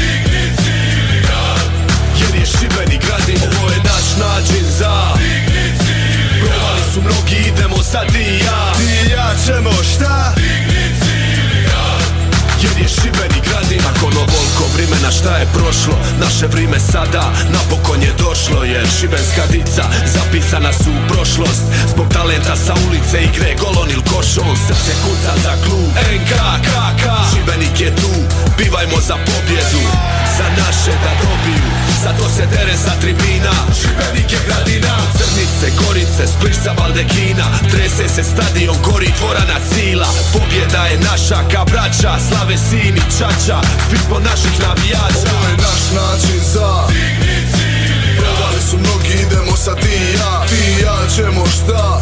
šta 15.23 15.37
je 15.37 15.47
prošlo? 15.55 15.95
Naše 16.21 16.47
vrijeme 16.47 16.79
sada 16.81 17.33
napokon 17.55 18.03
je 18.03 18.13
došlo 18.19 18.65
Jer 18.65 18.87
šibenska 19.01 19.43
dica 19.51 19.85
zapisana 20.15 20.73
su 20.73 20.91
u 20.91 21.09
prošlost. 21.09 21.63
Zbog 21.93 22.07
talenta 22.09 22.57
sa 22.57 22.75
ulice 22.89 23.19
igre 23.29 23.55
golon 23.61 23.91
il 23.91 24.03
košon 24.03 24.57
Srce 24.67 24.93
kuca 25.05 25.33
za 25.45 25.55
klub 25.65 25.91
NKKK 26.17 27.05
Šibenik 27.31 27.81
je 27.81 27.97
tu, 27.97 28.13
bivajmo 28.59 28.99
za 29.09 29.17
pobjedu 29.17 29.83
Za 30.39 30.49
naše 30.63 30.95
da 31.05 31.13
dobiju. 31.23 31.71
Zato 32.05 32.29
se 32.37 32.47
dere 32.47 32.77
sa 32.85 32.95
tribina. 33.01 33.55
Šibenik 33.79 34.33
je 34.33 34.39
gradina. 34.47 34.95
Crnice, 35.19 35.67
Gorice, 35.81 36.25
Spliš 36.33 36.57
sa 36.65 36.73
Baldekina 36.79 37.47
Trese 37.71 38.09
se 38.15 38.23
stadion, 38.25 38.77
gori 38.87 39.11
dvorana 39.19 39.59
cila. 39.69 40.09
Pobjeda 40.33 40.83
je 40.87 40.99
naša 40.99 41.39
ka 41.53 41.65
braća. 41.65 42.13
Slave 42.29 42.57
sin 42.69 42.97
i 42.97 43.05
čača. 43.19 43.59
Pismo 43.91 44.19
naših 44.31 44.55
navijača. 44.67 45.31
Ovo 45.37 45.47
je 45.51 45.57
naš 45.67 45.83
način 45.99 46.41
za 46.55 46.71
Prodali 48.19 48.63
su 48.71 48.77
mnogi, 48.79 49.13
idemo 49.23 49.57
sa 49.57 49.75
ti 49.75 49.89
i 49.89 50.13
ja 50.19 50.47
Ti 50.49 50.63
i 50.79 50.83
ja 50.83 50.99
ćemo 51.17 51.45
šta? 51.47 52.01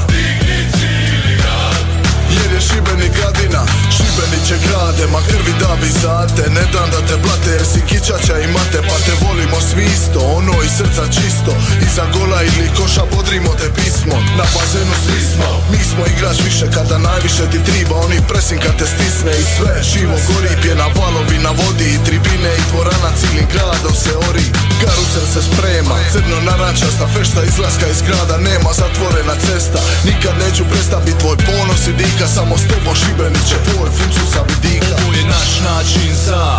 Jer 2.30 2.52
je 2.52 2.60
Šibenik 2.60 3.12
gradina 3.16 3.62
Šibenik 4.10 4.44
će 4.48 4.56
grade, 4.66 5.04
ma 5.12 5.20
krvi 5.28 5.52
da 5.62 5.72
bi 5.80 5.88
zate. 6.02 6.42
Ne 6.56 6.64
dam 6.72 6.88
da 6.94 7.00
te 7.08 7.16
blate 7.24 7.50
jer 7.56 7.64
si 7.72 7.80
kičača 7.88 8.34
i 8.40 8.46
mate 8.54 8.80
Pa 8.88 8.96
te 9.06 9.12
volimo 9.24 9.58
svi 9.68 9.84
isto, 9.96 10.20
ono 10.38 10.54
iz 10.66 10.72
srca 10.78 11.04
čisto 11.16 11.52
Iza 11.86 12.04
gola 12.14 12.38
ili 12.48 12.66
koša 12.78 13.04
bodrimo 13.14 13.52
te 13.60 13.68
pismo. 13.78 14.16
Na 14.38 14.46
bazenu 14.54 14.94
svi 15.04 15.20
smo 15.32 15.50
Mi 15.72 15.80
smo 15.90 16.02
igrač 16.12 16.38
više 16.48 16.66
kada 16.76 16.96
najviše 17.08 17.44
ti 17.52 17.58
triba. 17.66 17.94
Oni 18.04 18.18
pressing 18.28 18.60
kad 18.64 18.74
te 18.78 18.86
stisne 18.94 19.32
i 19.42 19.44
sve. 19.54 19.72
Živo 19.90 20.16
gori, 20.28 20.52
pjena 20.62 20.86
valovi 20.98 21.38
na 21.46 21.52
vodi 21.60 21.86
I 21.94 22.02
tribine 22.06 22.50
i 22.58 22.66
dvorana 22.70 23.10
cijelim 23.18 23.46
gradom 23.54 23.94
se 24.02 24.12
ori. 24.28 24.46
Karusel 24.80 25.26
se 25.34 25.40
sprema, 25.48 25.96
crno 26.12 26.38
na 26.48 26.54
načasta 26.64 27.06
Fešta 27.14 27.40
izlaska 27.50 27.86
iz 27.94 28.00
grada, 28.08 28.36
nema 28.48 28.70
zatvorena 28.80 29.34
cesta. 29.46 29.80
Nikad 30.08 30.34
neću 30.42 30.62
prestat 30.72 31.02
bit 31.06 31.18
tvoj 31.22 31.36
ponos 31.48 31.82
i 31.90 31.92
dika 32.00 32.26
Samo 32.36 32.54
s 32.62 32.64
tobom 32.70 32.94
Šibeniće, 33.00 33.56
tvoj 33.68 33.90
funcu 34.00 34.20
sa 34.32 34.42
vidika 34.42 34.86
Ovo 35.04 35.12
je 35.14 35.24
naš 35.24 35.60
način 35.60 36.14
za 36.26 36.58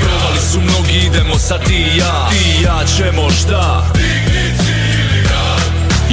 Provali 0.00 0.40
su 0.52 0.60
mnogi, 0.60 1.06
idemo 1.06 1.38
sa 1.38 1.58
ti 1.58 1.74
i 1.74 1.98
ja. 1.98 2.28
Ti 2.30 2.60
i 2.60 2.62
ja 2.62 2.84
ćemo 2.96 3.30
šta 3.30 3.92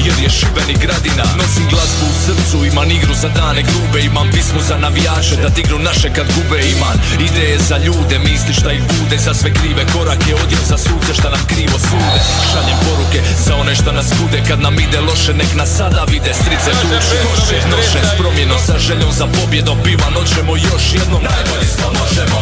jer 0.05 0.17
je 0.23 0.29
Šibenik 0.29 0.79
gradina. 0.85 1.25
Nosim 1.41 1.65
glazbu 1.71 2.05
u 2.11 2.15
srcu, 2.25 2.57
imam 2.65 2.91
igru 2.91 3.13
za 3.13 3.29
dane 3.37 3.61
grube 3.69 3.99
Imam 4.09 4.27
pismu 4.35 4.61
za 4.69 4.77
navijače, 4.77 5.35
da 5.43 5.49
dignu 5.49 5.79
naše 5.79 6.09
kad 6.15 6.27
gube 6.35 6.59
Imam 6.75 6.97
ideje 7.27 7.57
za 7.69 7.77
ljude, 7.85 8.15
misli 8.19 8.53
šta 8.59 8.71
ih 8.71 8.83
bude 8.97 9.17
Za 9.17 9.33
sve 9.33 9.53
krive 9.53 9.83
korake, 9.93 10.31
odjev 10.43 10.61
za 10.71 10.77
suce 10.77 11.11
šta 11.19 11.29
nam 11.29 11.43
krivo 11.51 11.77
sude. 11.87 12.19
Šaljem 12.51 12.79
poruke 12.85 13.19
za 13.45 13.53
one 13.55 13.75
šta 13.75 13.91
nas 13.91 14.09
kude 14.17 14.39
Kad 14.47 14.59
nam 14.65 14.79
ide 14.79 14.99
loše, 14.99 15.33
nek 15.33 15.51
nas 15.55 15.69
sada 15.77 16.03
vide. 16.11 16.31
Strice 16.41 16.71
tuče, 16.81 17.17
noše, 17.27 17.57
noše 17.73 17.99
S 18.09 18.11
promjenom, 18.19 18.59
sa 18.67 18.75
željom 18.87 19.11
za 19.11 19.27
pobjedom. 19.37 19.77
Piva 19.83 20.09
noćemo 20.17 20.53
još 20.55 20.85
jednom, 20.97 21.21
najbolji 21.29 21.67
smo, 21.75 21.87
možemo 21.99 22.39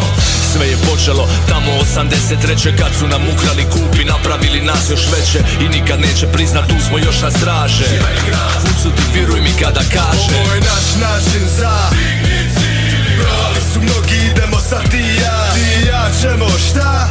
sve 0.57 0.67
je 0.69 0.77
počelo 0.77 1.27
tamo 1.49 1.71
83. 1.71 2.77
kad 2.77 2.91
su 2.99 3.07
nam 3.07 3.21
ukrali 3.33 3.63
kupi 3.63 4.05
Napravili 4.05 4.61
nas 4.61 4.89
još 4.89 5.05
veće. 5.11 5.39
I 5.65 5.69
nikad 5.69 5.99
neće 5.99 6.27
priznat 6.27 6.67
tu 6.67 6.75
smo 6.87 6.97
još 6.97 7.21
na 7.21 7.31
straže. 7.31 7.85
Fucu 8.61 8.89
ti 8.95 9.03
vjeruj 9.13 9.41
mi 9.41 9.53
kada 9.61 9.79
kaže. 9.79 10.33
Ovo 10.41 10.53
je 10.53 10.61
naš 10.61 10.87
način 11.01 11.43
za 11.57 11.73
Provali 13.17 13.61
su 13.73 13.81
mnogi, 13.81 14.17
idemo 14.31 14.59
sa 14.69 14.79
ti 14.91 14.97
i 14.97 15.15
ja. 15.15 15.53
Ti 15.53 15.61
i 15.83 15.87
ja 15.87 16.09
ćemo 16.21 16.49
šta? 16.69 17.09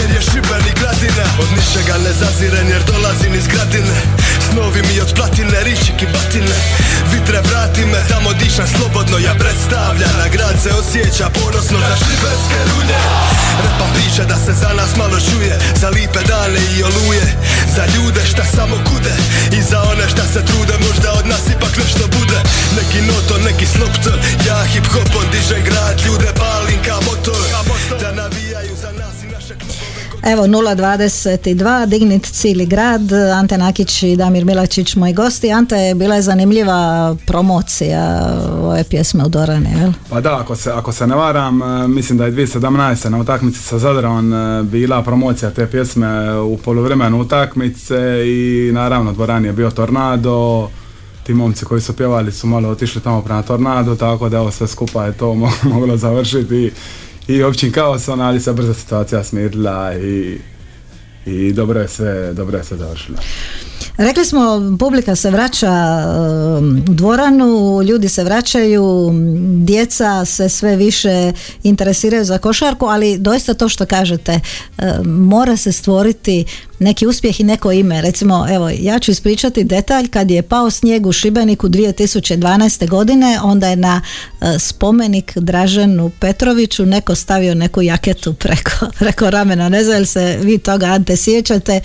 Jer 0.00 0.10
je 0.10 0.20
Šibenik 0.20 0.76
gradina 0.80 1.26
Od 1.42 1.48
ničega 1.56 1.98
ne 1.98 2.12
zaziren 2.12 2.68
jer 2.68 2.82
dolazim 2.84 3.34
iz 3.34 3.46
gradine 3.46 4.19
Snovi 4.50 4.82
mi 4.88 5.00
od 5.00 5.14
platine, 5.16 5.58
ričik 5.64 6.02
i 6.02 6.06
batine. 6.14 6.56
Vitre 7.12 7.40
vrati 7.48 7.84
me, 7.84 8.00
tamo 8.08 8.32
dišam 8.32 8.66
slobodno 8.76 9.18
Ja 9.18 9.34
predstavljam, 9.42 10.12
na 10.22 10.28
grad 10.34 10.56
se 10.62 10.70
osjeća 10.80 11.26
ponosno 11.38 11.78
za 11.88 11.96
šibenske 12.04 12.58
rulje 12.70 12.98
Repam 13.62 13.90
priče 13.94 14.24
da 14.30 14.36
se 14.44 14.52
za 14.62 14.70
nas 14.78 14.96
malo 14.96 15.18
čuje 15.28 15.54
Za 15.80 15.88
lipe 15.88 16.20
dane 16.30 16.60
i 16.74 16.82
oluje. 16.82 17.26
Za 17.76 17.84
ljude 17.94 18.20
šta 18.30 18.44
samo 18.56 18.76
kude 18.88 19.14
I 19.58 19.62
za 19.70 19.80
one 19.92 20.04
šta 20.12 20.24
se 20.32 20.40
trude 20.48 20.74
Možda 20.86 21.08
od 21.12 21.26
nas 21.26 21.44
ipak 21.54 21.74
nešto 21.82 22.04
bude. 22.16 22.38
Neki 22.78 23.00
noto, 23.08 23.34
neki 23.48 23.66
slopton 23.66 24.18
Ja 24.46 24.58
hip 24.72 24.86
hopom 24.94 25.26
dižem 25.32 25.62
grad 25.68 25.96
Ljude 26.06 26.30
palim 26.40 26.80
ka 26.86 26.96
motor. 27.06 27.42
Da 28.00 28.12
navijaju 28.12 28.39
Evo 30.22 30.46
022, 30.46 31.86
Dignit 31.86 32.26
cijeli 32.26 32.66
grad, 32.66 33.12
Ante 33.12 33.58
Nakić 33.58 34.02
i 34.02 34.16
Damir 34.16 34.44
Milačić 34.44 34.96
moji 34.96 35.12
gosti. 35.12 35.52
Ante, 35.52 35.94
bila 35.96 36.14
je 36.14 36.22
zanimljiva 36.22 37.16
promocija 37.26 38.34
ove 38.62 38.84
pjesme 38.84 39.24
u 39.24 39.28
Dorani, 39.28 39.70
jel? 39.80 39.92
Pa 40.10 40.20
da, 40.20 40.38
ako 40.40 40.56
se, 40.56 40.70
ako 40.72 40.92
se 40.92 41.06
ne 41.06 41.14
varam, 41.14 41.62
e, 41.62 41.88
mislim 41.88 42.18
da 42.18 42.24
je 42.24 42.32
2017. 42.32 43.08
na 43.08 43.18
utakmici 43.18 43.58
sa 43.58 43.78
Zadrom 43.78 44.32
e, 44.32 44.62
bila 44.62 45.02
promocija 45.02 45.50
te 45.50 45.66
pjesme 45.66 46.38
u 46.40 46.58
poluvremenu 46.58 47.20
utakmice 47.20 48.24
i 48.26 48.70
naravno 48.72 49.12
dvoran 49.12 49.44
je 49.44 49.52
bio 49.52 49.70
Tornado, 49.70 50.68
ti 51.22 51.34
momci 51.34 51.64
koji 51.64 51.80
su 51.80 51.96
pjevali 51.96 52.32
su 52.32 52.46
malo 52.46 52.68
otišli 52.68 53.00
tamo 53.00 53.22
prema 53.22 53.42
Tornado, 53.42 53.94
tako 53.96 54.28
da 54.28 54.36
evo 54.36 54.50
sve 54.50 54.66
skupa 54.66 55.04
je 55.04 55.12
to 55.12 55.26
mo- 55.26 55.64
moglo 55.74 55.96
završiti 55.96 56.72
i 57.28 57.42
općim 57.42 57.72
kaosom, 57.72 58.20
ali 58.20 58.40
se 58.40 58.52
brzo 58.52 58.74
situacija 58.74 59.24
smirila 59.24 59.94
i, 59.94 60.38
i 61.26 61.52
dobro 61.52 61.80
je 61.80 61.88
sve, 61.88 62.32
dobro 62.32 62.58
je 62.58 62.64
sve 62.64 62.76
završilo. 62.76 63.18
Rekli 64.00 64.24
smo, 64.24 64.76
publika 64.78 65.16
se 65.16 65.30
vraća 65.30 65.72
um, 66.58 66.84
u 66.90 66.94
dvoranu, 66.94 67.82
ljudi 67.82 68.08
se 68.08 68.24
vraćaju, 68.24 69.10
djeca 69.64 70.24
se 70.24 70.48
sve 70.48 70.76
više 70.76 71.32
interesiraju 71.62 72.24
za 72.24 72.38
košarku, 72.38 72.86
ali 72.86 73.18
doista 73.18 73.54
to 73.54 73.68
što 73.68 73.86
kažete, 73.86 74.40
um, 74.78 75.10
mora 75.10 75.56
se 75.56 75.72
stvoriti 75.72 76.44
neki 76.80 77.06
uspjeh 77.06 77.40
i 77.40 77.44
neko 77.44 77.72
ime. 77.72 78.02
Recimo, 78.02 78.46
evo, 78.50 78.70
ja 78.78 78.98
ću 78.98 79.10
ispričati 79.10 79.64
detalj, 79.64 80.08
kad 80.08 80.30
je 80.30 80.42
pao 80.42 80.70
snijeg 80.70 81.06
u 81.06 81.12
Šibeniku 81.12 81.68
2012. 81.68 82.88
godine, 82.88 83.38
onda 83.42 83.68
je 83.68 83.76
na 83.76 84.00
uh, 84.40 84.48
spomenik 84.58 85.38
Draženu 85.38 86.10
Petroviću 86.20 86.86
neko 86.86 87.14
stavio 87.14 87.54
neku 87.54 87.82
jaketu 87.82 88.34
preko, 88.34 88.70
preko 88.98 89.30
ramena. 89.30 89.68
Ne 89.68 89.84
znam 89.84 90.06
se 90.06 90.38
vi 90.42 90.58
toga 90.58 90.86
Ante 90.86 91.16
sjećate. 91.16 91.80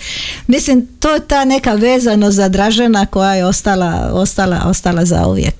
Mislim, 0.46 0.86
to 1.00 1.14
je 1.14 1.20
ta 1.20 1.44
neka 1.44 1.74
vezano 2.06 2.30
za 2.30 2.48
Dražena 2.48 3.06
koja 3.06 3.34
je 3.34 3.46
ostala, 3.46 4.10
ostala, 4.12 4.62
ostala 4.66 5.04
za 5.04 5.26
uvijek. 5.26 5.54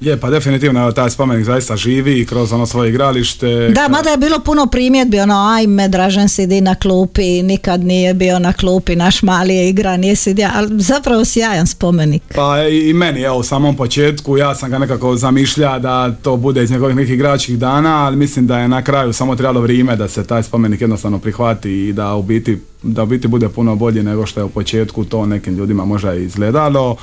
Je, 0.00 0.16
pa 0.16 0.30
definitivno 0.30 0.92
taj 0.92 1.10
spomenik 1.10 1.44
zaista 1.44 1.76
živi 1.76 2.26
kroz 2.26 2.52
ono 2.52 2.66
svoje 2.66 2.90
igralište. 2.90 3.68
Da, 3.68 3.88
mada 3.88 4.10
je 4.10 4.16
bilo 4.16 4.38
puno 4.38 4.66
primjedbi, 4.66 5.20
ono, 5.20 5.54
ajme, 5.56 5.88
Dražen 5.88 6.28
sidi 6.28 6.60
na 6.60 6.74
klupi, 6.74 7.42
nikad 7.42 7.84
nije 7.84 8.14
bio 8.14 8.38
na 8.38 8.52
klupi, 8.52 8.96
naš 8.96 9.22
mali 9.22 9.54
je 9.54 9.68
igra, 9.68 9.96
nije 9.96 10.16
sidio, 10.16 10.48
ali 10.54 10.82
zapravo 10.82 11.24
sjajan 11.24 11.66
spomenik. 11.66 12.22
Pa 12.34 12.62
i 12.62 12.88
i 12.88 12.92
meni, 12.92 13.22
evo, 13.22 13.36
u 13.38 13.42
samom 13.42 13.76
početku, 13.76 14.36
ja 14.36 14.54
sam 14.54 14.70
ga 14.70 14.78
nekako 14.78 15.16
zamišlja 15.16 15.78
da 15.78 16.12
to 16.22 16.36
bude 16.36 16.62
iz 16.62 16.70
njegovih 16.70 16.96
nekih 16.96 17.14
igračkih 17.14 17.58
dana, 17.58 18.06
ali 18.06 18.16
mislim 18.16 18.46
da 18.46 18.58
je 18.58 18.68
na 18.68 18.82
kraju 18.82 19.12
samo 19.12 19.36
trebalo 19.36 19.60
vrijeme 19.60 19.96
da 19.96 20.08
se 20.08 20.26
taj 20.26 20.42
spomenik 20.42 20.80
jednostavno 20.80 21.18
prihvati 21.18 21.70
i 21.70 21.92
da 21.92 22.14
u 22.14 22.22
biti, 22.22 22.58
da 22.82 23.02
u 23.02 23.06
biti 23.06 23.28
bude 23.28 23.48
puno 23.48 23.76
bolji 23.76 24.02
nego 24.02 24.26
što 24.26 24.40
je 24.40 24.44
u 24.44 24.48
početku 24.48 25.04
to 25.04 25.26
nekim 25.26 25.56
ljudima 25.56 25.84
možda 25.84 26.14
izgledalo. 26.14 26.96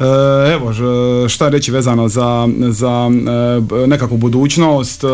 E, 0.00 0.04
evo, 0.52 0.72
šta 1.28 1.48
reći 1.48 1.72
vezano 1.72 2.08
za, 2.08 2.48
za 2.68 3.10
e, 3.74 3.86
nekakvu 3.86 4.16
budućnost. 4.16 5.04
e, 5.04 5.08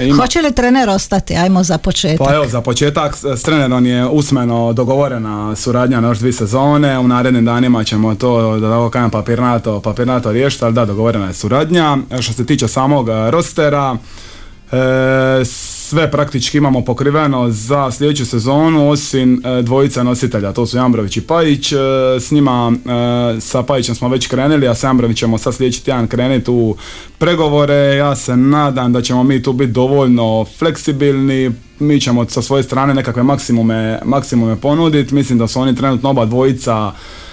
ima- 0.00 0.16
Hoće 0.16 0.40
li 0.40 0.52
trener 0.52 0.88
ostati? 0.88 1.34
Ajmo 1.34 1.62
za 1.62 1.78
početak. 1.78 2.18
pa 2.18 2.34
evo, 2.34 2.46
za 2.46 2.60
početak 2.60 3.16
s 3.36 3.42
trenerom 3.42 3.86
je 3.86 4.06
usmeno 4.06 4.72
dogovorena 4.72 5.56
suradnja 5.56 6.00
na 6.00 6.08
još 6.08 6.18
dvije 6.18 6.32
sezone, 6.32 6.98
u 6.98 7.08
narednim 7.08 7.44
danima 7.44 7.84
ćemo 7.84 8.14
to, 8.14 8.58
da 8.58 8.68
tako 8.68 8.90
kažem, 8.90 9.10
papirnato, 9.10 9.80
papirnato 9.80 10.32
riješiti, 10.32 10.64
ali 10.64 10.74
da, 10.74 10.84
dogovorena 10.84 11.26
je 11.26 11.34
suradnja. 11.34 11.98
Što 12.20 12.32
se 12.32 12.46
tiče 12.46 12.68
samog 12.68 13.08
rostera, 13.30 13.96
sve 15.90 16.10
praktički 16.10 16.58
imamo 16.58 16.84
pokriveno 16.84 17.50
za 17.50 17.90
sljedeću 17.90 18.26
sezonu 18.26 18.90
osim 18.90 19.42
e, 19.44 19.62
dvojice 19.62 20.04
nositelja, 20.04 20.52
to 20.52 20.66
su 20.66 20.76
Jambrović 20.76 21.16
i 21.16 21.20
Pajić. 21.20 21.72
E, 21.72 21.76
s 22.20 22.30
njima, 22.30 22.72
e, 23.36 23.40
sa 23.40 23.62
Pajićem 23.62 23.94
smo 23.94 24.08
već 24.08 24.26
krenuli, 24.26 24.68
a 24.68 24.74
sa 24.74 24.86
Jambrović 24.86 25.18
ćemo 25.18 25.38
sad 25.38 25.54
sljedeći 25.54 25.84
tjedan 25.84 26.08
krenuti 26.08 26.50
u 26.50 26.76
pregovore. 27.18 27.74
Ja 27.74 28.16
se 28.16 28.36
nadam 28.36 28.92
da 28.92 29.02
ćemo 29.02 29.22
mi 29.22 29.42
tu 29.42 29.52
biti 29.52 29.72
dovoljno 29.72 30.44
fleksibilni, 30.58 31.50
mi 31.78 32.00
ćemo 32.00 32.24
sa 32.28 32.42
svoje 32.42 32.62
strane 32.62 32.94
nekakve 32.94 33.22
maksimume, 33.22 34.00
maksimume 34.04 34.56
ponuditi. 34.56 35.14
Mislim 35.14 35.38
da 35.38 35.48
su 35.48 35.60
oni 35.60 35.76
trenutno 35.76 36.10
oba 36.10 36.24
dvojica 36.24 36.92
e, 36.92 37.29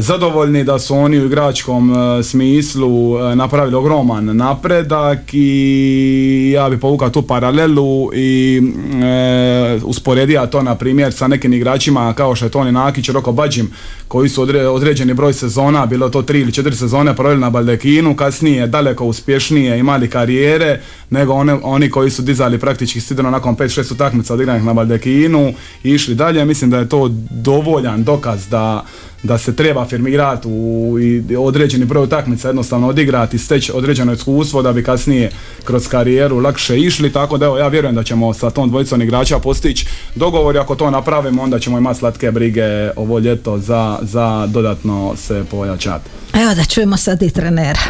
zadovoljni 0.00 0.64
da 0.64 0.78
su 0.78 0.94
oni 0.94 1.20
u 1.20 1.26
igračkom 1.26 1.92
e, 1.92 2.22
smislu 2.22 3.18
e, 3.18 3.36
napravili 3.36 3.76
ogroman 3.76 4.36
napredak 4.36 5.18
i 5.32 6.52
ja 6.54 6.70
bi 6.70 6.80
povukao 6.80 7.10
tu 7.10 7.22
paralelu 7.22 8.10
i 8.14 8.62
e, 9.04 9.78
usporedio 9.84 10.46
to 10.46 10.62
na 10.62 10.74
primjer 10.74 11.12
sa 11.12 11.28
nekim 11.28 11.52
igračima 11.52 12.12
kao 12.12 12.34
što 12.34 12.44
je 12.44 12.50
Toni 12.50 12.72
Nakić, 12.72 13.08
Roko 13.08 13.32
Bađim 13.32 13.70
koji 14.08 14.28
su 14.28 14.42
odre- 14.42 14.66
određeni 14.66 15.14
broj 15.14 15.32
sezona, 15.32 15.86
bilo 15.86 16.08
to 16.08 16.22
tri 16.22 16.40
ili 16.40 16.52
četiri 16.52 16.76
sezone 16.76 17.16
proveli 17.16 17.40
na 17.40 17.50
Baldekinu, 17.50 18.16
kasnije 18.16 18.66
daleko 18.66 19.04
uspješnije 19.04 19.78
imali 19.78 20.10
karijere 20.10 20.80
nego 21.10 21.32
one, 21.32 21.58
oni 21.62 21.90
koji 21.90 22.10
su 22.10 22.22
dizali 22.22 22.58
praktički 22.58 23.00
sidro 23.00 23.30
nakon 23.30 23.56
5-6 23.56 23.92
utakmica 23.92 24.34
odigranih 24.34 24.64
na 24.64 24.74
Baldekinu 24.74 25.52
i 25.84 25.90
išli 25.90 26.14
dalje. 26.14 26.44
Mislim 26.44 26.70
da 26.70 26.78
je 26.78 26.88
to 26.88 27.08
dovoljan 27.30 28.04
dokaz 28.04 28.48
da 28.48 28.84
da 29.22 29.38
se 29.38 29.56
treba 29.56 29.82
afirmirati 29.82 30.48
u 30.48 30.96
i 31.00 31.36
određeni 31.36 31.84
broj 31.84 32.04
utakmica 32.04 32.48
jednostavno 32.48 32.88
odigrati, 32.88 33.38
steći 33.38 33.72
određeno 33.74 34.12
iskustvo 34.12 34.62
da 34.62 34.72
bi 34.72 34.82
kasnije 34.82 35.30
kroz 35.64 35.88
karijeru 35.88 36.38
lakše 36.38 36.78
išli, 36.78 37.12
tako 37.12 37.38
da 37.38 37.46
evo 37.46 37.58
ja 37.58 37.68
vjerujem 37.68 37.94
da 37.94 38.02
ćemo 38.02 38.34
sa 38.34 38.50
tom 38.50 38.68
dvojicom 38.70 39.02
igrača 39.02 39.38
postići 39.38 39.86
dogovor 40.14 40.56
i 40.56 40.58
ako 40.58 40.74
to 40.74 40.90
napravimo 40.90 41.42
onda 41.42 41.58
ćemo 41.58 41.78
imati 41.78 41.98
slatke 41.98 42.30
brige 42.30 42.62
ovo 42.96 43.18
ljeto 43.18 43.58
za, 43.58 43.98
za 44.02 44.46
dodatno 44.46 45.14
se 45.16 45.44
pojačati. 45.50 46.10
Evo 46.34 46.54
da 46.54 46.64
čujemo 46.64 46.96
sad 46.96 47.22
i 47.22 47.30
trenera. 47.30 47.80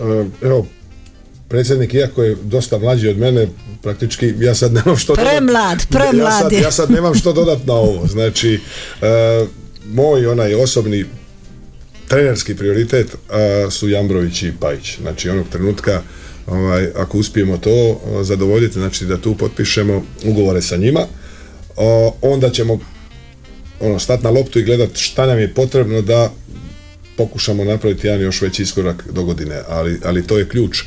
E, 0.00 0.24
Evo, 0.42 0.66
predsjednik, 1.48 1.94
iako 1.94 2.22
je 2.22 2.36
dosta 2.42 2.78
mlađi 2.78 3.08
od 3.08 3.18
mene, 3.18 3.48
praktički 3.82 4.34
ja 4.38 4.54
sad 4.54 4.72
nemam 4.72 4.96
što 4.96 5.14
dodat- 5.14 5.24
Premlad, 5.30 5.86
premlad 5.90 6.32
ja 6.32 6.40
sad, 6.40 6.52
ja 6.52 6.70
sad 6.70 6.90
nemam 6.90 7.14
što 7.14 7.32
dodat 7.32 7.66
na 7.66 7.74
ovo. 7.74 8.06
Znači, 8.06 8.60
e, 9.02 9.46
moj 9.84 10.26
onaj 10.26 10.54
osobni 10.54 11.04
trenerski 12.08 12.56
prioritet 12.56 13.16
a, 13.30 13.70
su 13.70 13.88
Jambrović 13.88 14.42
i 14.42 14.52
Pajić. 14.60 14.98
Znači, 15.00 15.28
onog 15.28 15.46
trenutka 15.48 16.02
ovaj, 16.46 16.88
ako 16.96 17.18
uspijemo 17.18 17.58
to 17.58 18.00
a, 18.06 18.24
zadovoljiti, 18.24 18.74
znači 18.74 19.04
da 19.04 19.18
tu 19.18 19.36
potpišemo 19.36 20.04
ugovore 20.24 20.62
sa 20.62 20.76
njima, 20.76 21.00
o, 21.76 22.14
onda 22.22 22.50
ćemo 22.50 22.78
ono, 23.80 23.98
stati 23.98 24.24
na 24.24 24.30
loptu 24.30 24.58
i 24.58 24.64
gledati 24.64 25.00
šta 25.00 25.26
nam 25.26 25.38
je 25.38 25.54
potrebno 25.54 26.02
da 26.02 26.32
pokušamo 27.16 27.64
napraviti 27.64 28.06
jedan 28.06 28.20
još 28.20 28.42
veći 28.42 28.62
iskorak 28.62 29.04
do 29.12 29.24
godine, 29.24 29.60
ali, 29.68 29.98
ali 30.04 30.26
to 30.26 30.38
je 30.38 30.48
ključ. 30.48 30.80
E, 30.80 30.84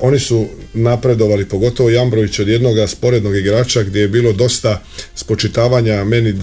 oni 0.00 0.18
su 0.18 0.46
napredovali, 0.74 1.48
pogotovo 1.48 1.90
Jambrović 1.90 2.38
od 2.38 2.48
jednog 2.48 2.76
sporednog 2.88 3.36
igrača 3.36 3.82
gdje 3.82 4.00
je 4.00 4.08
bilo 4.08 4.32
dosta 4.32 4.82
spočitavanja 5.14 6.04
meni 6.04 6.34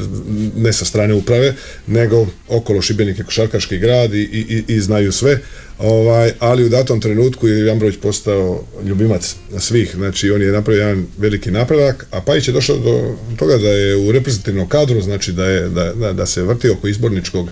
ne 0.55 0.73
sa 0.73 0.85
strane 0.85 1.13
uprave, 1.13 1.53
nego 1.87 2.27
okolo 2.47 2.81
Šibenik 2.81 3.19
je 3.19 3.25
košarkaški 3.25 3.77
grad 3.77 4.13
i, 4.13 4.21
i, 4.21 4.63
i 4.67 4.79
znaju 4.79 5.11
sve, 5.11 5.39
ovaj, 5.79 6.31
ali 6.39 6.65
u 6.65 6.69
datom 6.69 7.01
trenutku 7.01 7.47
je 7.47 7.65
Jambrović 7.65 7.95
postao 8.01 8.63
ljubimac 8.85 9.35
svih, 9.59 9.91
znači 9.95 10.31
on 10.31 10.41
je 10.41 10.51
napravio 10.51 10.81
jedan 10.81 11.05
veliki 11.17 11.51
napredak, 11.51 12.07
a 12.11 12.21
Pajić 12.21 12.47
je 12.47 12.51
došao 12.51 12.77
do 12.77 13.15
toga 13.37 13.57
da 13.57 13.69
je 13.69 13.95
u 13.95 14.11
reprezentativnom 14.11 14.69
kadru, 14.69 15.01
znači 15.01 15.31
da, 15.31 15.45
je, 15.45 15.69
da, 15.69 15.93
da, 15.93 16.13
da 16.13 16.25
se 16.25 16.43
vrti 16.43 16.69
oko 16.69 16.87
izborničkog 16.87 17.49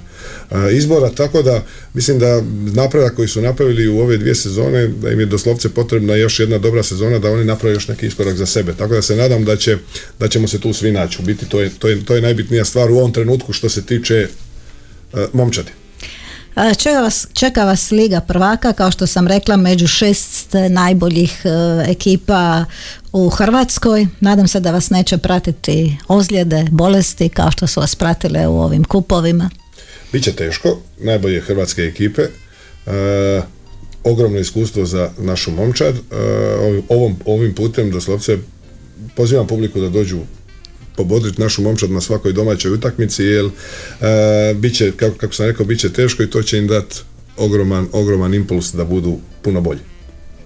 izbora, 0.72 1.10
tako 1.10 1.42
da 1.42 1.64
mislim 1.94 2.20
da 2.20 2.42
napredak 2.74 3.16
koji 3.16 3.28
su 3.28 3.42
napravili 3.42 3.88
u 3.88 4.00
ove 4.00 4.18
dvije 4.18 4.36
sezone, 4.36 4.88
da 4.88 5.12
im 5.12 5.20
je 5.20 5.26
doslovce 5.26 5.70
potrebna 5.70 6.16
još 6.16 6.40
jedna 6.40 6.58
dobra 6.58 6.84
sezona, 6.84 7.20
da 7.20 7.32
oni 7.32 7.46
naprave 7.46 7.74
još 7.74 7.88
neki 7.88 8.08
iskorak 8.08 8.36
za 8.36 8.46
sebe, 8.46 8.74
tako 8.74 8.94
da 8.94 9.02
se 9.02 9.16
nadam 9.16 9.46
da, 9.46 9.56
će, 9.56 9.78
da 10.20 10.28
ćemo 10.28 10.48
se 10.48 10.60
tu 10.60 10.74
svi 10.74 10.92
naći, 10.92 11.18
u 11.22 11.26
biti 11.26 11.46
to 11.46 11.62
je, 11.62 11.70
to 11.80 11.88
je, 11.88 12.06
to 12.06 12.16
je 12.16 12.22
najbitnija 12.22 12.66
stvar 12.66 12.92
u 12.92 12.98
ovom 12.98 13.14
trenutku 13.14 13.54
što 13.54 13.70
se 13.70 13.86
tiče 13.86 14.28
a, 15.14 15.28
momčadi. 15.34 15.72
Čeka 16.78 17.02
vas, 17.02 17.28
čeka 17.34 17.66
vas 17.66 17.92
Liga 17.92 18.20
prvaka, 18.20 18.74
kao 18.74 18.92
što 18.92 19.08
sam 19.08 19.28
rekla, 19.28 19.58
među 19.58 19.88
šest 19.88 20.56
najboljih 20.70 21.42
e, 21.46 21.50
ekipa 21.92 22.66
u 23.14 23.30
Hrvatskoj. 23.30 24.08
Nadam 24.20 24.48
se 24.48 24.60
da 24.60 24.72
vas 24.72 24.90
neće 24.90 25.18
pratiti 25.18 25.98
ozljede, 26.08 26.68
bolesti, 26.72 27.30
kao 27.30 27.52
što 27.52 27.68
su 27.68 27.80
vas 27.80 27.96
pratile 27.96 28.48
u 28.48 28.62
ovim 28.62 28.84
kupovima. 28.84 29.50
Biće 30.14 30.32
teško, 30.32 30.78
najbolje 31.00 31.42
hrvatske 31.42 31.82
ekipe, 31.82 32.22
e, 32.22 32.30
ogromno 34.04 34.40
iskustvo 34.40 34.86
za 34.86 35.12
našu 35.18 35.52
momčad. 35.52 35.96
E, 35.96 36.00
ovom, 36.90 37.16
ovim 37.26 37.56
putem 37.56 37.92
doslovce 37.92 38.38
pozivam 39.16 39.48
publiku 39.48 39.80
da 39.80 39.90
dođu 39.90 40.20
pobodriti 40.96 41.42
našu 41.42 41.62
momčad 41.62 41.92
na 41.92 42.02
svakoj 42.02 42.34
domaćoj 42.34 42.72
utakmici, 42.72 43.24
jer 43.24 43.46
e, 43.46 44.54
bit 44.54 44.76
će, 44.76 44.92
kako, 44.92 45.18
kako 45.18 45.34
sam 45.34 45.46
rekao, 45.46 45.66
bit 45.66 45.80
će 45.80 45.94
teško 45.94 46.24
i 46.24 46.30
to 46.30 46.44
će 46.44 46.58
im 46.58 46.68
dati 46.68 46.96
ogroman, 47.38 47.88
ogroman 47.92 48.34
impuls 48.34 48.74
da 48.74 48.86
budu 48.86 49.18
puno 49.42 49.62
bolji. 49.62 49.80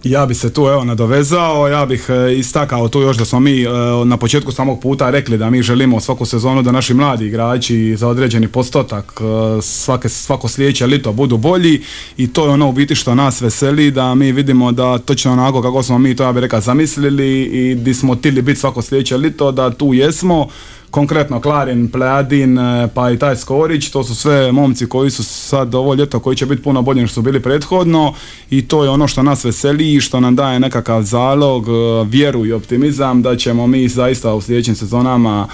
Ja 0.04 0.26
bi 0.26 0.34
se 0.34 0.54
tu 0.54 0.62
evo 0.62 0.84
nadovezao, 0.84 1.68
ja 1.68 1.86
bih 1.86 2.06
e, 2.10 2.34
istakao 2.34 2.88
tu 2.88 3.02
još 3.02 3.18
da 3.18 3.26
smo 3.26 3.40
mi 3.40 3.62
e, 3.62 3.68
na 4.06 4.18
početku 4.18 4.52
samog 4.52 4.82
puta 4.82 5.10
rekli 5.10 5.38
da 5.38 5.50
mi 5.50 5.62
želimo 5.62 6.00
svaku 6.00 6.26
sezonu 6.26 6.62
da 6.62 6.72
naši 6.72 6.94
mladi 6.94 7.26
igrači 7.26 7.96
za 7.96 8.08
određeni 8.08 8.48
postotak 8.48 9.22
e, 9.22 9.62
svake, 9.62 10.10
svako 10.10 10.48
sljedeće 10.48 10.88
lito 10.88 11.14
budu 11.14 11.38
bolji 11.38 11.82
i 12.18 12.28
to 12.28 12.46
je 12.46 12.50
ono 12.50 12.70
u 12.70 12.72
biti 12.72 12.96
što 12.96 13.16
nas 13.16 13.42
veseli 13.42 13.92
da 13.92 14.16
mi 14.16 14.32
vidimo 14.32 14.72
da 14.72 14.98
točno 14.98 15.32
onako 15.32 15.62
kako 15.62 15.84
smo 15.84 15.98
mi 15.98 16.16
to 16.16 16.24
ja 16.24 16.34
bih 16.34 16.42
rekao 16.42 16.62
zamislili 16.62 17.42
i 17.44 17.76
di 17.76 17.94
smo 17.94 18.16
tili 18.16 18.42
biti 18.42 18.60
svako 18.60 18.82
sljedeće 18.82 19.18
lito 19.18 19.52
da 19.52 19.70
tu 19.70 19.94
jesmo 19.94 20.48
konkretno 20.94 21.42
Klarin, 21.42 21.92
Plejadin, 21.92 22.58
e, 22.58 22.88
pa 22.94 23.12
i 23.12 23.20
taj 23.20 23.36
Skorić, 23.36 23.90
to 23.90 24.04
su 24.04 24.16
sve 24.16 24.52
momci 24.52 24.90
koji 24.90 25.12
su 25.12 25.24
sad 25.24 25.76
ovo 25.76 25.94
ljeto 25.94 26.20
koji 26.20 26.36
će 26.36 26.46
biti 26.46 26.64
puno 26.64 26.82
bolji 26.82 26.98
nego 26.98 27.08
što 27.08 27.14
su 27.14 27.22
bili 27.22 27.40
prethodno 27.40 28.14
i 28.50 28.68
to 28.68 28.84
je 28.84 28.90
ono 28.90 29.08
što 29.08 29.24
nas 29.24 29.46
veseli 29.46 29.94
i 29.94 30.02
što 30.02 30.20
nam 30.20 30.36
daje 30.36 30.60
nekakav 30.60 31.02
zalog, 31.02 31.68
e, 31.68 31.72
vjeru 32.10 32.46
i 32.46 32.54
optimizam 32.54 33.22
da 33.22 33.36
ćemo 33.36 33.68
mi 33.68 33.88
zaista 33.88 34.34
u 34.34 34.42
sljedećim 34.42 34.76
sezonama 34.76 35.48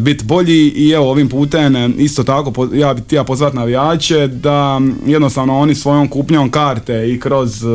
biti 0.00 0.24
bolji 0.24 0.68
i 0.68 0.90
evo 0.90 1.10
ovim 1.10 1.28
putem 1.28 1.76
e, 1.76 1.88
isto 1.98 2.24
tako 2.24 2.68
ja 2.72 2.94
bih 2.94 3.04
htio 3.04 3.24
pozvati 3.24 3.56
navijače 3.56 4.26
da 4.26 4.80
jednostavno 5.06 5.58
oni 5.58 5.74
svojom 5.74 6.08
kupnjom 6.08 6.50
karte 6.50 7.10
i 7.10 7.20
kroz 7.20 7.64
e, 7.64 7.68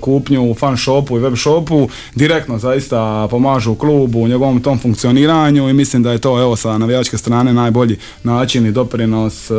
kupnju 0.00 0.50
u 0.50 0.54
fan 0.54 0.76
shopu 0.76 1.16
i 1.16 1.20
web 1.20 1.36
shopu 1.36 1.88
direktno 2.14 2.58
zaista 2.58 3.28
pomažu 3.30 3.74
klubu 3.74 4.18
u 4.18 4.28
njegovom 4.28 4.62
tom 4.62 4.78
funkcioniranju 4.78 5.68
i 5.68 5.72
mislim 5.72 6.02
da 6.02 6.12
je 6.12 6.18
to 6.18 6.40
evo 6.40 6.56
sa 6.56 6.78
navijačke 6.78 7.18
strane 7.18 7.54
najbolji 7.54 7.96
način 8.24 8.66
i 8.66 8.72
doprinos 8.72 9.50
e, 9.50 9.54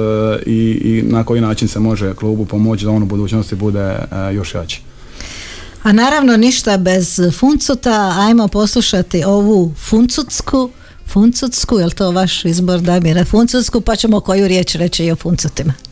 i, 0.46 0.82
i 0.84 1.04
na 1.04 1.24
koji 1.24 1.42
način 1.42 1.68
se 1.68 1.80
može 1.80 2.14
klubu 2.14 2.46
pomoći 2.46 2.86
da 2.86 2.92
on 2.92 3.04
u 3.04 3.06
budućnosti 3.06 3.56
bude 3.56 3.80
e, 3.80 4.34
još 4.34 4.54
jači. 4.54 4.82
A 5.84 5.92
naravno 5.92 6.38
ništa 6.38 6.78
bez 6.78 7.20
funcuta, 7.40 8.14
ajmo 8.18 8.48
poslušati 8.48 9.24
ovu 9.24 9.74
funcutsku, 9.90 10.70
funcutsku, 11.10 11.80
je 11.80 11.86
li 11.86 11.92
to 11.92 12.12
vaš 12.12 12.46
izbor 12.46 12.82
Damire, 12.82 13.26
funcutsku, 13.26 13.82
pa 13.82 13.96
ćemo 13.96 14.20
koju 14.20 14.48
riječ 14.48 14.76
reći 14.76 15.06
i 15.06 15.12
o 15.12 15.16
funcutima. 15.16 15.89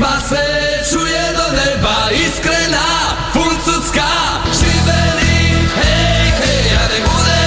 Pisma 0.00 0.20
se 0.28 0.44
čuje 0.90 1.24
do 1.32 1.46
neba, 1.56 1.96
iskrena, 2.10 2.88
Šibenik, 4.58 5.70
hej, 5.74 6.26
hej, 6.40 6.64
a 6.76 6.78
ne 6.88 6.98
bude 7.04 7.40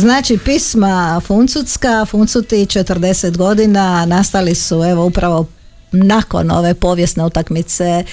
Znači 0.00 0.38
pisma 0.44 1.20
Funcutska, 1.26 2.04
Funcuti 2.04 2.56
40 2.56 3.36
godina 3.36 4.06
nastali 4.06 4.54
su 4.54 4.84
evo 4.84 5.06
upravo 5.06 5.46
nakon 5.92 6.50
ove 6.50 6.74
povijesne 6.74 7.24
utakmice 7.24 7.84
e, 7.84 8.04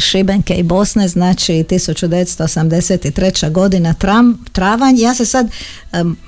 Šibenke 0.00 0.54
i 0.54 0.62
Bosne, 0.62 1.08
znači 1.08 1.52
1983. 1.52 3.52
godina 3.52 3.94
tram, 3.94 4.44
travanj. 4.52 4.98
Ja 4.98 5.14
se 5.14 5.26
sad 5.26 5.46
e, 5.46 5.50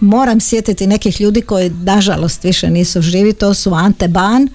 moram 0.01 0.41
sjetiti 0.41 0.87
nekih 0.87 1.21
ljudi 1.21 1.41
koji 1.41 1.71
nažalost 1.71 2.45
više 2.45 2.71
nisu 2.71 3.01
živi, 3.01 3.33
to 3.33 3.55
su 3.55 3.75
Ante 3.75 4.09
Ban, 4.09 4.49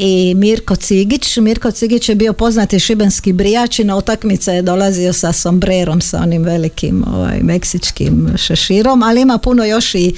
i 0.00 0.34
Mirko 0.34 0.76
Cigić. 0.76 1.36
Mirko 1.36 1.70
Cigić 1.70 2.08
je 2.08 2.14
bio 2.14 2.32
poznati 2.32 2.80
šibenski 2.80 3.32
brijač 3.32 3.78
i 3.78 3.84
na 3.84 3.96
utakmice 3.96 4.52
je 4.52 4.62
dolazio 4.62 5.12
sa 5.12 5.32
sombrerom, 5.32 6.00
sa 6.00 6.20
onim 6.22 6.42
velikim 6.42 7.04
ovaj, 7.14 7.40
meksičkim 7.42 8.28
šeširom, 8.36 9.02
ali 9.02 9.20
ima 9.20 9.38
puno 9.38 9.64
još 9.64 9.94
i 9.94 10.14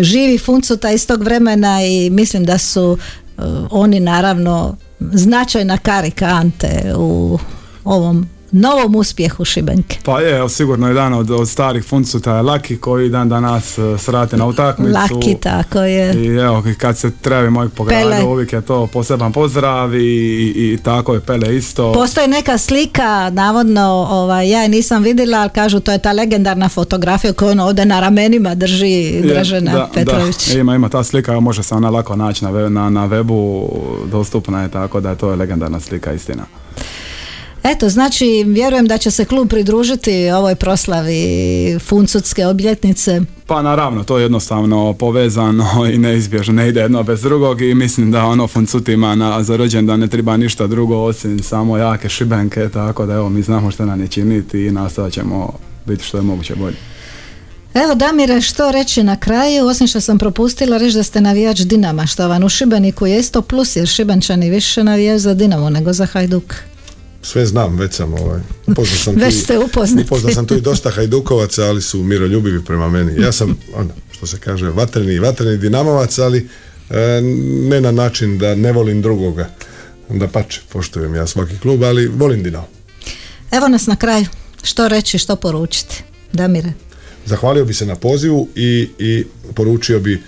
živi 0.00 0.38
funcuta 0.38 0.90
iz 0.90 1.06
tog 1.06 1.22
vremena 1.22 1.84
i 1.84 2.10
mislim 2.10 2.44
da 2.44 2.58
su 2.58 2.98
uh, 3.38 3.44
oni 3.70 4.00
naravno 4.00 4.76
značajna 5.00 5.78
karika 5.78 6.26
Ante 6.26 6.92
u 6.96 7.38
ovom 7.84 8.28
novom 8.52 8.94
uspjehu 8.94 9.44
Šibenke. 9.44 9.98
Pa 10.04 10.20
je, 10.20 10.38
evo, 10.38 10.48
sigurno 10.48 10.88
jedan 10.88 11.14
od, 11.14 11.30
od 11.30 11.48
starih 11.48 11.84
funcuta 11.84 12.36
je 12.36 12.42
Laki 12.42 12.76
koji 12.76 13.08
dan 13.08 13.28
danas 13.28 13.78
uh, 13.78 14.00
srati 14.00 14.36
na 14.36 14.46
utakmicu. 14.46 14.92
Laki, 14.92 15.36
tako 15.40 15.80
je. 15.80 16.14
I 16.14 16.26
evo, 16.26 16.62
kad 16.78 16.98
se 16.98 17.10
trebi 17.10 17.50
moj 17.50 17.68
po 17.68 17.84
gradu, 17.84 18.10
Pele. 18.10 18.24
uvijek 18.24 18.52
je 18.52 18.60
to 18.60 18.86
poseban 18.86 19.32
pozdrav 19.32 19.94
i, 19.94 19.98
i, 19.98 20.72
i 20.72 20.78
tako 20.82 21.14
je 21.14 21.20
Pele 21.20 21.56
isto. 21.56 21.92
Postoji 21.92 22.28
neka 22.28 22.58
slika, 22.58 23.30
navodno, 23.30 24.06
ovaj, 24.10 24.50
ja 24.50 24.62
je 24.62 24.68
nisam 24.68 25.02
vidjela, 25.02 25.38
ali 25.38 25.50
kažu 25.50 25.80
to 25.80 25.92
je 25.92 25.98
ta 25.98 26.12
legendarna 26.12 26.68
fotografija 26.68 27.32
koju 27.32 27.50
on 27.50 27.60
ovdje 27.60 27.84
na 27.84 28.00
ramenima 28.00 28.54
drži 28.54 28.88
Je, 28.88 29.22
Dražena 29.22 29.72
da, 29.72 29.88
Petrović. 29.94 30.52
Da, 30.52 30.58
ima, 30.58 30.74
ima 30.74 30.88
ta 30.88 31.04
slika, 31.04 31.40
može 31.40 31.62
se 31.62 31.74
ona 31.74 31.90
lako 31.90 32.16
naći 32.16 32.44
na, 32.44 32.68
na, 32.68 32.90
na 32.90 33.08
webu, 33.08 33.68
dostupna 34.10 34.62
je 34.62 34.70
tako 34.70 35.00
da 35.00 35.10
je 35.10 35.16
to 35.16 35.30
je 35.30 35.36
legendarna 35.36 35.80
slika, 35.80 36.12
istina. 36.12 36.42
Eto, 37.62 37.88
znači, 37.88 38.44
vjerujem 38.46 38.86
da 38.86 38.98
će 38.98 39.10
se 39.10 39.24
klub 39.24 39.48
pridružiti 39.48 40.30
ovoj 40.30 40.54
proslavi 40.54 41.78
Funcutske 41.78 42.46
obljetnice. 42.46 43.20
Pa 43.46 43.62
naravno, 43.62 44.04
to 44.04 44.18
je 44.18 44.22
jednostavno 44.22 44.92
povezano 44.92 45.66
i 45.92 45.98
neizbježno, 45.98 46.54
ne 46.54 46.68
ide 46.68 46.80
jedno 46.80 47.02
bez 47.02 47.22
drugog 47.22 47.62
i 47.62 47.74
mislim 47.74 48.10
da 48.10 48.24
ono 48.24 48.46
funcutima 48.46 49.14
na, 49.14 49.42
za 49.42 49.56
rođendan 49.56 50.00
ne 50.00 50.08
treba 50.08 50.36
ništa 50.36 50.66
drugo 50.66 50.96
osim 50.96 51.42
samo 51.42 51.76
jake 51.76 52.08
šibenke, 52.08 52.68
tako 52.68 53.06
da 53.06 53.14
evo 53.14 53.28
mi 53.28 53.42
znamo 53.42 53.70
što 53.70 53.84
nam 53.84 54.00
je 54.00 54.08
činiti 54.08 54.66
i 54.66 54.70
nastavit 54.70 55.14
ćemo 55.14 55.52
biti 55.86 56.04
što 56.04 56.16
je 56.16 56.22
moguće 56.22 56.54
bolje. 56.54 56.76
Evo 57.74 57.94
Damire, 57.94 58.40
što 58.40 58.70
reći 58.70 59.02
na 59.02 59.16
kraju, 59.16 59.66
osim 59.66 59.86
što 59.86 60.00
sam 60.00 60.18
propustila 60.18 60.78
reći 60.78 60.96
da 60.96 61.02
ste 61.02 61.20
navijač 61.20 61.58
Dinama, 61.60 62.06
što 62.06 62.28
vam 62.28 62.44
u 62.44 62.48
Šibeniku 62.48 63.06
je 63.06 63.18
isto 63.18 63.42
plus, 63.42 63.76
jer 63.76 63.86
Šibenčani 63.86 64.50
više 64.50 64.84
navijaju 64.84 65.18
za 65.18 65.34
Dinamo 65.34 65.70
nego 65.70 65.92
za 65.92 66.06
Hajduk. 66.06 66.54
Sve 67.22 67.46
znam, 67.46 67.76
već 67.78 67.94
sam 67.94 68.14
ovaj, 68.14 68.40
upoznao 68.66 68.98
sam 68.98 69.14
Već 69.24 69.34
tu, 69.34 69.40
ste 69.40 69.58
upoznati. 69.58 70.06
upoznao 70.06 70.32
sam 70.34 70.46
tu 70.46 70.54
i 70.54 70.60
dosta 70.60 70.90
hajdukovaca, 70.90 71.64
ali 71.64 71.82
su 71.82 72.02
miroljubivi 72.02 72.64
prema 72.64 72.88
meni. 72.88 73.22
Ja 73.22 73.32
sam, 73.32 73.58
ono, 73.74 73.90
što 74.10 74.26
se 74.26 74.38
kaže, 74.38 74.70
vatreni, 74.70 75.18
vatreni 75.18 75.58
dinamovac, 75.58 76.18
ali 76.18 76.48
e, 76.90 77.20
ne 77.62 77.80
na 77.80 77.90
način 77.90 78.38
da 78.38 78.54
ne 78.54 78.72
volim 78.72 79.02
drugoga. 79.02 79.50
Da 80.10 80.28
pače, 80.28 80.60
poštujem 80.68 81.14
ja 81.14 81.26
svaki 81.26 81.58
klub, 81.58 81.82
ali 81.82 82.06
volim 82.06 82.42
Dinamo. 82.42 82.68
Evo 83.50 83.68
nas 83.68 83.86
na 83.86 83.96
kraju, 83.96 84.26
što 84.62 84.88
reći, 84.88 85.18
što 85.18 85.36
poručiti? 85.36 86.02
Damire. 86.32 86.72
Zahvalio 87.26 87.64
bi 87.64 87.74
se 87.74 87.86
na 87.86 87.96
pozivu 87.96 88.48
i, 88.54 88.88
i 88.98 89.24
poručio 89.54 90.00
bi 90.00 90.22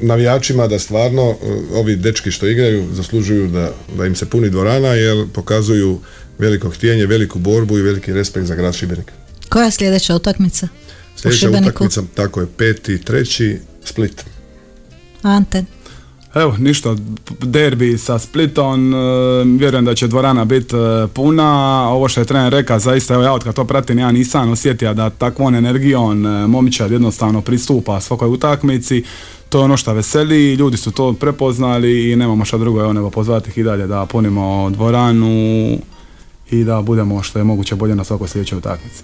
navijačima 0.00 0.66
da 0.66 0.78
stvarno 0.78 1.30
e, 1.30 1.36
ovi 1.74 1.96
dečki 1.96 2.30
što 2.30 2.46
igraju 2.46 2.88
zaslužuju 2.92 3.48
da, 3.48 3.72
da 3.96 4.06
im 4.06 4.14
se 4.14 4.26
puni 4.26 4.50
dvorana 4.50 4.88
jer 4.88 5.26
pokazuju 5.32 6.00
veliko 6.38 6.70
htjenje, 6.70 7.06
veliku 7.06 7.38
borbu 7.38 7.78
i 7.78 7.82
veliki 7.82 8.12
respekt 8.12 8.46
za 8.46 8.54
grad 8.54 8.74
Šibenik. 8.74 9.12
Koja 9.48 9.64
je 9.64 9.70
sljedeća 9.70 10.14
utakmica? 10.14 10.68
Sljedeća 11.16 11.50
utakmica, 11.50 12.02
tako 12.14 12.40
je, 12.40 12.46
peti, 12.56 12.98
treći, 12.98 13.58
Split. 13.84 14.24
Ante. 15.22 15.64
Evo, 16.34 16.54
ništa, 16.58 16.96
derbi 17.42 17.98
sa 17.98 18.18
Splitom, 18.18 18.94
e, 18.94 18.96
vjerujem 19.58 19.84
da 19.84 19.94
će 19.94 20.06
dvorana 20.06 20.44
biti 20.44 20.76
e, 20.76 21.06
puna, 21.14 21.88
ovo 21.88 22.08
što 22.08 22.20
je 22.20 22.24
trener 22.24 22.52
rekao, 22.52 22.78
zaista, 22.78 23.14
evo 23.14 23.22
ja 23.22 23.32
od 23.32 23.44
kad 23.44 23.54
to 23.54 23.64
pratim, 23.64 23.98
ja 23.98 24.12
nisam 24.12 24.50
osjetio 24.50 24.94
da 24.94 25.10
takvom 25.10 25.54
energijom 25.54 26.26
e, 26.26 26.46
momčad 26.46 26.90
jednostavno 26.90 27.40
pristupa 27.40 28.00
svakoj 28.00 28.28
utakmici, 28.28 29.04
to 29.48 29.58
je 29.58 29.64
ono 29.64 29.76
što 29.76 29.92
veseli, 29.92 30.54
ljudi 30.54 30.76
su 30.76 30.90
to 30.90 31.12
prepoznali 31.12 32.12
i 32.12 32.16
nemamo 32.16 32.44
šta 32.44 32.58
drugo, 32.58 32.80
evo 32.80 32.92
nego 32.92 33.10
pozvati 33.10 33.50
ih 33.50 33.58
i 33.58 33.62
dalje 33.62 33.86
da 33.86 34.06
punimo 34.06 34.70
dvoranu 34.70 35.28
i 36.50 36.64
da 36.64 36.82
budemo 36.82 37.22
što 37.22 37.38
je 37.38 37.44
moguće 37.44 37.74
bolje 37.74 37.94
na 37.94 38.04
svakoj 38.04 38.28
sljedećoj 38.28 38.58
utakmici. 38.58 39.02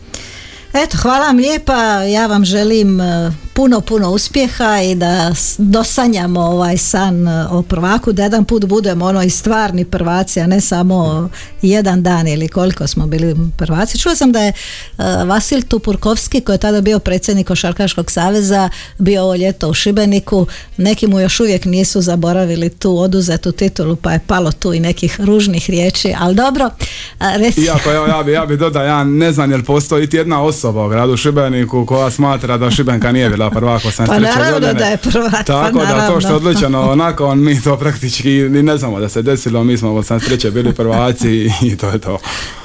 Eto, 0.73 0.99
hvala 1.03 1.27
vam 1.27 1.37
lijepa, 1.37 2.03
ja 2.03 2.27
vam 2.27 2.45
želim 2.45 2.99
puno, 3.61 3.81
puno 3.81 4.11
uspjeha 4.11 4.81
i 4.83 4.95
da 4.95 5.33
dosanjamo 5.59 6.41
ovaj 6.41 6.79
san 6.79 7.29
e, 7.29 7.47
o 7.51 7.63
prvaku, 7.63 8.13
da 8.13 8.23
jedan 8.23 8.45
put 8.45 8.65
budemo 8.65 9.05
ono 9.05 9.23
i 9.23 9.31
stvarni 9.31 9.85
prvaci, 9.85 10.41
a 10.41 10.47
ne 10.47 10.61
samo 10.61 11.29
jedan 11.63 12.03
dan 12.03 12.29
ili 12.29 12.49
koliko 12.49 12.87
smo 12.87 13.07
bili 13.07 13.37
prvaci. 13.57 13.99
Čula 13.99 14.15
sam 14.15 14.33
da 14.33 14.41
je 14.41 14.49
e, 14.49 14.55
Vasil 15.27 15.63
Tupurkovski, 15.63 16.41
koji 16.41 16.55
je 16.55 16.59
tada 16.59 16.81
bio 16.81 16.99
predsjednik 16.99 17.47
Košarkaškog 17.47 18.11
saveza, 18.11 18.71
bio 18.99 19.23
ovo 19.23 19.35
ljeto 19.35 19.69
u 19.69 19.75
Šibeniku, 19.75 20.47
neki 20.77 21.07
mu 21.07 21.21
još 21.21 21.41
uvijek 21.41 21.65
nisu 21.65 22.01
zaboravili 22.01 22.69
tu 22.69 22.99
oduzetu 22.99 23.53
titulu, 23.53 23.97
pa 23.97 24.13
je 24.13 24.21
palo 24.27 24.53
tu 24.53 24.73
i 24.73 24.81
nekih 24.81 25.21
ružnih 25.21 25.71
riječi, 25.71 26.15
ali 26.19 26.35
dobro, 26.35 26.71
a, 27.19 27.37
reci... 27.37 27.61
Iako 27.61 27.93
evo, 27.93 28.07
ja 28.07 28.23
bi, 28.23 28.33
ja 28.33 28.47
bi 28.47 28.57
dodao, 28.57 28.85
ja 28.85 29.05
ne 29.05 29.33
znam 29.33 29.51
jel 29.51 29.63
postoji 29.63 30.09
jedna 30.13 30.43
osoba 30.43 30.87
u 30.87 30.89
gradu 30.89 31.17
Šibeniku 31.17 31.87
koja 31.87 32.11
smatra 32.11 32.57
da 32.57 32.71
Šibenka 32.71 33.13
nije 33.13 33.31
bila 33.31 33.50
prvak 33.51 33.83
83. 33.83 34.07
Pa 34.07 34.19
naravno 34.19 34.53
godine. 34.53 34.75
da 34.75 34.85
je 34.85 34.97
prvak, 34.97 35.33
pa 35.33 35.43
Tako 35.43 35.79
da 35.79 36.07
to 36.07 36.21
što 36.21 36.29
je 36.29 36.35
odlučeno 36.35 36.91
onako, 36.91 37.35
mi 37.35 37.63
to 37.63 37.77
praktički 37.77 38.29
ni 38.31 38.63
ne 38.63 38.77
znamo 38.77 39.01
da 39.01 39.09
se 39.09 39.23
desilo, 39.23 39.65
mi 39.65 39.79
smo 39.79 39.91
83. 39.91 40.51
bili 40.51 40.75
prvaci 40.75 41.51
i 41.63 41.77
to 41.77 41.89
je 41.89 41.99
to. 41.99 42.19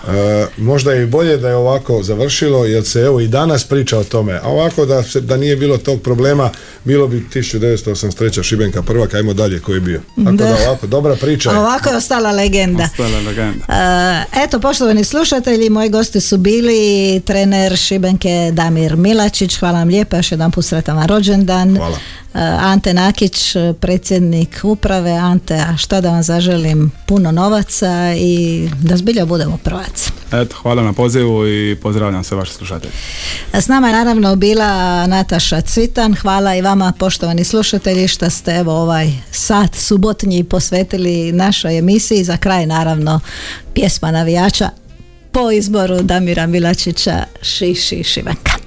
E, 0.07 0.47
možda 0.57 0.91
je 0.93 1.03
i 1.03 1.05
bolje 1.05 1.37
da 1.37 1.49
je 1.49 1.55
ovako 1.55 2.03
završilo, 2.03 2.65
jer 2.65 2.85
se 2.85 2.99
evo 2.99 3.19
i 3.19 3.27
danas 3.27 3.63
priča 3.63 3.97
o 3.97 4.03
tome. 4.03 4.33
A 4.43 4.47
ovako 4.47 4.85
da, 4.85 5.03
se, 5.03 5.21
da 5.21 5.37
nije 5.37 5.55
bilo 5.55 5.77
tog 5.77 6.01
problema, 6.01 6.49
bilo 6.83 7.07
bi 7.07 7.25
1983. 7.33 8.43
Šibenka 8.43 8.81
prvak, 8.81 9.13
ajmo 9.13 9.33
dalje 9.33 9.59
koji 9.59 9.75
je 9.75 9.81
bio. 9.81 10.01
Tako 10.15 10.31
da, 10.37 10.45
Da. 10.45 10.57
ovako, 10.67 10.87
dobra 10.87 11.15
priča 11.15 11.49
je. 11.49 11.55
A 11.55 11.59
Ovako 11.59 11.89
je 11.89 11.95
ostala 11.95 12.31
legenda. 12.31 12.83
Ostala 12.83 13.19
legenda. 13.27 13.65
E, 13.69 14.43
Eto, 14.43 14.59
poštovani 14.59 15.03
slušatelji, 15.03 15.69
moji 15.69 15.89
gosti 15.89 16.21
su 16.21 16.37
bili 16.37 17.21
trener 17.25 17.77
Šibenke 17.77 18.49
Damir 18.53 18.95
Milačić, 18.95 19.59
hvala 19.59 19.79
vam 19.79 19.87
lijepo, 19.87 20.15
još 20.15 20.31
jedan 20.31 20.51
put 20.51 20.65
sretan 20.75 20.97
vam 20.97 21.07
rođendan. 21.07 21.77
Hvala. 21.77 21.97
E, 22.33 22.39
Ante 22.59 22.93
Nakić, 22.93 23.55
predsjednik 23.79 24.59
uprave. 24.63 25.11
Ante, 25.11 25.53
a 25.53 25.77
šta 25.77 26.01
da 26.01 26.09
vam 26.09 26.23
zaželim? 26.23 26.91
Puno 27.07 27.31
novaca 27.31 28.13
i 28.17 28.69
da 28.81 28.97
zbilja 28.97 29.25
budemo 29.25 29.57
prvaci. 29.57 30.11
Eto, 30.31 30.55
hvala 30.61 30.83
na 30.83 30.93
pozivu 30.93 31.47
i 31.47 31.75
pozdravljam 31.75 32.23
sve 32.23 32.37
vaše 32.37 32.53
slušatelje. 32.53 32.91
S 33.53 33.67
nama 33.67 33.87
je 33.87 33.93
naravno 33.93 34.35
bila 34.35 35.07
Nataša 35.07 35.61
Cvitan. 35.61 36.15
Hvala 36.15 36.55
i 36.55 36.61
vama 36.61 36.93
poštovani 36.99 37.43
slušatelji 37.43 38.07
što 38.07 38.29
ste 38.29 38.51
evo 38.51 38.73
ovaj 38.73 39.11
sat 39.31 39.75
subotnji 39.75 40.43
posvetili 40.43 41.31
našoj 41.31 41.77
emisiji. 41.77 42.23
Za 42.23 42.37
kraj 42.37 42.65
naravno 42.65 43.19
pjesma 43.73 44.11
navijača 44.11 44.69
po 45.31 45.51
izboru 45.51 46.01
Damira 46.01 46.47
Milačića 46.47 47.23
Šiši 47.41 48.03
Šivenka. 48.03 48.64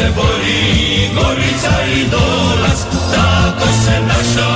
se 0.00 0.10
bori 0.16 1.10
Gorica 1.14 1.74
i 1.96 2.04
Dolaz, 2.10 2.80
tako 3.14 3.68
se 3.84 3.96
naša 4.10 4.50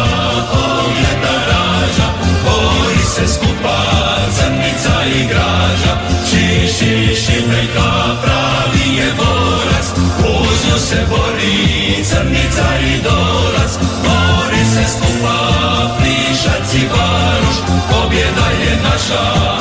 omljeta 0.53 1.34
raža, 1.51 2.09
bori 2.45 3.05
se 3.14 3.28
skupa 3.34 3.78
crnica 4.36 4.95
i 5.16 5.26
graža, 5.28 5.95
šiši 6.28 7.14
šipejka 7.22 7.90
pravi 8.22 8.97
je 8.97 9.12
borac, 9.16 9.86
Uzno 10.18 10.78
se 10.78 11.01
bori 11.11 12.05
crnica 12.05 12.68
i 12.80 13.03
Dolaz, 13.03 13.72
bori 14.05 14.64
se 14.74 14.84
skupa 14.92 15.38
plišac 15.99 16.74
i 16.74 16.88
baruš, 16.88 17.57
pobjeda 17.90 18.47
je 18.62 18.78
naša. 18.82 19.54